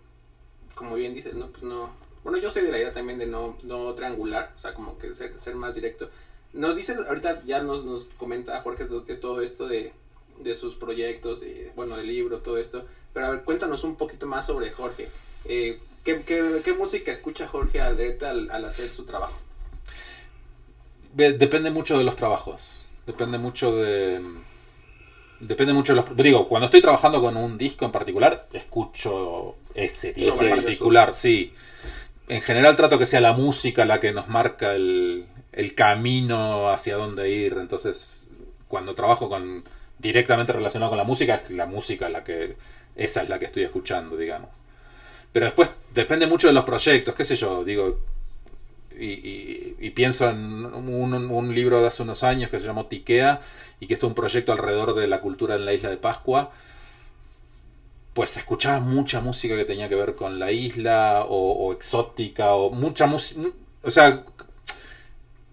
como 0.73 0.95
bien 0.95 1.13
dices, 1.13 1.33
¿no? 1.35 1.47
Pues 1.47 1.63
no... 1.63 1.89
Bueno, 2.23 2.39
yo 2.39 2.49
soy 2.49 2.63
de 2.63 2.71
la 2.71 2.79
idea 2.79 2.91
también 2.91 3.19
de 3.19 3.27
no, 3.27 3.55
no 3.63 3.93
triangular, 3.93 4.51
o 4.55 4.59
sea, 4.59 4.73
como 4.73 4.97
que 4.97 5.13
ser, 5.13 5.39
ser 5.39 5.55
más 5.55 5.75
directo. 5.75 6.09
Nos 6.53 6.75
dices, 6.75 6.97
ahorita 7.07 7.43
ya 7.45 7.61
nos, 7.61 7.85
nos 7.85 8.05
comenta 8.17 8.61
Jorge 8.61 8.85
de, 8.85 9.01
de 9.01 9.15
todo 9.15 9.41
esto 9.41 9.67
de, 9.67 9.93
de 10.39 10.55
sus 10.55 10.75
proyectos, 10.75 11.43
y, 11.43 11.67
bueno, 11.75 11.95
del 11.97 12.07
libro, 12.07 12.39
todo 12.39 12.57
esto. 12.57 12.85
Pero 13.15 13.27
a 13.27 13.29
ver, 13.29 13.43
cuéntanos 13.43 13.85
un 13.85 13.95
poquito 13.95 14.27
más 14.27 14.45
sobre 14.45 14.71
Jorge. 14.71 15.07
Eh, 15.45 15.79
¿qué, 16.03 16.21
qué, 16.23 16.61
qué 16.65 16.73
música 16.73 17.13
escucha 17.13 17.47
Jorge 17.47 17.79
Aldrete 17.79 18.25
al, 18.25 18.51
al 18.51 18.65
hacer 18.65 18.89
su 18.89 19.05
trabajo? 19.05 19.39
Depende 21.13 21.71
mucho 21.71 21.97
de 21.97 22.03
los 22.03 22.17
trabajos. 22.17 22.61
Depende 23.07 23.37
mucho 23.37 23.73
de. 23.73 24.21
Depende 25.39 25.71
mucho 25.71 25.95
de 25.95 26.01
los. 26.01 26.17
Digo, 26.17 26.49
cuando 26.49 26.65
estoy 26.65 26.81
trabajando 26.81 27.21
con 27.21 27.37
un 27.37 27.57
disco 27.57 27.85
en 27.85 27.93
particular, 27.93 28.49
escucho 28.51 29.55
ese 29.73 30.11
disco 30.11 30.43
en 30.43 30.49
particular, 30.49 31.13
sí. 31.13 31.53
En 32.27 32.41
general 32.41 32.75
trato 32.75 32.99
que 32.99 33.05
sea 33.05 33.21
la 33.21 33.31
música 33.31 33.85
la 33.85 34.01
que 34.01 34.11
nos 34.11 34.27
marca 34.27 34.75
el, 34.75 35.25
el 35.53 35.73
camino 35.73 36.69
hacia 36.69 36.97
dónde 36.97 37.29
ir. 37.29 37.55
Entonces, 37.61 38.29
cuando 38.67 38.93
trabajo 38.93 39.29
con 39.29 39.63
directamente 39.99 40.51
relacionado 40.51 40.89
con 40.91 40.97
la 40.97 41.05
música, 41.05 41.35
es 41.35 41.49
la 41.51 41.65
música 41.65 42.09
la 42.09 42.25
que. 42.25 42.57
Esa 42.95 43.23
es 43.23 43.29
la 43.29 43.39
que 43.39 43.45
estoy 43.45 43.63
escuchando, 43.63 44.15
digamos. 44.15 44.49
Pero 45.31 45.47
después 45.47 45.69
depende 45.93 46.27
mucho 46.27 46.47
de 46.47 46.53
los 46.53 46.63
proyectos, 46.63 47.13
qué 47.15 47.25
sé 47.25 47.35
yo, 47.35 47.63
digo, 47.63 47.99
y, 48.97 49.89
pienso 49.91 50.29
en 50.29 50.65
un, 50.65 51.55
libro 51.55 51.81
de 51.81 51.87
hace 51.87 52.03
unos 52.03 52.23
años 52.23 52.49
que 52.49 52.59
se 52.59 52.65
llamó 52.67 52.85
Tikea 52.85 53.41
y 53.79 53.87
que 53.87 53.95
es 53.95 54.03
un 54.03 54.13
proyecto 54.13 54.51
alrededor 54.51 54.95
de 54.95 55.07
la 55.07 55.21
cultura 55.21 55.55
en 55.55 55.65
la 55.65 55.73
isla 55.73 55.89
de 55.89 55.97
Pascua. 55.97 56.51
Pues 58.13 58.31
se 58.31 58.39
escuchaba 58.39 58.79
mucha 58.79 59.19
música 59.19 59.55
que 59.57 59.65
tenía 59.65 59.89
que 59.89 59.95
ver 59.95 60.15
con 60.15 60.39
la 60.39 60.51
isla 60.51 61.25
o, 61.27 61.51
o 61.51 61.73
exótica 61.73 62.53
o 62.53 62.69
mucha 62.69 63.05
música. 63.07 63.41
O 63.83 63.91
sea, 63.91 64.23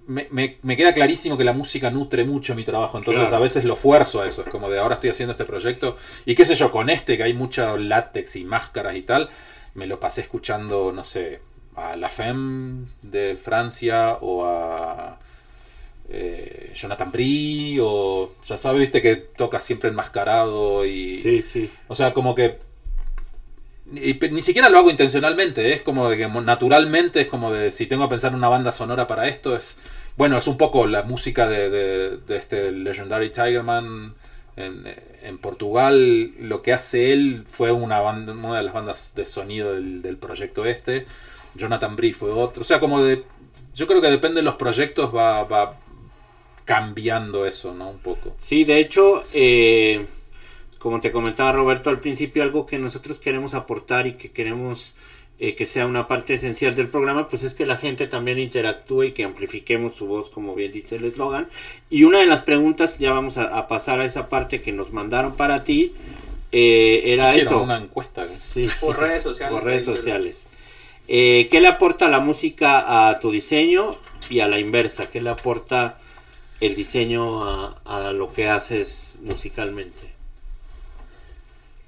me, 0.07 0.27
me- 0.31 0.59
me 0.63 0.77
queda 0.77 0.93
clarísimo 0.93 1.37
que 1.39 1.45
la 1.45 1.53
música 1.53 1.91
nutre 1.91 2.25
mucho 2.25 2.55
mi 2.55 2.65
trabajo, 2.65 2.99
entonces 2.99 3.23
Claro. 3.23 3.37
a 3.37 3.41
veces 3.41 3.65
lo 3.65 3.77
fuerzo 3.77 4.21
a 4.23 4.27
eso. 4.27 4.43
Es 4.43 4.49
como 4.49 4.69
de 4.71 4.79
ahora 4.79 4.95
estoy 4.97 5.11
haciendo 5.11 5.33
este 5.33 5.45
proyecto 5.45 5.97
y 6.27 6.35
qué 6.35 6.45
sé 6.45 6.55
yo, 6.55 6.71
con 6.73 6.91
este 6.91 7.17
que 7.17 7.23
hay 7.23 7.33
mucha 7.35 7.77
látex 7.77 8.37
y 8.37 8.45
máscaras 8.45 8.97
y 8.97 9.03
tal, 9.03 9.31
me 9.75 9.87
lo 9.87 9.99
pasé 10.01 10.21
escuchando, 10.23 10.93
no 10.93 11.05
sé, 11.05 11.41
a 11.77 11.97
La 11.97 12.09
Femme 12.11 12.87
de 13.03 13.37
Francia 13.37 14.19
o 14.21 14.45
a 14.45 15.19
eh, 16.11 16.73
Jonathan 16.75 17.11
Brie 17.11 17.79
o 17.81 18.33
ya 18.47 18.59
sabes, 18.59 18.81
viste 18.81 19.01
que 19.01 19.17
toca 19.17 19.61
siempre 19.61 19.89
enmascarado 19.91 20.85
y... 20.85 21.17
Sí, 21.23 21.41
sí. 21.43 21.71
O 21.89 21.95
sea, 21.95 22.13
como 22.13 22.35
que... 22.35 22.59
Ni, 23.93 24.41
siquiera 24.41 24.71
lo 24.71 24.79
hago 24.79 24.91
intencionalmente, 24.91 25.69
¿eh? 25.69 25.75
es 25.75 25.83
como 25.83 26.09
de 26.09 26.17
que 26.17 26.27
naturalmente 26.27 27.21
es 27.21 27.29
como 27.29 27.53
de 27.53 27.71
si 27.71 27.87
tengo 27.87 28.05
que 28.05 28.11
pensar 28.11 28.31
en 28.33 28.39
una 28.39 28.49
banda 28.49 28.73
sonora 28.73 29.07
para 29.07 29.29
esto 29.29 29.55
es... 29.57 29.79
Bueno, 30.17 30.37
es 30.39 30.47
un 30.47 30.57
poco 30.59 30.87
la 30.87 31.03
música 31.03 31.49
de, 31.49 31.71
de- 31.71 32.17
de 32.19 32.37
este 32.37 32.71
Legendary 32.73 33.31
Tigerman 33.31 34.15
en, 34.57 34.85
en 35.23 35.39
Portugal. 35.39 36.33
Lo 36.39 36.63
que 36.63 36.73
hace 36.75 37.13
él 37.13 37.45
fue 37.49 37.71
una, 37.73 38.01
banda, 38.01 38.33
una 38.33 38.59
de 38.59 38.63
las 38.63 38.75
bandas 38.75 39.13
de 39.15 39.25
sonido 39.25 39.73
del, 39.75 40.03
del 40.03 40.17
proyecto 40.19 40.65
este. 40.67 41.07
Jonathan 41.55 41.97
Brie 41.97 42.13
fue 42.13 42.31
otro. 42.31 42.61
O 42.63 42.65
sea, 42.65 42.79
como 42.81 43.03
de... 43.03 43.25
Yo 43.75 43.87
creo 43.87 44.03
que 44.03 44.11
depende 44.11 44.37
de 44.41 44.45
los 44.45 44.57
proyectos 44.57 45.15
va, 45.15 45.45
va 45.45 45.79
cambiando 46.67 47.47
eso, 47.47 47.75
¿no? 47.75 47.89
Un 47.91 47.99
poco. 47.99 48.35
Sí, 48.39 48.65
de 48.65 48.81
hecho, 48.81 49.23
eh, 49.33 50.07
como 50.83 50.99
te 50.99 51.13
comentaba 51.13 51.53
Roberto 51.53 51.91
al 51.91 52.01
principio, 52.01 52.43
algo 52.43 52.67
que 52.67 52.77
nosotros 52.77 53.21
queremos 53.21 53.55
aportar 53.55 54.09
y 54.09 54.15
que 54.15 54.33
queremos 54.33 54.95
eh, 55.39 55.55
que 55.55 55.65
sea 55.65 55.87
una 55.87 56.09
parte 56.09 56.35
esencial 56.35 56.75
del 56.75 56.89
programa, 56.89 57.29
pues 57.29 57.45
es 57.45 57.55
que 57.55 57.67
la 57.67 57.77
gente 57.77 58.09
también 58.09 58.41
interactúe 58.41 59.05
y 59.05 59.13
que 59.13 59.23
amplifiquemos 59.25 59.95
su 59.95 60.07
voz, 60.07 60.29
como 60.29 60.57
bien 60.57 60.73
dice 60.73 60.97
el 60.97 61.05
eslogan. 61.05 61.49
Y 61.89 62.03
una 62.03 62.19
de 62.19 62.27
las 62.27 62.43
preguntas, 62.43 62.99
ya 62.99 63.13
vamos 63.13 63.39
a, 63.39 63.57
a 63.57 63.69
pasar 63.69 64.01
a 64.01 64.05
esa 64.07 64.29
parte 64.29 64.61
que 64.61 64.73
nos 64.73 64.93
mandaron 64.93 65.37
para 65.37 65.63
ti, 65.63 65.93
eh, 66.51 67.03
era 67.07 67.31
Hicieron 67.31 67.53
eso. 67.53 67.63
una 67.63 67.79
encuesta. 67.79 68.29
Sí. 68.35 68.69
Por 68.81 68.99
redes 68.99 69.23
sociales. 69.25 69.55
Por 69.55 69.65
redes 69.65 69.85
sociales. 69.85 70.45
Eh, 71.07 71.49
¿Qué 71.49 71.61
le 71.61 71.69
aporta 71.69 72.09
la 72.09 72.19
música 72.19 73.09
a 73.09 73.21
tu 73.21 73.31
diseño 73.31 73.97
y 74.31 74.41
a 74.41 74.49
la 74.49 74.59
inversa? 74.59 75.11
¿Qué 75.11 75.21
le 75.21 75.31
aporta 75.31 75.99
el 76.61 76.75
diseño 76.75 77.45
a, 77.45 77.81
a 77.85 78.13
lo 78.13 78.33
que 78.33 78.49
haces 78.49 79.19
musicalmente? 79.23 80.13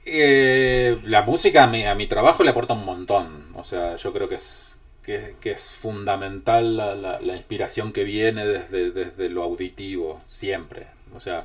Eh, 0.07 0.99
la 1.05 1.23
música 1.23 1.65
a 1.65 1.67
mi, 1.67 1.85
a 1.87 1.95
mi 1.95 2.07
trabajo 2.07 2.43
le 2.45 2.51
aporta 2.51 2.75
un 2.75 2.85
montón. 2.85 3.47
O 3.55 3.65
sea, 3.65 3.97
yo 3.97 4.13
creo 4.13 4.29
que 4.29 4.37
es, 4.37 4.77
que, 5.03 5.35
es 5.45 5.65
fundamental 5.65 6.77
la, 6.77 6.95
la- 6.95 7.21
la 7.21 7.37
inspiración 7.37 7.93
que 7.93 8.05
viene 8.05 8.47
desde, 8.47 8.91
desde 8.91 9.29
lo 9.31 9.43
auditivo, 9.45 10.21
siempre. 10.29 10.87
O 11.15 11.21
sea, 11.21 11.45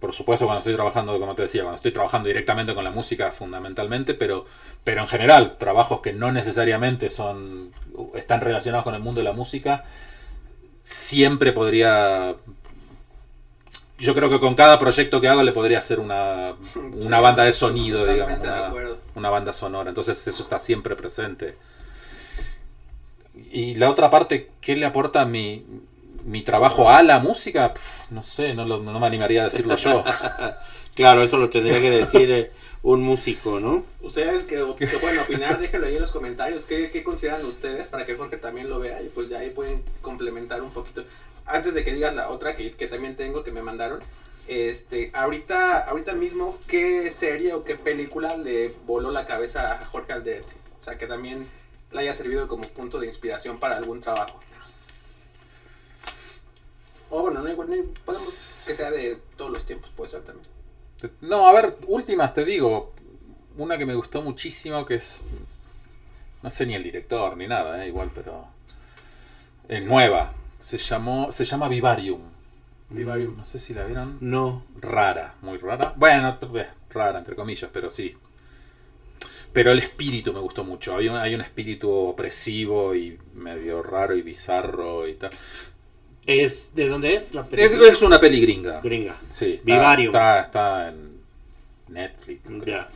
por 0.00 0.12
supuesto 0.12 0.44
cuando 0.44 0.58
estoy 0.58 0.74
trabajando, 0.74 1.18
como 1.18 1.34
te 1.34 1.42
decía, 1.42 1.62
cuando 1.62 1.76
estoy 1.76 1.92
trabajando 1.92 2.28
directamente 2.28 2.74
con 2.74 2.84
la 2.84 2.90
música, 2.90 3.30
fundamentalmente, 3.30 4.12
pero, 4.14 4.44
pero 4.82 5.00
en 5.00 5.06
general, 5.06 5.56
trabajos 5.58 6.00
que 6.02 6.12
no 6.12 6.30
necesariamente 6.30 7.08
son 7.10 7.70
están 8.14 8.40
relacionados 8.42 8.84
con 8.84 8.94
el 8.94 9.00
mundo 9.00 9.20
de 9.20 9.24
la 9.24 9.32
música, 9.32 9.84
siempre 10.82 11.52
podría 11.52 12.34
yo 13.98 14.14
creo 14.14 14.28
que 14.30 14.40
con 14.40 14.54
cada 14.54 14.78
proyecto 14.78 15.20
que 15.20 15.28
hago 15.28 15.42
le 15.42 15.52
podría 15.52 15.78
hacer 15.78 16.00
una, 16.00 16.54
una 16.74 17.16
Sí, 17.16 17.22
banda 17.22 17.44
de 17.44 17.52
sonido, 17.52 18.04
digamos, 18.06 18.40
de 18.40 18.48
una, 18.48 18.66
acuerdo. 18.68 18.98
una 19.14 19.30
banda 19.30 19.52
sonora. 19.52 19.88
Entonces 19.90 20.26
eso 20.26 20.42
está 20.42 20.58
siempre 20.58 20.96
presente. 20.96 21.56
Y 23.52 23.74
la 23.76 23.90
otra 23.90 24.10
parte, 24.10 24.50
¿qué 24.60 24.76
le 24.76 24.86
aporta 24.86 25.24
mi, 25.24 25.64
mi 26.24 26.42
trabajo 26.42 26.90
a 26.90 27.02
la 27.02 27.18
música? 27.18 27.72
No 28.10 28.22
sé, 28.22 28.54
no, 28.54 28.64
lo- 28.66 28.80
no 28.80 28.98
me 29.00 29.06
animaría 29.06 29.42
a 29.42 29.44
decirlo 29.44 29.76
yo. 29.76 30.04
Claro, 30.94 31.24
eso 31.24 31.38
lo 31.38 31.50
tendría 31.50 31.80
que 31.80 31.90
decir 31.90 32.30
eh, 32.30 32.52
un 32.84 33.02
músico, 33.02 33.58
¿no? 33.58 33.82
Ustedes 34.00 34.44
que, 34.44 34.64
que 34.78 34.86
pueden 34.98 35.18
opinar, 35.18 35.58
déjenlo 35.58 35.88
ahí 35.88 35.96
en 35.96 36.00
los 36.02 36.12
comentarios. 36.12 36.66
¿Qué, 36.66 36.88
¿Qué 36.92 37.02
consideran 37.02 37.44
ustedes 37.44 37.88
para 37.88 38.04
que 38.06 38.14
Jorge 38.14 38.36
también 38.36 38.70
lo 38.70 38.78
vea? 38.78 39.02
Y 39.02 39.08
pues 39.08 39.28
ya 39.28 39.40
ahí 39.40 39.50
pueden 39.50 39.82
complementar 40.02 40.62
un 40.62 40.70
poquito. 40.70 41.02
Antes 41.46 41.74
de 41.74 41.84
que 41.84 41.92
digas 41.92 42.14
la 42.14 42.30
otra 42.30 42.56
que, 42.56 42.72
que 42.72 42.88
también 42.88 43.16
tengo 43.16 43.44
que 43.44 43.52
me 43.52 43.62
mandaron. 43.62 44.00
Este, 44.46 45.10
ahorita, 45.14 45.88
ahorita 45.88 46.12
mismo, 46.14 46.58
¿qué 46.68 47.10
serie 47.10 47.54
o 47.54 47.64
qué 47.64 47.76
película 47.76 48.36
le 48.36 48.74
voló 48.86 49.10
la 49.10 49.24
cabeza 49.24 49.72
a 49.72 49.86
Jorge 49.86 50.12
Aldrete? 50.12 50.52
O 50.80 50.84
sea, 50.84 50.98
que 50.98 51.06
también 51.06 51.46
le 51.92 52.00
haya 52.00 52.14
servido 52.14 52.46
como 52.46 52.64
punto 52.68 52.98
de 52.98 53.06
inspiración 53.06 53.58
para 53.58 53.76
algún 53.76 54.00
trabajo. 54.00 54.40
O 57.08 57.22
bueno, 57.22 57.40
no, 57.40 57.48
igual, 57.48 57.70
no, 57.70 57.76
podemos 58.04 58.64
que 58.66 58.74
sea 58.74 58.90
de 58.90 59.18
todos 59.36 59.50
los 59.50 59.64
tiempos, 59.64 59.90
puede 59.96 60.10
ser 60.10 60.22
también. 60.22 60.46
No, 61.20 61.48
a 61.48 61.52
ver, 61.52 61.76
últimas 61.86 62.34
te 62.34 62.44
digo. 62.44 62.92
Una 63.56 63.78
que 63.78 63.86
me 63.86 63.94
gustó 63.94 64.20
muchísimo, 64.20 64.84
que 64.84 64.96
es... 64.96 65.20
No 66.42 66.50
sé 66.50 66.66
ni 66.66 66.74
el 66.74 66.82
director 66.82 67.36
ni 67.36 67.46
nada, 67.46 67.84
eh, 67.84 67.88
igual, 67.88 68.10
pero... 68.14 68.48
Es 69.68 69.82
nueva. 69.82 70.34
Se, 70.64 70.78
llamó, 70.78 71.30
se 71.30 71.44
llama 71.44 71.68
Vivarium. 71.68 72.22
Vivarium. 72.88 73.36
No 73.36 73.44
sé 73.44 73.58
si 73.58 73.74
la 73.74 73.84
vieron. 73.84 74.16
No. 74.20 74.64
rara, 74.80 75.34
muy 75.42 75.58
rara. 75.58 75.92
Bueno, 75.96 76.38
eh, 76.54 76.66
rara 76.90 77.18
entre 77.18 77.36
comillas, 77.36 77.70
pero 77.72 77.90
sí. 77.90 78.14
Pero 79.52 79.70
el 79.72 79.78
espíritu 79.78 80.32
me 80.32 80.40
gustó 80.40 80.64
mucho. 80.64 80.96
Hay 80.96 81.08
un, 81.08 81.16
hay 81.16 81.34
un 81.34 81.42
espíritu 81.42 81.90
opresivo 81.90 82.94
y 82.94 83.18
medio 83.34 83.82
raro 83.82 84.16
y 84.16 84.22
bizarro 84.22 85.06
y 85.06 85.14
tal. 85.14 85.30
¿Es, 86.26 86.74
¿De 86.74 86.88
dónde 86.88 87.14
es 87.14 87.34
la 87.34 87.42
Es, 87.42 87.46
película? 87.48 87.86
es 87.88 88.02
una 88.02 88.18
peli 88.18 88.40
gringa. 88.40 88.80
Gringa. 88.80 89.16
Sí, 89.30 89.60
Vivarium. 89.62 90.14
Está, 90.14 90.40
está 90.40 90.88
en 90.88 91.20
Netflix. 91.88 92.40
Ya. 92.66 92.88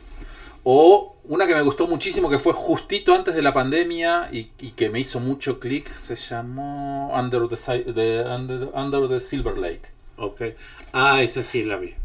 O 0.71 1.15
una 1.23 1.47
que 1.47 1.55
me 1.55 1.61
gustó 1.63 1.87
muchísimo, 1.87 2.29
que 2.29 2.37
fue 2.39 2.53
justito 2.53 3.13
antes 3.15 3.33
de 3.35 3.41
la 3.41 3.53
pandemia 3.53 4.29
y, 4.31 4.51
y 4.59 4.71
que 4.71 4.89
me 4.89 4.99
hizo 4.99 5.19
mucho 5.19 5.59
clic, 5.59 5.91
se 5.93 6.15
llamó 6.15 7.11
Under 7.19 7.47
the, 7.47 7.57
Si- 7.57 7.85
the- 7.93 8.23
Under, 8.23 8.69
Under 8.73 9.07
the 9.09 9.19
Silver 9.19 9.57
Lake. 9.57 9.81
Ok. 10.17 10.41
Ah, 10.93 11.21
esa 11.23 11.41
sí 11.43 11.63
la 11.63 11.77
vi. 11.77 11.95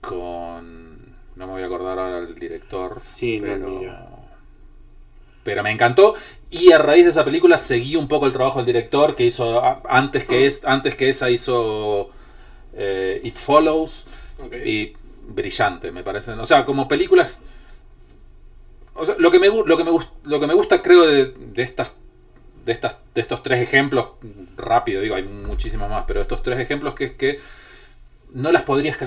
con 0.00 0.96
no 1.36 1.46
me 1.46 1.52
voy 1.52 1.62
a 1.62 1.66
acordar 1.66 1.98
ahora 1.98 2.18
el 2.20 2.34
director 2.38 3.00
Sí, 3.04 3.40
no, 3.40 3.46
pero 3.54 3.68
ni 3.68 3.84
yo. 3.84 3.92
pero 5.42 5.62
me 5.62 5.70
encantó 5.70 6.14
y 6.50 6.72
a 6.72 6.78
raíz 6.78 7.04
de 7.04 7.10
esa 7.10 7.24
película 7.24 7.58
seguí 7.58 7.96
un 7.96 8.08
poco 8.08 8.26
el 8.26 8.32
trabajo 8.32 8.58
del 8.58 8.66
director 8.66 9.14
que 9.14 9.24
hizo 9.26 9.62
antes 9.88 10.24
que 10.24 10.46
es 10.46 10.64
antes 10.64 10.94
que 10.96 11.08
esa 11.08 11.30
hizo 11.30 12.10
eh, 12.74 13.20
It 13.24 13.36
Follows 13.36 14.06
y 14.64 14.92
brillante, 15.28 15.90
me 15.92 16.02
parecen. 16.04 16.38
O 16.40 16.46
sea, 16.46 16.64
como 16.64 16.86
películas. 16.88 17.40
O 18.96 19.04
sea, 19.06 19.14
lo 19.18 19.30
que 19.30 19.38
me, 19.38 19.48
lo 19.48 19.76
que 19.76 19.84
me, 19.84 19.90
gus- 19.90 20.08
lo 20.24 20.40
que 20.40 20.46
me 20.46 20.54
gusta, 20.54 20.82
creo, 20.82 21.06
de, 21.06 21.26
de 21.26 21.62
estas. 21.62 21.92
De, 22.64 22.72
estas, 22.72 22.96
de 23.14 23.20
estos 23.20 23.44
tres 23.44 23.60
ejemplos, 23.60 24.08
rápido 24.56 25.00
digo, 25.00 25.14
hay 25.14 25.22
muchísimas 25.22 25.88
más, 25.88 26.02
pero 26.04 26.20
estos 26.20 26.42
tres 26.42 26.58
ejemplos 26.58 26.96
que 26.96 27.04
es 27.04 27.12
que 27.12 27.38
no 28.32 28.50
las 28.50 28.62
podrías 28.64 28.98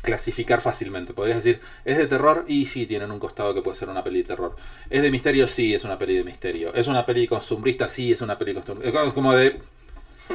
clasificar 0.00 0.62
fácilmente. 0.62 1.12
Podrías 1.12 1.44
decir, 1.44 1.60
¿es 1.84 1.98
de 1.98 2.06
terror? 2.06 2.46
Y 2.48 2.64
sí, 2.64 2.86
tienen 2.86 3.10
un 3.10 3.18
costado 3.18 3.52
que 3.52 3.60
puede 3.60 3.76
ser 3.76 3.90
una 3.90 4.02
peli 4.02 4.22
de 4.22 4.28
terror. 4.28 4.56
¿Es 4.88 5.02
de 5.02 5.10
misterio? 5.10 5.46
Sí, 5.46 5.74
es 5.74 5.84
una 5.84 5.98
peli 5.98 6.16
de 6.16 6.24
misterio. 6.24 6.72
¿Es 6.74 6.86
una 6.88 7.04
peli 7.04 7.28
costumbrista? 7.28 7.86
Sí, 7.86 8.12
es 8.12 8.22
una 8.22 8.38
peli 8.38 8.54
costumbrista. 8.54 9.04
Es 9.04 9.12
como 9.12 9.34
de... 9.34 9.60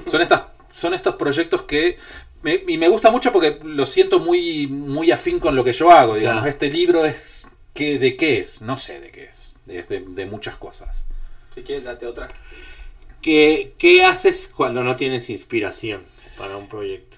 Son, 0.06 0.22
estas, 0.22 0.44
son 0.72 0.94
estos 0.94 1.16
proyectos 1.16 1.64
que... 1.64 1.98
me- 2.44 2.64
y 2.68 2.78
me 2.78 2.90
gusta 2.90 3.10
mucho 3.10 3.32
porque 3.32 3.60
lo 3.64 3.88
siento 3.88 4.20
muy, 4.20 4.68
muy 4.68 5.10
afín 5.10 5.40
con 5.40 5.56
lo 5.56 5.64
que 5.64 5.72
yo 5.74 5.90
hago. 5.90 6.14
Digamos, 6.14 6.46
este 6.46 6.70
libro 6.70 7.06
es... 7.06 7.48
¿qué, 7.80 7.98
¿De 8.00 8.16
qué 8.18 8.40
es? 8.40 8.62
No 8.62 8.78
sé 8.78 9.00
de 9.00 9.10
qué 9.12 9.24
es. 9.26 9.56
Es 9.68 9.90
de, 9.90 10.02
de 10.02 10.26
muchas 10.26 10.56
cosas. 10.58 11.08
Si 11.56 11.64
quieres, 11.64 11.86
date 11.86 12.06
otra. 12.06 12.28
¿Qué, 13.22 13.74
qué 13.78 14.04
haces 14.04 14.52
cuando 14.56 14.84
no 14.84 14.96
tienes 14.96 15.30
inspiración 15.30 16.02
para 16.38 16.58
un 16.58 16.68
proyecto? 16.68 17.18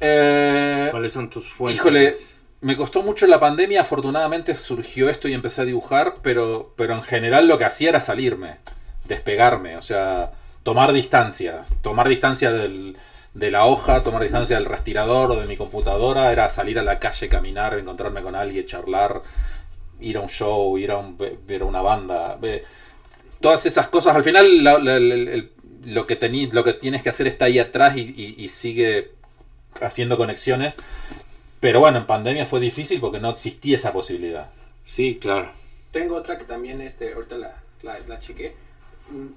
Eh, 0.00 0.88
¿Cuáles 0.90 1.12
son 1.12 1.28
tus 1.30 1.46
fuentes? 1.48 1.80
Híjole, 1.80 2.14
me 2.60 2.76
costó 2.76 3.02
mucho 3.02 3.26
la 3.26 3.40
pandemia, 3.40 3.82
afortunadamente 3.82 4.54
surgió 4.56 5.08
esto 5.08 5.28
y 5.28 5.34
empecé 5.34 5.62
a 5.62 5.64
dibujar, 5.64 6.14
pero, 6.22 6.72
pero 6.76 6.94
en 6.94 7.02
general 7.02 7.46
lo 7.46 7.58
que 7.58 7.64
hacía 7.64 7.90
era 7.90 8.00
salirme, 8.00 8.56
despegarme, 9.04 9.76
o 9.76 9.82
sea, 9.82 10.32
tomar 10.62 10.92
distancia, 10.92 11.64
tomar 11.82 12.08
distancia 12.08 12.50
del- 12.52 12.96
de 13.34 13.50
la 13.50 13.66
hoja, 13.66 14.02
tomar 14.02 14.22
distancia 14.22 14.56
del 14.56 14.64
respirador 14.64 15.32
o 15.32 15.36
de 15.40 15.46
mi 15.46 15.56
computadora, 15.56 16.30
era 16.32 16.48
salir 16.48 16.78
a 16.78 16.82
la 16.82 17.00
calle, 17.00 17.28
caminar, 17.28 17.76
encontrarme 17.78 18.22
con 18.22 18.34
alguien, 18.34 18.64
charlar, 18.64 19.22
ir 20.00 20.16
a 20.16 20.20
un 20.20 20.28
show, 20.28 20.76
ir 20.78 20.90
a 20.90 20.98
un- 20.98 21.16
ver 21.18 21.62
a 21.62 21.64
una 21.64 21.82
banda, 21.82 22.38
todas 23.40 23.66
esas 23.66 23.88
cosas, 23.88 24.16
al 24.16 24.24
final 24.24 24.62
la- 24.64 24.78
la- 24.78 24.98
la- 24.98 25.14
el- 25.14 25.50
lo, 25.84 26.06
que 26.06 26.18
tení- 26.18 26.50
lo 26.52 26.64
que 26.64 26.72
tienes 26.72 27.02
que 27.02 27.10
hacer 27.10 27.26
está 27.26 27.44
ahí 27.46 27.58
atrás 27.58 27.96
y, 27.96 28.00
y- 28.16 28.34
y 28.42 28.48
sigue 28.48 29.10
haciendo 29.80 30.16
conexiones. 30.16 30.74
Pero 31.60 31.80
bueno, 31.80 31.98
en 31.98 32.06
pandemia 32.06 32.46
fue 32.46 32.60
difícil 32.60 33.00
porque 33.00 33.20
no 33.20 33.30
existía 33.30 33.76
esa 33.76 33.92
posibilidad. 33.92 34.50
Sí, 34.86 35.18
claro. 35.20 35.50
Tengo 35.92 36.16
otra 36.16 36.36
que 36.38 36.44
también, 36.44 36.80
este, 36.80 37.12
ahorita 37.14 37.36
la, 37.36 37.62
la, 37.82 37.98
la 38.08 38.20
chequé. 38.20 38.54
Mm, 39.10 39.28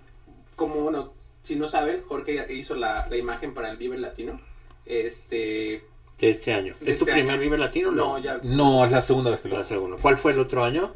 Como, 0.56 0.76
bueno, 0.76 1.14
si 1.44 1.56
no 1.56 1.68
saben, 1.68 2.02
Jorge 2.08 2.46
hizo 2.54 2.76
la, 2.76 3.08
la 3.10 3.16
imagen 3.18 3.54
para 3.54 3.70
el 3.72 3.78
Vive 3.78 3.98
Latino. 3.98 4.42
Este, 4.86 5.84
De 6.20 6.30
este 6.30 6.54
año. 6.54 6.76
De 6.80 6.90
¿Es 6.92 6.98
tu 6.98 7.04
este 7.04 7.14
primer 7.14 7.34
año. 7.34 7.42
Vive 7.42 7.58
Latino? 7.58 7.92
no, 7.92 8.18
ya, 8.18 8.40
No, 8.44 8.84
es 8.86 8.92
la 8.92 9.02
segunda 9.02 9.30
vez 9.32 9.40
que 9.42 9.50
lo 9.50 9.58
La 9.58 9.64
segunda. 9.64 9.98
¿Cuál 10.02 10.18
fue 10.18 10.32
el 10.32 10.40
otro 10.40 10.64
año? 10.64 10.94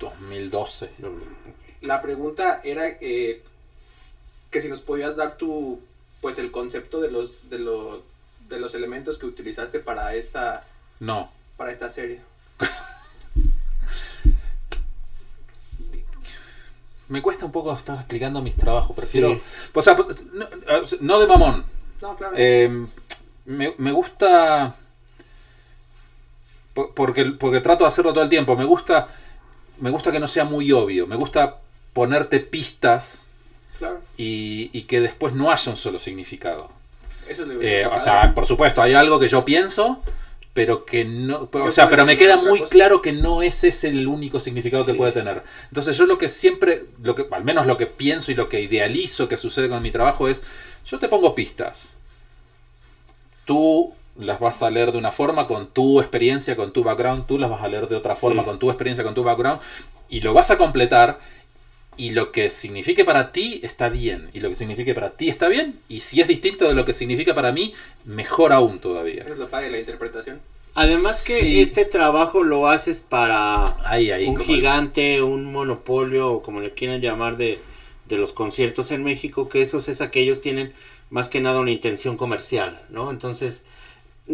2012. 0.00 0.90
No, 0.98 1.10
la 1.80 2.02
pregunta 2.02 2.60
era 2.64 2.86
eh, 3.00 3.42
que 4.50 4.60
si 4.60 4.68
nos 4.68 4.80
podías 4.80 5.16
dar 5.16 5.36
tu, 5.36 5.80
pues 6.20 6.38
el 6.38 6.50
concepto 6.50 7.00
de 7.00 7.10
los, 7.10 7.48
de 7.50 7.58
los, 7.60 8.00
de 8.48 8.58
los 8.60 8.74
elementos 8.74 9.18
que 9.18 9.26
utilizaste 9.26 9.78
para 9.78 10.14
esta, 10.14 10.64
No. 11.00 11.30
para 11.56 11.70
esta 11.70 11.88
serie. 11.90 12.20
Me 17.08 17.20
cuesta 17.20 17.44
un 17.44 17.52
poco 17.52 17.72
estar 17.74 17.96
explicando 17.98 18.40
mis 18.40 18.56
trabajos. 18.56 18.96
Prefiero. 18.96 19.34
Sí. 19.34 19.40
O 19.74 19.82
sea, 19.82 19.96
no, 20.32 20.46
no 21.00 21.20
de 21.20 21.26
mamón. 21.26 21.64
No, 22.00 22.16
claro. 22.16 22.34
Eh, 22.38 22.86
me, 23.46 23.74
me 23.78 23.92
gusta. 23.92 24.76
po- 26.74 26.92
Porque, 26.94 27.24
porque 27.26 27.60
trato 27.60 27.84
de 27.84 27.88
hacerlo 27.88 28.12
todo 28.12 28.24
el 28.24 28.30
tiempo. 28.30 28.56
Me 28.56 28.64
gusta. 28.64 29.08
Me 29.80 29.90
gusta 29.90 30.12
que 30.12 30.20
no 30.20 30.28
sea 30.28 30.44
muy 30.44 30.70
obvio. 30.72 31.06
Me 31.06 31.16
gusta 31.16 31.58
ponerte 31.92 32.40
pistas 32.40 33.26
claro. 33.78 34.00
y, 34.16 34.70
y 34.72 34.82
que 34.82 35.00
después 35.00 35.34
no 35.34 35.50
haya 35.50 35.70
un 35.70 35.76
solo 35.76 35.98
significado. 35.98 36.70
Eso 37.28 37.42
es 37.42 37.48
lo 37.48 37.60
Eh, 37.62 37.86
o 37.86 38.00
sea, 38.00 38.32
por 38.34 38.46
supuesto, 38.46 38.82
hay 38.82 38.94
algo 38.94 39.18
que 39.18 39.28
yo 39.28 39.44
pienso, 39.44 40.02
pero 40.54 40.84
que 40.84 41.04
no. 41.04 41.48
O 41.52 41.64
Que 41.64 41.70
sea, 41.72 41.88
pero 41.88 42.04
me 42.06 42.16
queda 42.16 42.36
muy 42.36 42.60
cosa. 42.60 42.70
claro 42.72 43.02
que 43.02 43.12
no 43.12 43.42
ese 43.42 43.68
es 43.68 43.84
el 43.84 44.06
único 44.06 44.40
significado 44.40 44.84
que 44.86 44.94
puede 44.94 45.12
tener. 45.12 45.42
Entonces, 45.68 45.96
yo 45.96 46.06
lo 46.06 46.18
que 46.18 46.28
siempre, 46.28 46.84
lo 47.02 47.14
que, 47.14 47.26
al 47.30 47.44
menos 47.44 47.66
lo 47.66 47.76
que 47.76 47.86
pienso 47.86 48.30
y 48.30 48.34
lo 48.34 48.48
que 48.48 48.60
idealizo 48.60 49.28
que 49.28 49.36
sucede 49.38 49.68
con 49.68 49.82
mi 49.82 49.90
trabajo 49.90 50.28
es: 50.28 50.42
yo 50.86 50.98
te 50.98 51.08
pongo 51.08 51.34
pistas. 51.34 51.91
Tú 53.52 53.92
las 54.18 54.40
vas 54.40 54.62
a 54.62 54.70
leer 54.70 54.92
de 54.92 54.98
una 54.98 55.12
forma 55.12 55.46
con 55.46 55.66
tu 55.68 56.00
experiencia, 56.00 56.56
con 56.56 56.72
tu 56.72 56.82
background, 56.82 57.26
tú 57.26 57.38
las 57.38 57.50
vas 57.50 57.62
a 57.62 57.68
leer 57.68 57.86
de 57.86 57.96
otra 57.96 58.14
forma 58.14 58.42
Sí. 58.42 58.48
con 58.48 58.58
tu 58.58 58.70
experiencia, 58.70 59.04
con 59.04 59.12
tu 59.14 59.22
background, 59.22 59.60
y 60.08 60.20
lo 60.22 60.32
vas 60.32 60.50
a 60.50 60.56
completar. 60.56 61.18
Y 61.98 62.10
lo 62.10 62.32
que 62.32 62.48
signifique 62.48 63.04
para 63.04 63.32
ti 63.32 63.60
está 63.62 63.90
bien. 63.90 64.30
Y 64.32 64.40
lo 64.40 64.48
que 64.48 64.54
signifique 64.54 64.94
para 64.94 65.10
ti 65.10 65.28
está 65.28 65.48
bien. 65.48 65.74
Y 65.90 66.00
si 66.00 66.22
es 66.22 66.28
distinto 66.28 66.66
de 66.66 66.72
lo 66.72 66.86
que 66.86 66.94
significa 66.94 67.34
para 67.34 67.52
mí, 67.52 67.74
mejor 68.06 68.54
aún 68.54 68.78
todavía. 68.78 69.24
Es 69.28 69.36
lo 69.36 69.48
padre 69.50 69.66
de 69.66 69.72
la 69.72 69.78
interpretación. 69.80 70.40
Además 70.74 71.22
que 71.26 71.38
Sí. 71.40 71.60
este 71.60 71.84
trabajo 71.84 72.42
lo 72.44 72.68
haces 72.68 73.00
para 73.00 73.66
Ahí, 73.86 74.10
ahí. 74.10 74.26
un 74.26 74.38
gigante, 74.38 75.20
un 75.20 75.44
monopolio, 75.52 76.32
o 76.32 76.42
como 76.42 76.60
le 76.60 76.70
quieran 76.70 77.02
llamar, 77.02 77.36
de, 77.36 77.58
de 78.08 78.16
los 78.16 78.32
conciertos 78.32 78.90
en 78.90 79.04
México, 79.04 79.50
que 79.50 79.60
esos 79.60 79.88
es 79.90 80.00
aquellos 80.00 80.40
tienen 80.40 80.72
más 81.12 81.28
que 81.28 81.40
nada 81.40 81.60
una 81.60 81.70
intención 81.70 82.16
comercial, 82.16 82.82
¿no? 82.90 83.10
Entonces, 83.12 83.62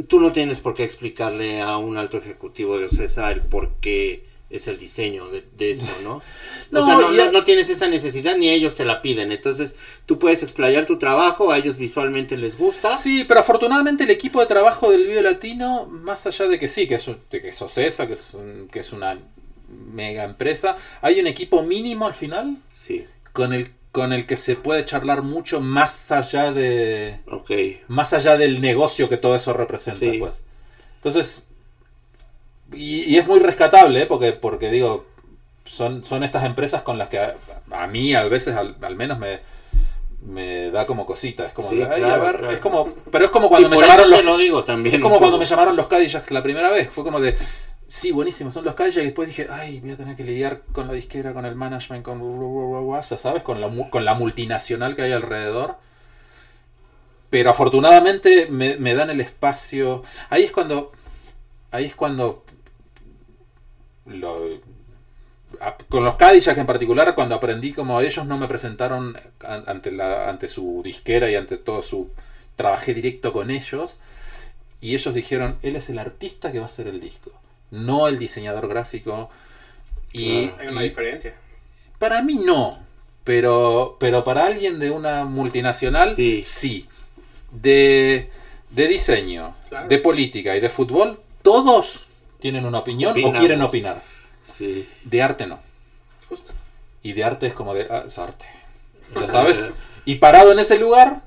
tú 0.08 0.20
no 0.20 0.32
tienes 0.32 0.60
por 0.60 0.74
qué 0.74 0.84
explicarle 0.84 1.60
a 1.60 1.76
un 1.76 1.96
alto 1.98 2.16
ejecutivo 2.18 2.78
de 2.78 2.86
OCESA 2.86 3.30
el 3.32 3.42
por 3.42 3.74
qué 3.80 4.26
es 4.50 4.66
el 4.68 4.78
diseño 4.78 5.28
de, 5.28 5.44
de 5.58 5.72
esto, 5.72 5.86
¿no? 6.02 6.22
No, 6.70 6.82
o 6.82 6.84
sea, 6.86 6.94
no, 6.94 7.12
y- 7.12 7.16
no- 7.16 7.32
no 7.32 7.44
tienes 7.44 7.68
esa 7.68 7.88
necesidad 7.88 8.36
ni 8.36 8.48
ellos 8.48 8.74
te 8.76 8.84
la 8.86 9.02
piden. 9.02 9.32
Entonces, 9.32 9.74
tú 10.06 10.18
puedes 10.18 10.42
explayar 10.42 10.86
tu 10.86 10.98
trabajo, 10.98 11.50
a 11.52 11.58
ellos 11.58 11.76
visualmente 11.76 12.36
les 12.38 12.56
gusta. 12.56 12.96
Sí, 12.96 13.24
pero 13.28 13.40
afortunadamente 13.40 14.04
el 14.04 14.10
equipo 14.10 14.40
de 14.40 14.46
trabajo 14.46 14.90
del 14.90 15.06
Vive 15.06 15.22
Latino, 15.22 15.86
más 15.86 16.26
allá 16.26 16.46
de 16.48 16.58
que 16.58 16.68
sí, 16.68 16.86
que 16.88 16.94
es, 16.94 17.06
de 17.30 17.42
que 17.42 17.48
es 17.48 17.60
OCESA, 17.60 18.06
que 18.06 18.12
es, 18.14 18.32
un- 18.34 18.68
que 18.72 18.80
es 18.80 18.92
una 18.92 19.18
mega 19.92 20.24
empresa, 20.24 20.76
hay 21.02 21.20
un 21.20 21.26
equipo 21.26 21.62
mínimo 21.62 22.06
al 22.06 22.14
final 22.14 22.56
Sí, 22.72 23.04
con 23.32 23.52
el, 23.52 23.68
con 23.92 24.12
el 24.12 24.26
que 24.26 24.36
se 24.36 24.54
puede 24.56 24.84
charlar 24.84 25.22
mucho 25.22 25.60
más 25.60 26.12
allá 26.12 26.52
de... 26.52 27.20
ok. 27.30 27.50
más 27.88 28.12
allá 28.12 28.36
del 28.36 28.60
negocio 28.60 29.08
que 29.08 29.16
todo 29.16 29.34
eso 29.34 29.52
representa, 29.52 30.00
Sí. 30.00 30.18
pues. 30.18 30.42
Entonces, 30.96 31.48
y, 32.72 33.00
y 33.04 33.16
es 33.16 33.26
muy 33.26 33.40
rescatable, 33.40 34.02
¿eh? 34.02 34.06
porque, 34.06 34.32
porque 34.32 34.70
digo, 34.70 35.06
son, 35.64 36.04
son 36.04 36.22
estas 36.22 36.44
empresas 36.44 36.82
con 36.82 36.98
las 36.98 37.08
que 37.08 37.18
a, 37.18 37.34
a 37.70 37.86
mí 37.86 38.14
a 38.14 38.24
veces 38.24 38.54
al, 38.56 38.76
al 38.82 38.94
menos 38.96 39.18
me, 39.18 39.40
me 40.26 40.70
da 40.70 40.84
como 40.86 41.06
cosita, 41.06 41.46
es 41.46 41.52
como, 41.52 41.70
Sí, 41.70 41.76
de, 41.76 41.84
"Ay, 41.84 42.00
claro, 42.02 42.22
a 42.22 42.26
ver", 42.26 42.36
claro. 42.36 42.52
es 42.52 42.60
como, 42.60 42.88
pero 43.10 43.24
es 43.24 43.30
como 43.30 43.48
cuando 43.48 43.68
Sí, 43.70 43.74
me 43.74 43.80
llamaron 43.80 44.10
los, 44.10 44.24
lo 44.24 44.36
digo 44.36 44.64
también. 44.64 44.94
es 44.96 45.00
como 45.00 45.18
cuando 45.18 45.38
me 45.38 45.46
llamaron 45.46 45.76
los 45.76 45.86
Cadillacs 45.86 46.30
la 46.30 46.42
primera 46.42 46.70
vez, 46.70 46.90
fue 46.90 47.04
como 47.04 47.20
de, 47.20 47.36
sí, 47.88 48.12
buenísimo, 48.12 48.50
son 48.50 48.64
los 48.64 48.74
Cadillacs, 48.74 49.02
y 49.02 49.06
después 49.06 49.28
dije, 49.28 49.48
ay, 49.50 49.80
voy 49.80 49.90
a 49.90 49.96
tener 49.96 50.14
que 50.14 50.22
lidiar 50.22 50.62
con 50.72 50.86
la 50.86 50.92
disquera, 50.92 51.32
con 51.32 51.44
el 51.44 51.56
management, 51.56 52.04
con, 52.04 53.02
¿sabes? 53.02 53.42
Con 53.42 53.60
la, 53.60 53.90
con 53.90 54.04
la 54.04 54.14
multinacional 54.14 54.94
que 54.94 55.02
hay 55.02 55.12
alrededor. 55.12 55.76
Pero 57.30 57.50
afortunadamente 57.50 58.46
me, 58.46 58.94
dan 58.94 59.10
el 59.10 59.20
espacio. 59.20 60.02
Ahí 60.30 60.44
es 60.44 60.52
cuando. 60.52 60.92
Ahí 61.70 61.84
es 61.86 61.94
cuando. 61.94 62.44
con 65.88 66.04
los 66.04 66.14
Cadillac 66.14 66.56
en 66.56 66.66
particular, 66.66 67.14
cuando 67.14 67.34
aprendí 67.34 67.72
como 67.72 68.00
ellos 68.00 68.24
no 68.26 68.38
me 68.38 68.48
presentaron 68.48 69.18
ante 69.44 70.48
su 70.48 70.80
disquera 70.82 71.30
y 71.30 71.36
ante 71.36 71.58
todo 71.58 71.82
su. 71.82 72.10
Trabajé 72.56 72.94
directo 72.94 73.32
con 73.32 73.50
ellos. 73.50 73.98
Y 74.80 74.94
ellos 74.94 75.12
dijeron: 75.12 75.58
Él 75.62 75.76
es 75.76 75.90
el 75.90 75.98
artista 75.98 76.50
que 76.50 76.58
va 76.58 76.64
a 76.64 76.66
hacer 76.66 76.86
el 76.86 77.00
disco, 77.00 77.30
no 77.70 78.08
el 78.08 78.18
diseñador 78.18 78.68
gráfico. 78.68 79.30
Y, 80.12 80.48
Claro. 80.48 80.60
Hay 80.62 80.68
una 80.68 80.84
y- 80.84 80.88
diferencia. 80.88 81.34
para 81.98 82.22
mí 82.22 82.34
no. 82.36 82.78
Pero, 83.24 83.96
pero 84.00 84.24
para 84.24 84.46
alguien 84.46 84.78
de 84.78 84.90
una 84.90 85.24
multinacional, 85.24 86.14
Sí. 86.14 86.42
sí. 86.44 86.88
De, 87.52 88.30
de 88.70 88.88
diseño, 88.88 89.54
Claro. 89.68 89.88
de 89.88 89.98
política 89.98 90.56
y 90.56 90.60
de 90.60 90.68
fútbol, 90.70 91.20
todos 91.42 92.04
tienen 92.40 92.64
una 92.64 92.78
opinión 92.78 93.12
Opinamos. 93.12 93.36
o 93.36 93.38
quieren 93.38 93.60
opinar. 93.62 94.02
Sí. 94.46 94.88
De 95.04 95.22
arte 95.22 95.46
no. 95.46 95.58
Justo. 96.28 96.52
Y 97.02 97.12
de 97.12 97.24
arte 97.24 97.46
es 97.48 97.52
como 97.52 97.74
de, 97.74 97.86
ah, 97.90 98.04
es 98.08 98.18
arte. 98.18 98.46
¿Ya 99.14 99.28
sabes? 99.28 99.66
Y 100.06 100.14
parado 100.14 100.52
en 100.52 100.58
ese 100.58 100.78
lugar, 100.78 101.20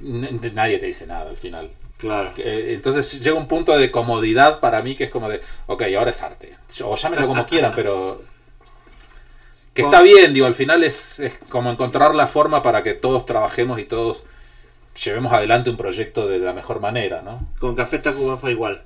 nadie 0.00 0.78
te 0.78 0.86
dice 0.86 1.06
nada 1.06 1.28
al 1.28 1.36
final. 1.36 1.70
Claro. 2.00 2.32
Eh, 2.38 2.72
Entonces 2.74 3.20
llega 3.20 3.36
un 3.36 3.46
punto 3.48 3.76
de 3.76 3.90
comodidad 3.90 4.60
para 4.60 4.82
mí 4.82 4.94
que 4.96 5.04
es 5.04 5.10
como 5.10 5.28
de, 5.28 5.40
ok, 5.66 5.82
ahora 5.98 6.10
es 6.10 6.22
arte. 6.22 6.50
O 6.84 6.96
llámenlo 6.96 7.26
como 7.26 7.46
quieran, 7.46 7.72
pero... 7.74 8.22
Que 9.74 9.82
está 9.82 10.02
bien, 10.02 10.34
digo, 10.34 10.46
al 10.46 10.54
final 10.54 10.82
es, 10.82 11.20
es 11.20 11.38
como 11.48 11.70
encontrar 11.70 12.14
la 12.14 12.26
forma 12.26 12.62
para 12.62 12.82
que 12.82 12.94
todos 12.94 13.24
trabajemos 13.24 13.78
y 13.78 13.84
todos 13.84 14.24
llevemos 15.04 15.32
adelante 15.32 15.70
un 15.70 15.76
proyecto 15.76 16.26
de 16.26 16.38
la 16.40 16.52
mejor 16.52 16.80
manera, 16.80 17.22
¿no? 17.22 17.46
Con 17.58 17.76
Café 17.76 17.98
Tacuba 17.98 18.36
fue 18.36 18.50
igual. 18.50 18.82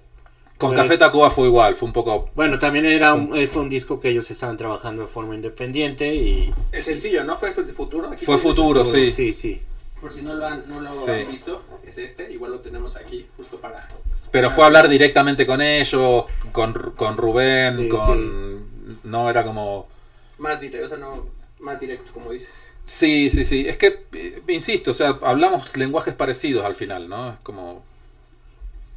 Con 0.59 0.75
Café 0.75 0.99
Tacuba 0.99 1.31
fue 1.31 1.47
igual, 1.49 1.75
fue 1.75 1.87
un 1.87 1.93
poco... 1.95 2.31
Bueno, 2.35 2.59
también 2.59 2.85
era 2.85 3.15
un, 3.15 3.35
eh, 3.35 3.47
fue 3.49 3.63
un 3.63 3.71
disco 3.71 3.99
que 3.99 4.11
ellos 4.11 4.31
estaban 4.31 4.57
trabajando 4.57 5.03
de 5.03 5.09
forma 5.09 5.35
independiente 5.35 6.15
y... 6.15 6.53
El 6.71 6.83
sencillo, 6.83 7.25
¿no? 7.25 7.37
Fue 7.39 7.53
Fue 7.53 7.65
Futuro. 7.65 8.09
Aquí 8.11 8.25
Fue 8.25 8.37
tiene- 8.37 8.51
futuro, 8.51 8.85
sí. 8.85 9.11
Sí, 9.11 9.33
sí. 9.33 9.63
Por 10.05 10.13
si 10.13 10.21
no 10.21 10.35
lo 10.35 10.47
han, 10.47 10.69
no 10.69 10.83
lo 10.83 10.93
Sí. 10.93 11.11
han 11.13 11.31
visto, 11.31 11.63
es 11.83 11.97
este. 11.97 12.31
Igual 12.31 12.51
lo 12.53 12.61
tenemos 12.61 12.95
aquí 12.95 13.25
justo 13.39 13.57
para. 13.59 13.89
Pero 14.31 14.51
fue 14.51 14.67
hablar 14.67 14.87
directamente 14.91 15.47
con 15.47 15.63
ellos, 15.63 16.27
con, 16.53 16.75
con 16.95 17.17
Rubén, 17.17 17.75
Sí, 17.79 17.89
con... 17.89 19.01
No, 19.03 19.31
era 19.31 19.45
como... 19.45 19.89
Más 20.37 20.61
directo, 20.61 20.85
o 20.85 20.89
sea, 20.91 20.99
no. 20.99 21.27
Más 21.59 21.81
directo, 21.81 22.13
como 22.13 22.33
dices. 22.33 22.51
Sí, 22.85 23.31
sí, 23.31 23.47
sí. 23.47 23.67
Es 23.67 23.79
que, 23.79 24.05
eh, 24.13 24.43
insisto, 24.49 24.91
o 24.91 24.95
sea, 24.95 25.19
hablamos 25.23 25.75
lenguajes 25.75 26.13
parecidos 26.13 26.67
al 26.67 26.75
final, 26.75 27.09
¿no? 27.09 27.31
Es 27.31 27.39
como... 27.43 27.83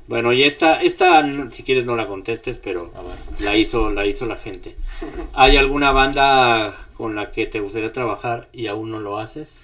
Bueno, 0.07 0.33
y 0.33 0.43
esta, 0.43 0.81
esta, 0.81 1.25
si 1.53 1.63
quieres 1.63 1.85
no 1.85 1.95
la 1.95 2.07
contestes, 2.07 2.59
pero 2.61 2.91
la 3.39 3.55
hizo, 3.55 3.91
la 3.91 4.05
hizo 4.05 4.25
la 4.25 4.35
gente. 4.35 4.75
¿Hay 5.33 5.55
alguna 5.55 5.93
banda 5.93 6.75
con 6.97 7.15
la 7.15 7.31
que 7.31 7.45
te 7.45 7.61
gustaría 7.61 7.93
trabajar 7.93 8.49
y 8.51 8.67
aún 8.67 8.91
no 8.91 8.99
lo 8.99 9.19
haces? 9.19 9.55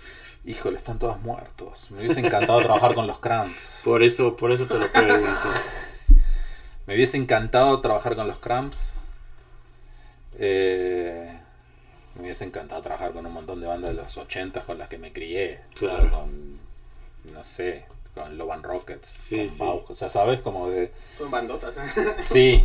Híjole, 0.45 0.77
están 0.77 0.99
todos 0.99 1.21
muertos. 1.21 1.89
Me 1.91 1.99
hubiese 2.01 2.19
encantado 2.19 2.59
trabajar 2.59 2.93
con 2.95 3.07
los 3.07 3.17
Cramps. 3.17 3.81
Por 3.85 4.03
eso, 4.03 4.35
por 4.35 4.51
eso 4.51 4.65
te 4.65 4.77
lo 4.77 4.91
pregunto. 4.91 5.49
Me 6.85 6.95
hubiese 6.95 7.15
encantado 7.15 7.79
trabajar 7.79 8.15
con 8.15 8.27
los 8.27 8.37
Cramps. 8.39 8.99
Eh, 10.37 11.31
me 12.15 12.23
hubiese 12.23 12.43
encantado 12.43 12.81
trabajar 12.81 13.13
con 13.13 13.25
un 13.25 13.31
montón 13.31 13.61
de 13.61 13.67
bandas 13.67 13.91
de 13.91 13.95
los 13.95 14.17
80 14.17 14.61
con 14.65 14.77
las 14.77 14.89
que 14.89 14.97
me 14.97 15.13
crié. 15.13 15.61
Claro. 15.75 16.11
Con, 16.11 16.59
no 17.31 17.43
sé, 17.45 17.85
con 18.13 18.37
Loban 18.37 18.63
Rockets, 18.63 19.07
Sí, 19.07 19.37
con 19.37 19.49
sí. 19.49 19.57
Bauch, 19.59 19.89
O 19.91 19.95
sea, 19.95 20.09
¿sabes? 20.09 20.41
Como 20.41 20.69
de... 20.69 20.91
Son 21.17 21.31
bandotas. 21.31 21.73
Sí. 22.25 22.63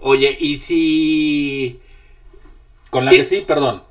Oye, 0.00 0.36
y 0.40 0.58
si... 0.58 1.80
Con 2.90 3.04
la 3.04 3.10
¿Qué? 3.12 3.18
que 3.18 3.24
sí, 3.24 3.44
perdón. 3.46 3.84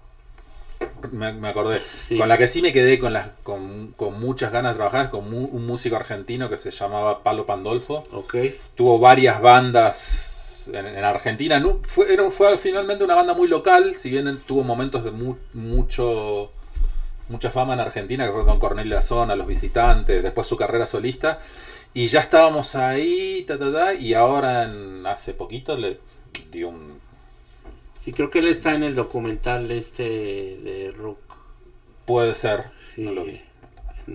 Me, 1.12 1.32
me 1.34 1.48
acordé. 1.50 1.80
Sí. 1.80 2.18
Con 2.18 2.28
la 2.28 2.38
que 2.38 2.48
sí 2.48 2.62
me 2.62 2.74
quedé 2.74 3.00
con, 3.00 3.14
las, 3.14 3.30
con, 3.44 3.94
con 3.96 4.20
muchas 4.20 4.52
ganas 4.52 4.74
de 4.74 4.78
trabajar 4.78 5.06
es 5.06 5.10
con 5.10 5.30
mu- 5.30 5.46
un 5.52 5.66
músico 5.66 5.96
argentino 5.96 6.50
que 6.50 6.58
se 6.58 6.72
llamaba 6.72 7.24
Palo 7.24 7.46
Pandolfo. 7.46 8.06
Tuvo 8.76 9.00
varias 9.00 9.42
bandas 9.42 10.66
en, 10.74 10.86
en 10.86 11.04
Argentina. 11.04 11.60
Nu- 11.60 11.82
fue, 11.84 12.12
era- 12.14 12.30
fue 12.30 12.58
finalmente 12.58 13.04
una 13.04 13.16
banda 13.16 13.34
muy 13.34 13.48
local, 13.48 13.96
si 13.96 14.10
bien 14.10 14.40
tuvo 14.46 14.64
momentos 14.64 15.04
de 15.04 15.12
mu- 15.12 15.38
mucho 15.54 16.52
mucha 17.30 17.52
fama 17.52 17.74
en 17.74 17.82
Argentina, 17.82 18.26
que 18.26 18.32
fue 18.32 18.46
con 18.46 18.58
Cornelia 18.58 19.02
Zona, 19.02 19.36
Los 19.36 19.48
Visitantes, 19.48 20.24
después 20.24 20.48
su 20.48 20.56
carrera 20.56 20.86
solista. 20.88 21.40
Y 21.94 22.08
ya 22.08 22.20
estábamos 22.22 22.76
ahí, 22.76 23.44
ta, 23.48 23.58
ta, 23.60 23.72
ta, 23.72 23.94
y 23.94 24.14
ahora 24.14 24.64
en- 24.64 25.06
hace 25.06 25.34
poquito 25.34 25.76
le 25.78 26.00
dio 26.52 26.70
un... 26.70 26.97
sí, 28.08 28.14
creo 28.14 28.30
que 28.30 28.40
él 28.40 28.48
está 28.48 28.74
en 28.74 28.84
el 28.84 28.96
documental 28.96 29.70
este 29.70 30.04
de 30.04 30.94
rock. 30.98 31.20
Puede 32.06 32.36
ser. 32.36 32.66
Sí, 32.96 33.02
no 33.02 33.12
lo 33.12 33.26
vi. 33.26 33.42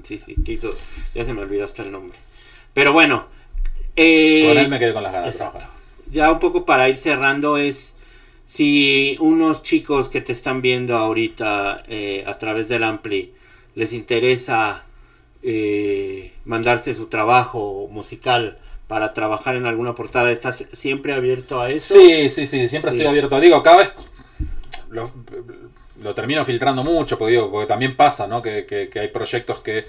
sí, 0.02 0.16
sí, 0.16 0.34
que 0.42 0.52
hizo- 0.52 0.74
ya 1.14 1.26
se 1.26 1.34
me 1.34 1.42
olvidó 1.42 1.64
hasta 1.64 1.82
el 1.82 1.92
nombre. 1.92 2.16
Pero 2.72 2.94
bueno, 2.94 3.26
eh, 3.94 4.46
Con 4.48 4.56
él 4.56 4.68
me 4.70 4.78
quedé 4.78 4.94
con 4.94 5.02
las 5.02 5.12
ganas 5.12 5.34
exacto. 5.34 5.66
ya 6.10 6.32
un 6.32 6.38
poco 6.38 6.64
para 6.64 6.88
ir 6.88 6.96
cerrando 6.96 7.58
es 7.58 7.94
si 8.46 9.18
unos 9.20 9.62
chicos 9.62 10.08
que 10.08 10.22
te 10.22 10.32
están 10.32 10.62
viendo 10.62 10.96
ahorita 10.96 11.84
eh, 11.86 12.24
a 12.26 12.38
través 12.38 12.68
del 12.68 12.84
Ampli 12.84 13.34
les 13.74 13.92
interesa 13.92 14.84
eh, 15.42 16.32
mandarte 16.46 16.94
su 16.94 17.08
trabajo 17.08 17.88
musical 17.90 18.56
para 18.92 19.14
trabajar 19.14 19.56
en 19.56 19.64
alguna 19.64 19.94
portada, 19.94 20.30
¿estás 20.30 20.66
siempre 20.72 21.14
abierto 21.14 21.58
a 21.62 21.70
eso? 21.70 21.94
Sí, 21.94 22.28
sí, 22.28 22.46
sí, 22.46 22.68
siempre 22.68 22.90
Sí. 22.90 22.98
estoy 22.98 23.06
abierto. 23.08 23.40
Digo, 23.40 23.62
cada 23.62 23.78
vez 23.78 23.94
lo, 24.90 25.10
lo 26.02 26.14
termino 26.14 26.44
filtrando 26.44 26.84
mucho, 26.84 27.16
porque, 27.16 27.32
digo, 27.32 27.50
porque 27.50 27.66
también 27.66 27.96
pasa, 27.96 28.26
¿no? 28.26 28.42
Que, 28.42 28.66
que- 28.66 28.90
que 28.90 29.00
hay 29.00 29.08
proyectos 29.08 29.60
que 29.60 29.86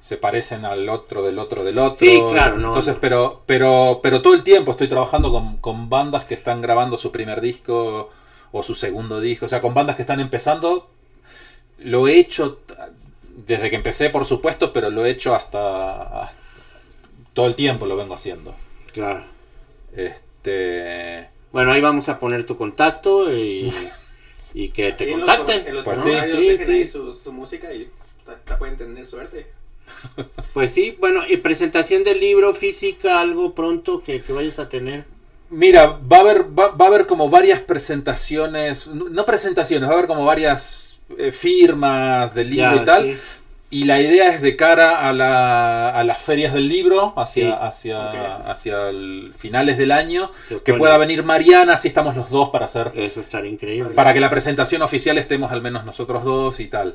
se 0.00 0.16
parecen 0.16 0.64
al 0.64 0.88
otro, 0.88 1.22
del 1.24 1.38
otro, 1.38 1.62
del 1.62 1.78
otro. 1.78 1.96
Sí, 1.96 2.20
claro, 2.28 2.58
no, 2.58 2.70
Entonces, 2.70 2.94
no. 2.94 3.00
pero, 3.00 3.42
pero, 3.46 4.00
pero 4.02 4.20
todo 4.20 4.34
el 4.34 4.42
tiempo 4.42 4.72
estoy 4.72 4.88
trabajando 4.88 5.30
con, 5.30 5.58
con 5.58 5.88
bandas 5.88 6.24
que 6.24 6.34
están 6.34 6.60
grabando 6.60 6.98
su 6.98 7.12
primer 7.12 7.40
disco 7.40 8.10
o 8.50 8.62
su 8.64 8.74
segundo 8.74 9.20
disco. 9.20 9.46
O 9.46 9.48
sea, 9.48 9.60
con 9.60 9.74
bandas 9.74 9.94
que 9.94 10.02
están 10.02 10.18
empezando. 10.18 10.90
Lo 11.78 12.08
he 12.08 12.18
hecho 12.18 12.58
desde 13.46 13.70
que 13.70 13.76
empecé, 13.76 14.10
por 14.10 14.24
supuesto, 14.24 14.72
pero 14.72 14.90
lo 14.90 15.06
he 15.06 15.10
hecho 15.10 15.36
hasta, 15.36 16.22
hasta- 16.24 16.40
todo 17.34 17.46
el 17.46 17.54
tiempo 17.54 17.86
lo 17.86 17.96
vengo 17.96 18.14
haciendo. 18.14 18.54
Claro. 18.92 19.24
Este. 19.94 21.28
Bueno, 21.52 21.72
ahí 21.72 21.80
vamos 21.80 22.08
a 22.08 22.18
poner 22.18 22.46
tu 22.46 22.56
contacto 22.56 23.32
y, 23.32 23.72
y 24.54 24.68
que 24.70 24.92
te 24.92 25.10
en 25.10 25.18
contacten. 25.18 25.66
En 25.66 25.74
los 25.74 25.84
Pues 25.84 25.98
sí, 26.00 26.10
sí, 26.10 26.48
dejen 26.48 26.66
sí. 26.66 26.72
ahí 26.72 26.84
su, 26.84 27.12
su 27.14 27.32
música 27.32 27.72
y 27.72 27.90
pueden 28.58 28.76
tener 28.76 29.06
suerte. 29.06 29.46
Pues 30.54 30.72
sí, 30.72 30.96
bueno, 31.00 31.22
y 31.28 31.38
presentación 31.38 32.04
del 32.04 32.20
libro 32.20 32.54
física, 32.54 33.20
algo 33.20 33.54
pronto 33.54 34.02
que, 34.02 34.22
que 34.22 34.32
vayas 34.32 34.58
a 34.60 34.68
tener. 34.68 35.04
Mira, 35.50 35.98
va 36.10 36.18
a 36.18 36.20
haber, 36.20 36.58
va, 36.58 36.68
va 36.68 36.84
a 36.86 36.88
haber 36.88 37.06
como 37.06 37.28
varias 37.28 37.60
presentaciones, 37.60 38.86
no 38.86 39.08
no 39.08 39.26
presentaciones, 39.26 39.88
va 39.88 39.92
a 39.94 39.96
haber 39.96 40.06
como 40.06 40.24
varias 40.24 41.00
eh, 41.18 41.32
firmas 41.32 42.34
del 42.34 42.50
libro 42.50 42.76
Ya, 42.76 42.82
y 42.82 42.84
tal. 42.84 43.12
sí. 43.12 43.18
Y 43.74 43.84
la 43.84 44.00
idea 44.00 44.28
es 44.32 44.40
de 44.40 44.54
cara 44.54 45.08
a, 45.08 45.12
la- 45.12 45.90
a 45.90 46.04
las 46.04 46.22
ferias 46.22 46.52
del 46.54 46.68
libro, 46.68 47.12
hacia, 47.16 47.48
Sí, 47.50 47.58
hacia, 47.60 48.36
hacia 48.36 48.88
el 48.88 49.32
finales 49.36 49.78
del 49.78 49.90
año, 49.90 50.30
que 50.64 50.74
pueda 50.74 50.96
venir 50.96 51.24
Mariana, 51.24 51.72
así 51.72 51.88
estamos 51.88 52.14
los 52.14 52.30
dos 52.30 52.50
para 52.50 52.66
hacer, 52.66 52.92
Eso 52.94 53.20
estaría 53.20 53.50
increíble. 53.50 53.90
para 53.94 54.12
que 54.14 54.20
la 54.20 54.30
presentación 54.30 54.82
oficial 54.82 55.18
estemos 55.18 55.50
al 55.50 55.60
menos 55.62 55.84
nosotros 55.84 56.22
dos 56.24 56.60
y 56.60 56.66
tal. 56.68 56.94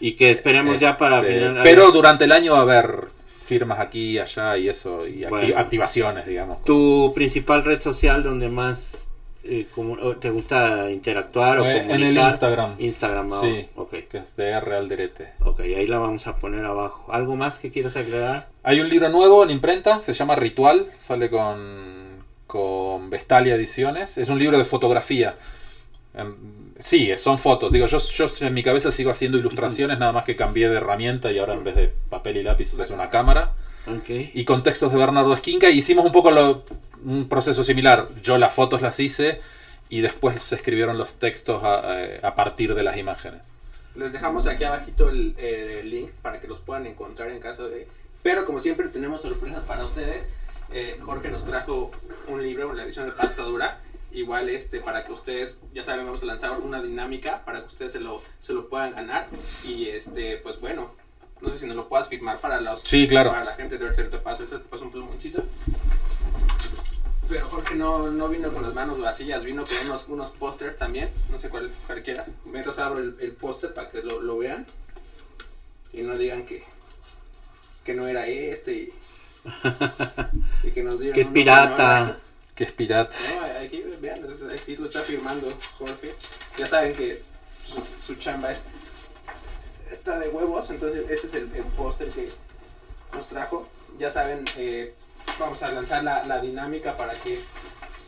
Y 0.00 0.12
que 0.12 0.30
esperemos 0.30 0.80
ya 0.80 0.96
para 0.98 1.20
Este, 1.20 1.34
final. 1.34 1.60
Pero 1.62 1.90
durante 1.92 2.24
el 2.24 2.32
año 2.32 2.52
va 2.54 2.58
a 2.58 2.62
haber 2.62 3.04
firmas 3.28 3.78
aquí 3.78 4.10
y 4.10 4.18
allá 4.18 4.56
y 4.58 4.68
eso, 4.68 5.06
y 5.06 5.24
Bueno. 5.26 5.56
activaciones, 5.56 6.26
digamos. 6.26 6.64
tu 6.64 7.12
principal 7.14 7.64
red 7.64 7.80
social 7.80 8.22
donde 8.24 8.48
más 8.48 9.05
eh, 9.48 9.66
te 10.20 10.30
gusta 10.30 10.90
interactuar 10.90 11.58
o 11.60 11.64
Eh, 11.64 11.78
comunicar. 11.82 11.96
en 11.96 12.02
el 12.06 12.16
Instagram. 12.18 12.74
Instagram, 12.78 13.32
ah, 13.32 13.38
Sí. 13.40 13.66
ok. 13.76 13.90
que 14.10 14.18
es 14.18 14.36
de 14.36 14.48
R. 14.50 14.76
Alderete. 14.76 15.28
Ok, 15.44 15.60
ahí 15.60 15.86
la 15.86 15.98
vamos 15.98 16.26
a 16.26 16.36
poner 16.36 16.64
abajo. 16.64 17.12
¿Algo 17.12 17.36
más 17.36 17.58
que 17.58 17.70
quieras 17.70 17.96
agregar? 17.96 18.48
Hay 18.62 18.80
un 18.80 18.88
libro 18.88 19.08
nuevo 19.08 19.42
en 19.44 19.50
imprenta, 19.50 20.00
se 20.00 20.14
llama 20.14 20.36
Ritual, 20.36 20.90
sale 20.98 21.30
con, 21.30 22.24
con 22.46 23.10
Vestalia 23.10 23.54
Ediciones. 23.54 24.18
Es 24.18 24.28
un 24.28 24.38
libro 24.38 24.58
de 24.58 24.64
fotografía. 24.64 25.34
Em, 26.14 26.34
Sí, 26.78 27.10
son 27.16 27.38
fotos. 27.38 27.72
Digo, 27.72 27.86
yo, 27.86 27.96
yo 27.98 28.26
en 28.40 28.52
mi 28.52 28.62
cabeza 28.62 28.92
sigo 28.92 29.10
haciendo 29.10 29.38
ilustraciones, 29.38 29.98
nada 29.98 30.12
más 30.12 30.24
que 30.24 30.36
cambié 30.36 30.68
de 30.68 30.76
herramienta 30.76 31.32
y 31.32 31.38
ahora 31.38 31.54
en 31.54 31.64
vez 31.64 31.74
de 31.74 31.90
papel 32.10 32.36
y 32.36 32.42
lápiz 32.42 32.78
es 32.78 32.90
una 32.90 33.08
cámara. 33.08 33.52
Ok. 33.86 34.10
Y 34.34 34.44
con 34.44 34.62
textos 34.62 34.92
de 34.92 34.98
Bernardo 34.98 35.32
Esquinca 35.32 35.70
hicimos 35.70 36.04
un 36.04 36.12
poco 36.12 36.30
lo- 36.30 36.64
un 37.04 37.28
proceso 37.28 37.64
similar. 37.64 38.08
Yo 38.22 38.38
las 38.38 38.52
fotos 38.54 38.82
las 38.82 38.98
hice 39.00 39.40
y 39.88 40.00
después 40.00 40.42
se 40.42 40.54
escribieron 40.56 40.98
los 40.98 41.14
textos 41.14 41.62
a, 41.62 41.74
a- 41.80 42.28
a 42.28 42.34
partir 42.34 42.74
de 42.74 42.82
las 42.82 42.96
imágenes. 42.96 43.42
Les 43.94 44.12
dejamos 44.12 44.46
aquí 44.46 44.64
abajito 44.64 45.08
el, 45.08 45.34
eh, 45.38 45.82
link 45.84 46.10
para 46.22 46.38
que 46.40 46.46
los 46.48 46.58
puedan 46.60 46.86
encontrar 46.86 47.30
en 47.30 47.40
caso 47.40 47.68
de... 47.68 47.86
Pero 48.22 48.44
como 48.44 48.60
siempre 48.60 48.88
tenemos 48.88 49.22
sorpresas 49.22 49.64
para 49.64 49.84
ustedes. 49.84 50.24
Eh, 50.72 50.98
Jorge 51.00 51.30
nos 51.30 51.44
trajo 51.44 51.92
un 52.28 52.42
libro, 52.42 52.72
la 52.74 52.82
edición 52.84 53.06
de 53.06 53.12
pasta 53.12 53.42
dura. 53.42 53.78
Igual 54.12 54.48
este, 54.50 54.80
para 54.80 55.04
que 55.04 55.12
ustedes, 55.12 55.60
ya 55.74 55.82
saben, 55.82 56.04
vamos 56.06 56.22
a 56.22 56.26
lanzar 56.26 56.50
una 56.60 56.82
dinámica 56.82 57.42
para 57.44 57.60
que 57.60 57.66
ustedes 57.66 57.92
se 57.92 58.00
lo, 58.00 58.20
se 58.40 58.52
lo 58.52 58.68
puedan 58.68 58.94
ganar. 58.94 59.26
Y 59.64 59.86
este, 59.88 60.38
pues 60.38 60.60
bueno, 60.60 60.90
no 61.40 61.48
sé 61.50 61.58
si 61.58 61.66
nos 61.66 61.76
lo 61.76 61.88
puedas 61.88 62.08
firmar 62.08 62.38
para 62.38 62.60
los... 62.60 62.80
Sí, 62.80 63.06
claro. 63.06 63.30
Para 63.30 63.44
la 63.44 63.54
gente 63.54 63.78
de 63.78 63.86
tercer 63.86 64.10
te 64.10 64.18
paso, 64.18 64.44
eso 64.44 64.58
te 64.60 64.68
paso 64.68 64.84
un 64.84 64.90
plumoncito. 64.90 65.44
Pero 67.28 67.48
Jorge 67.48 67.74
no, 67.74 68.10
no 68.10 68.28
vino 68.28 68.52
con 68.52 68.62
las 68.62 68.74
manos 68.74 69.00
vacías, 69.00 69.44
vino 69.44 69.64
con 69.66 69.76
unos, 69.86 70.08
unos 70.08 70.30
pósters 70.30 70.76
también, 70.76 71.10
no 71.30 71.38
sé 71.38 71.48
cuál, 71.48 71.70
cuál 71.86 72.02
quieras. 72.02 72.30
Mientras 72.44 72.78
abro 72.78 73.00
el, 73.00 73.16
el 73.20 73.32
póster 73.32 73.74
para 73.74 73.90
que 73.90 74.02
lo, 74.02 74.20
lo 74.22 74.38
vean 74.38 74.66
y 75.92 76.02
no 76.02 76.16
digan 76.16 76.44
que, 76.44 76.62
que 77.84 77.94
no 77.94 78.06
era 78.06 78.26
este 78.26 78.72
y, 78.72 78.94
y 80.64 80.70
que 80.70 80.82
nos 80.82 81.00
dieron 81.00 81.14
Que 81.14 81.20
es 81.22 81.28
pirata. 81.28 82.18
Que 82.54 82.64
es 82.64 82.72
pirata. 82.72 83.16
No, 83.34 83.40
no, 83.40 83.58
aquí 83.60 83.82
vean, 84.00 84.26
aquí 84.54 84.76
lo 84.76 84.86
está 84.86 85.02
firmando 85.02 85.48
Jorge. 85.78 86.14
Ya 86.56 86.66
saben 86.66 86.94
que 86.94 87.22
su, 87.64 87.82
su 88.06 88.14
chamba 88.14 88.50
es 88.50 88.62
está 89.90 90.18
de 90.18 90.28
huevos, 90.28 90.70
entonces 90.70 91.10
este 91.10 91.26
es 91.26 91.34
el, 91.34 91.54
el 91.54 91.64
póster 91.64 92.08
que 92.08 92.28
nos 93.12 93.26
trajo. 93.28 93.68
Ya 93.98 94.10
saben, 94.10 94.44
eh, 94.56 94.94
vamos 95.38 95.62
a 95.62 95.72
lanzar 95.72 96.02
la, 96.04 96.24
la 96.24 96.40
dinámica 96.40 96.94
para 96.96 97.12
que 97.14 97.42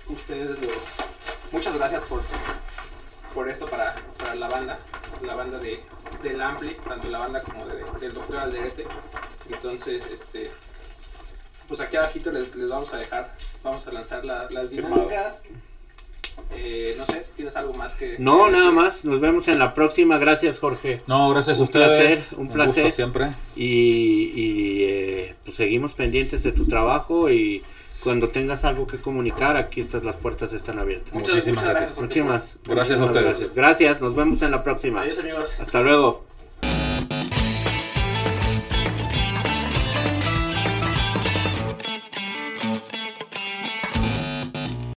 ustedes 0.08 0.58
lo... 0.60 0.68
Muchas 1.52 1.76
gracias 1.76 2.02
por, 2.04 2.20
por 3.34 3.48
esto 3.48 3.68
para, 3.68 3.94
para 4.18 4.34
la 4.34 4.48
banda, 4.48 4.78
la 5.22 5.34
banda 5.34 5.58
de, 5.58 5.82
del 6.22 6.40
Ampli, 6.40 6.74
tanto 6.76 7.08
la 7.08 7.18
banda 7.18 7.42
como 7.42 7.66
de- 7.66 7.84
del 8.00 8.12
Doctor 8.14 8.36
Alderete. 8.38 8.86
Entonces, 9.48 10.06
este, 10.12 10.50
pues 11.66 11.80
aquí 11.80 11.96
abajito 11.96 12.30
les, 12.30 12.54
les 12.54 12.68
vamos 12.68 12.92
a 12.92 12.98
dejar, 12.98 13.34
vamos 13.62 13.86
a 13.86 13.92
lanzar 13.92 14.24
la- 14.24 14.46
las 14.50 14.68
Firmado. 14.68 15.08
Eh, 16.56 16.94
no 16.98 17.06
sé 17.06 17.24
si 17.24 17.32
tienes 17.32 17.56
algo 17.56 17.74
más 17.74 17.94
que... 17.94 18.16
No, 18.18 18.46
que 18.46 18.52
nada 18.52 18.70
más. 18.70 19.04
Nos 19.04 19.20
vemos 19.20 19.48
en 19.48 19.58
la 19.58 19.74
próxima. 19.74 20.18
Gracias, 20.18 20.58
Jorge. 20.58 21.00
No, 21.06 21.30
gracias 21.30 21.58
a 21.58 21.60
Un 21.60 21.66
ustedes. 21.66 21.86
placer, 22.24 22.38
un 22.38 22.48
placer. 22.48 22.92
siempre. 22.92 23.28
Y, 23.56 24.32
y, 24.34 24.82
eh, 24.84 25.34
pues 25.44 25.56
seguimos 25.56 25.94
pendientes 25.94 26.42
de 26.42 26.52
tu 26.52 26.66
trabajo 26.66 27.30
y 27.30 27.62
cuando 28.02 28.28
tengas 28.28 28.64
algo 28.64 28.86
que 28.86 28.98
comunicar, 28.98 29.56
aquí 29.56 29.80
estas 29.80 30.04
las 30.04 30.16
puertas 30.16 30.52
están 30.52 30.78
abiertas. 30.78 31.12
Muchas, 31.12 31.30
Muchísimas 31.30 31.62
muchas 31.64 31.76
gracias. 31.80 32.00
Muchísimas, 32.00 32.58
Gracias 32.64 33.00
a 33.00 33.04
ustedes. 33.04 33.24
gracias. 33.26 33.54
Gracias, 33.54 34.00
nos 34.00 34.14
vemos 34.14 34.42
en 34.42 34.50
la 34.52 34.62
próxima. 34.62 35.02
Adiós 35.02 35.18
amigos. 35.18 35.58
Hasta 35.60 35.80
luego. 35.80 36.27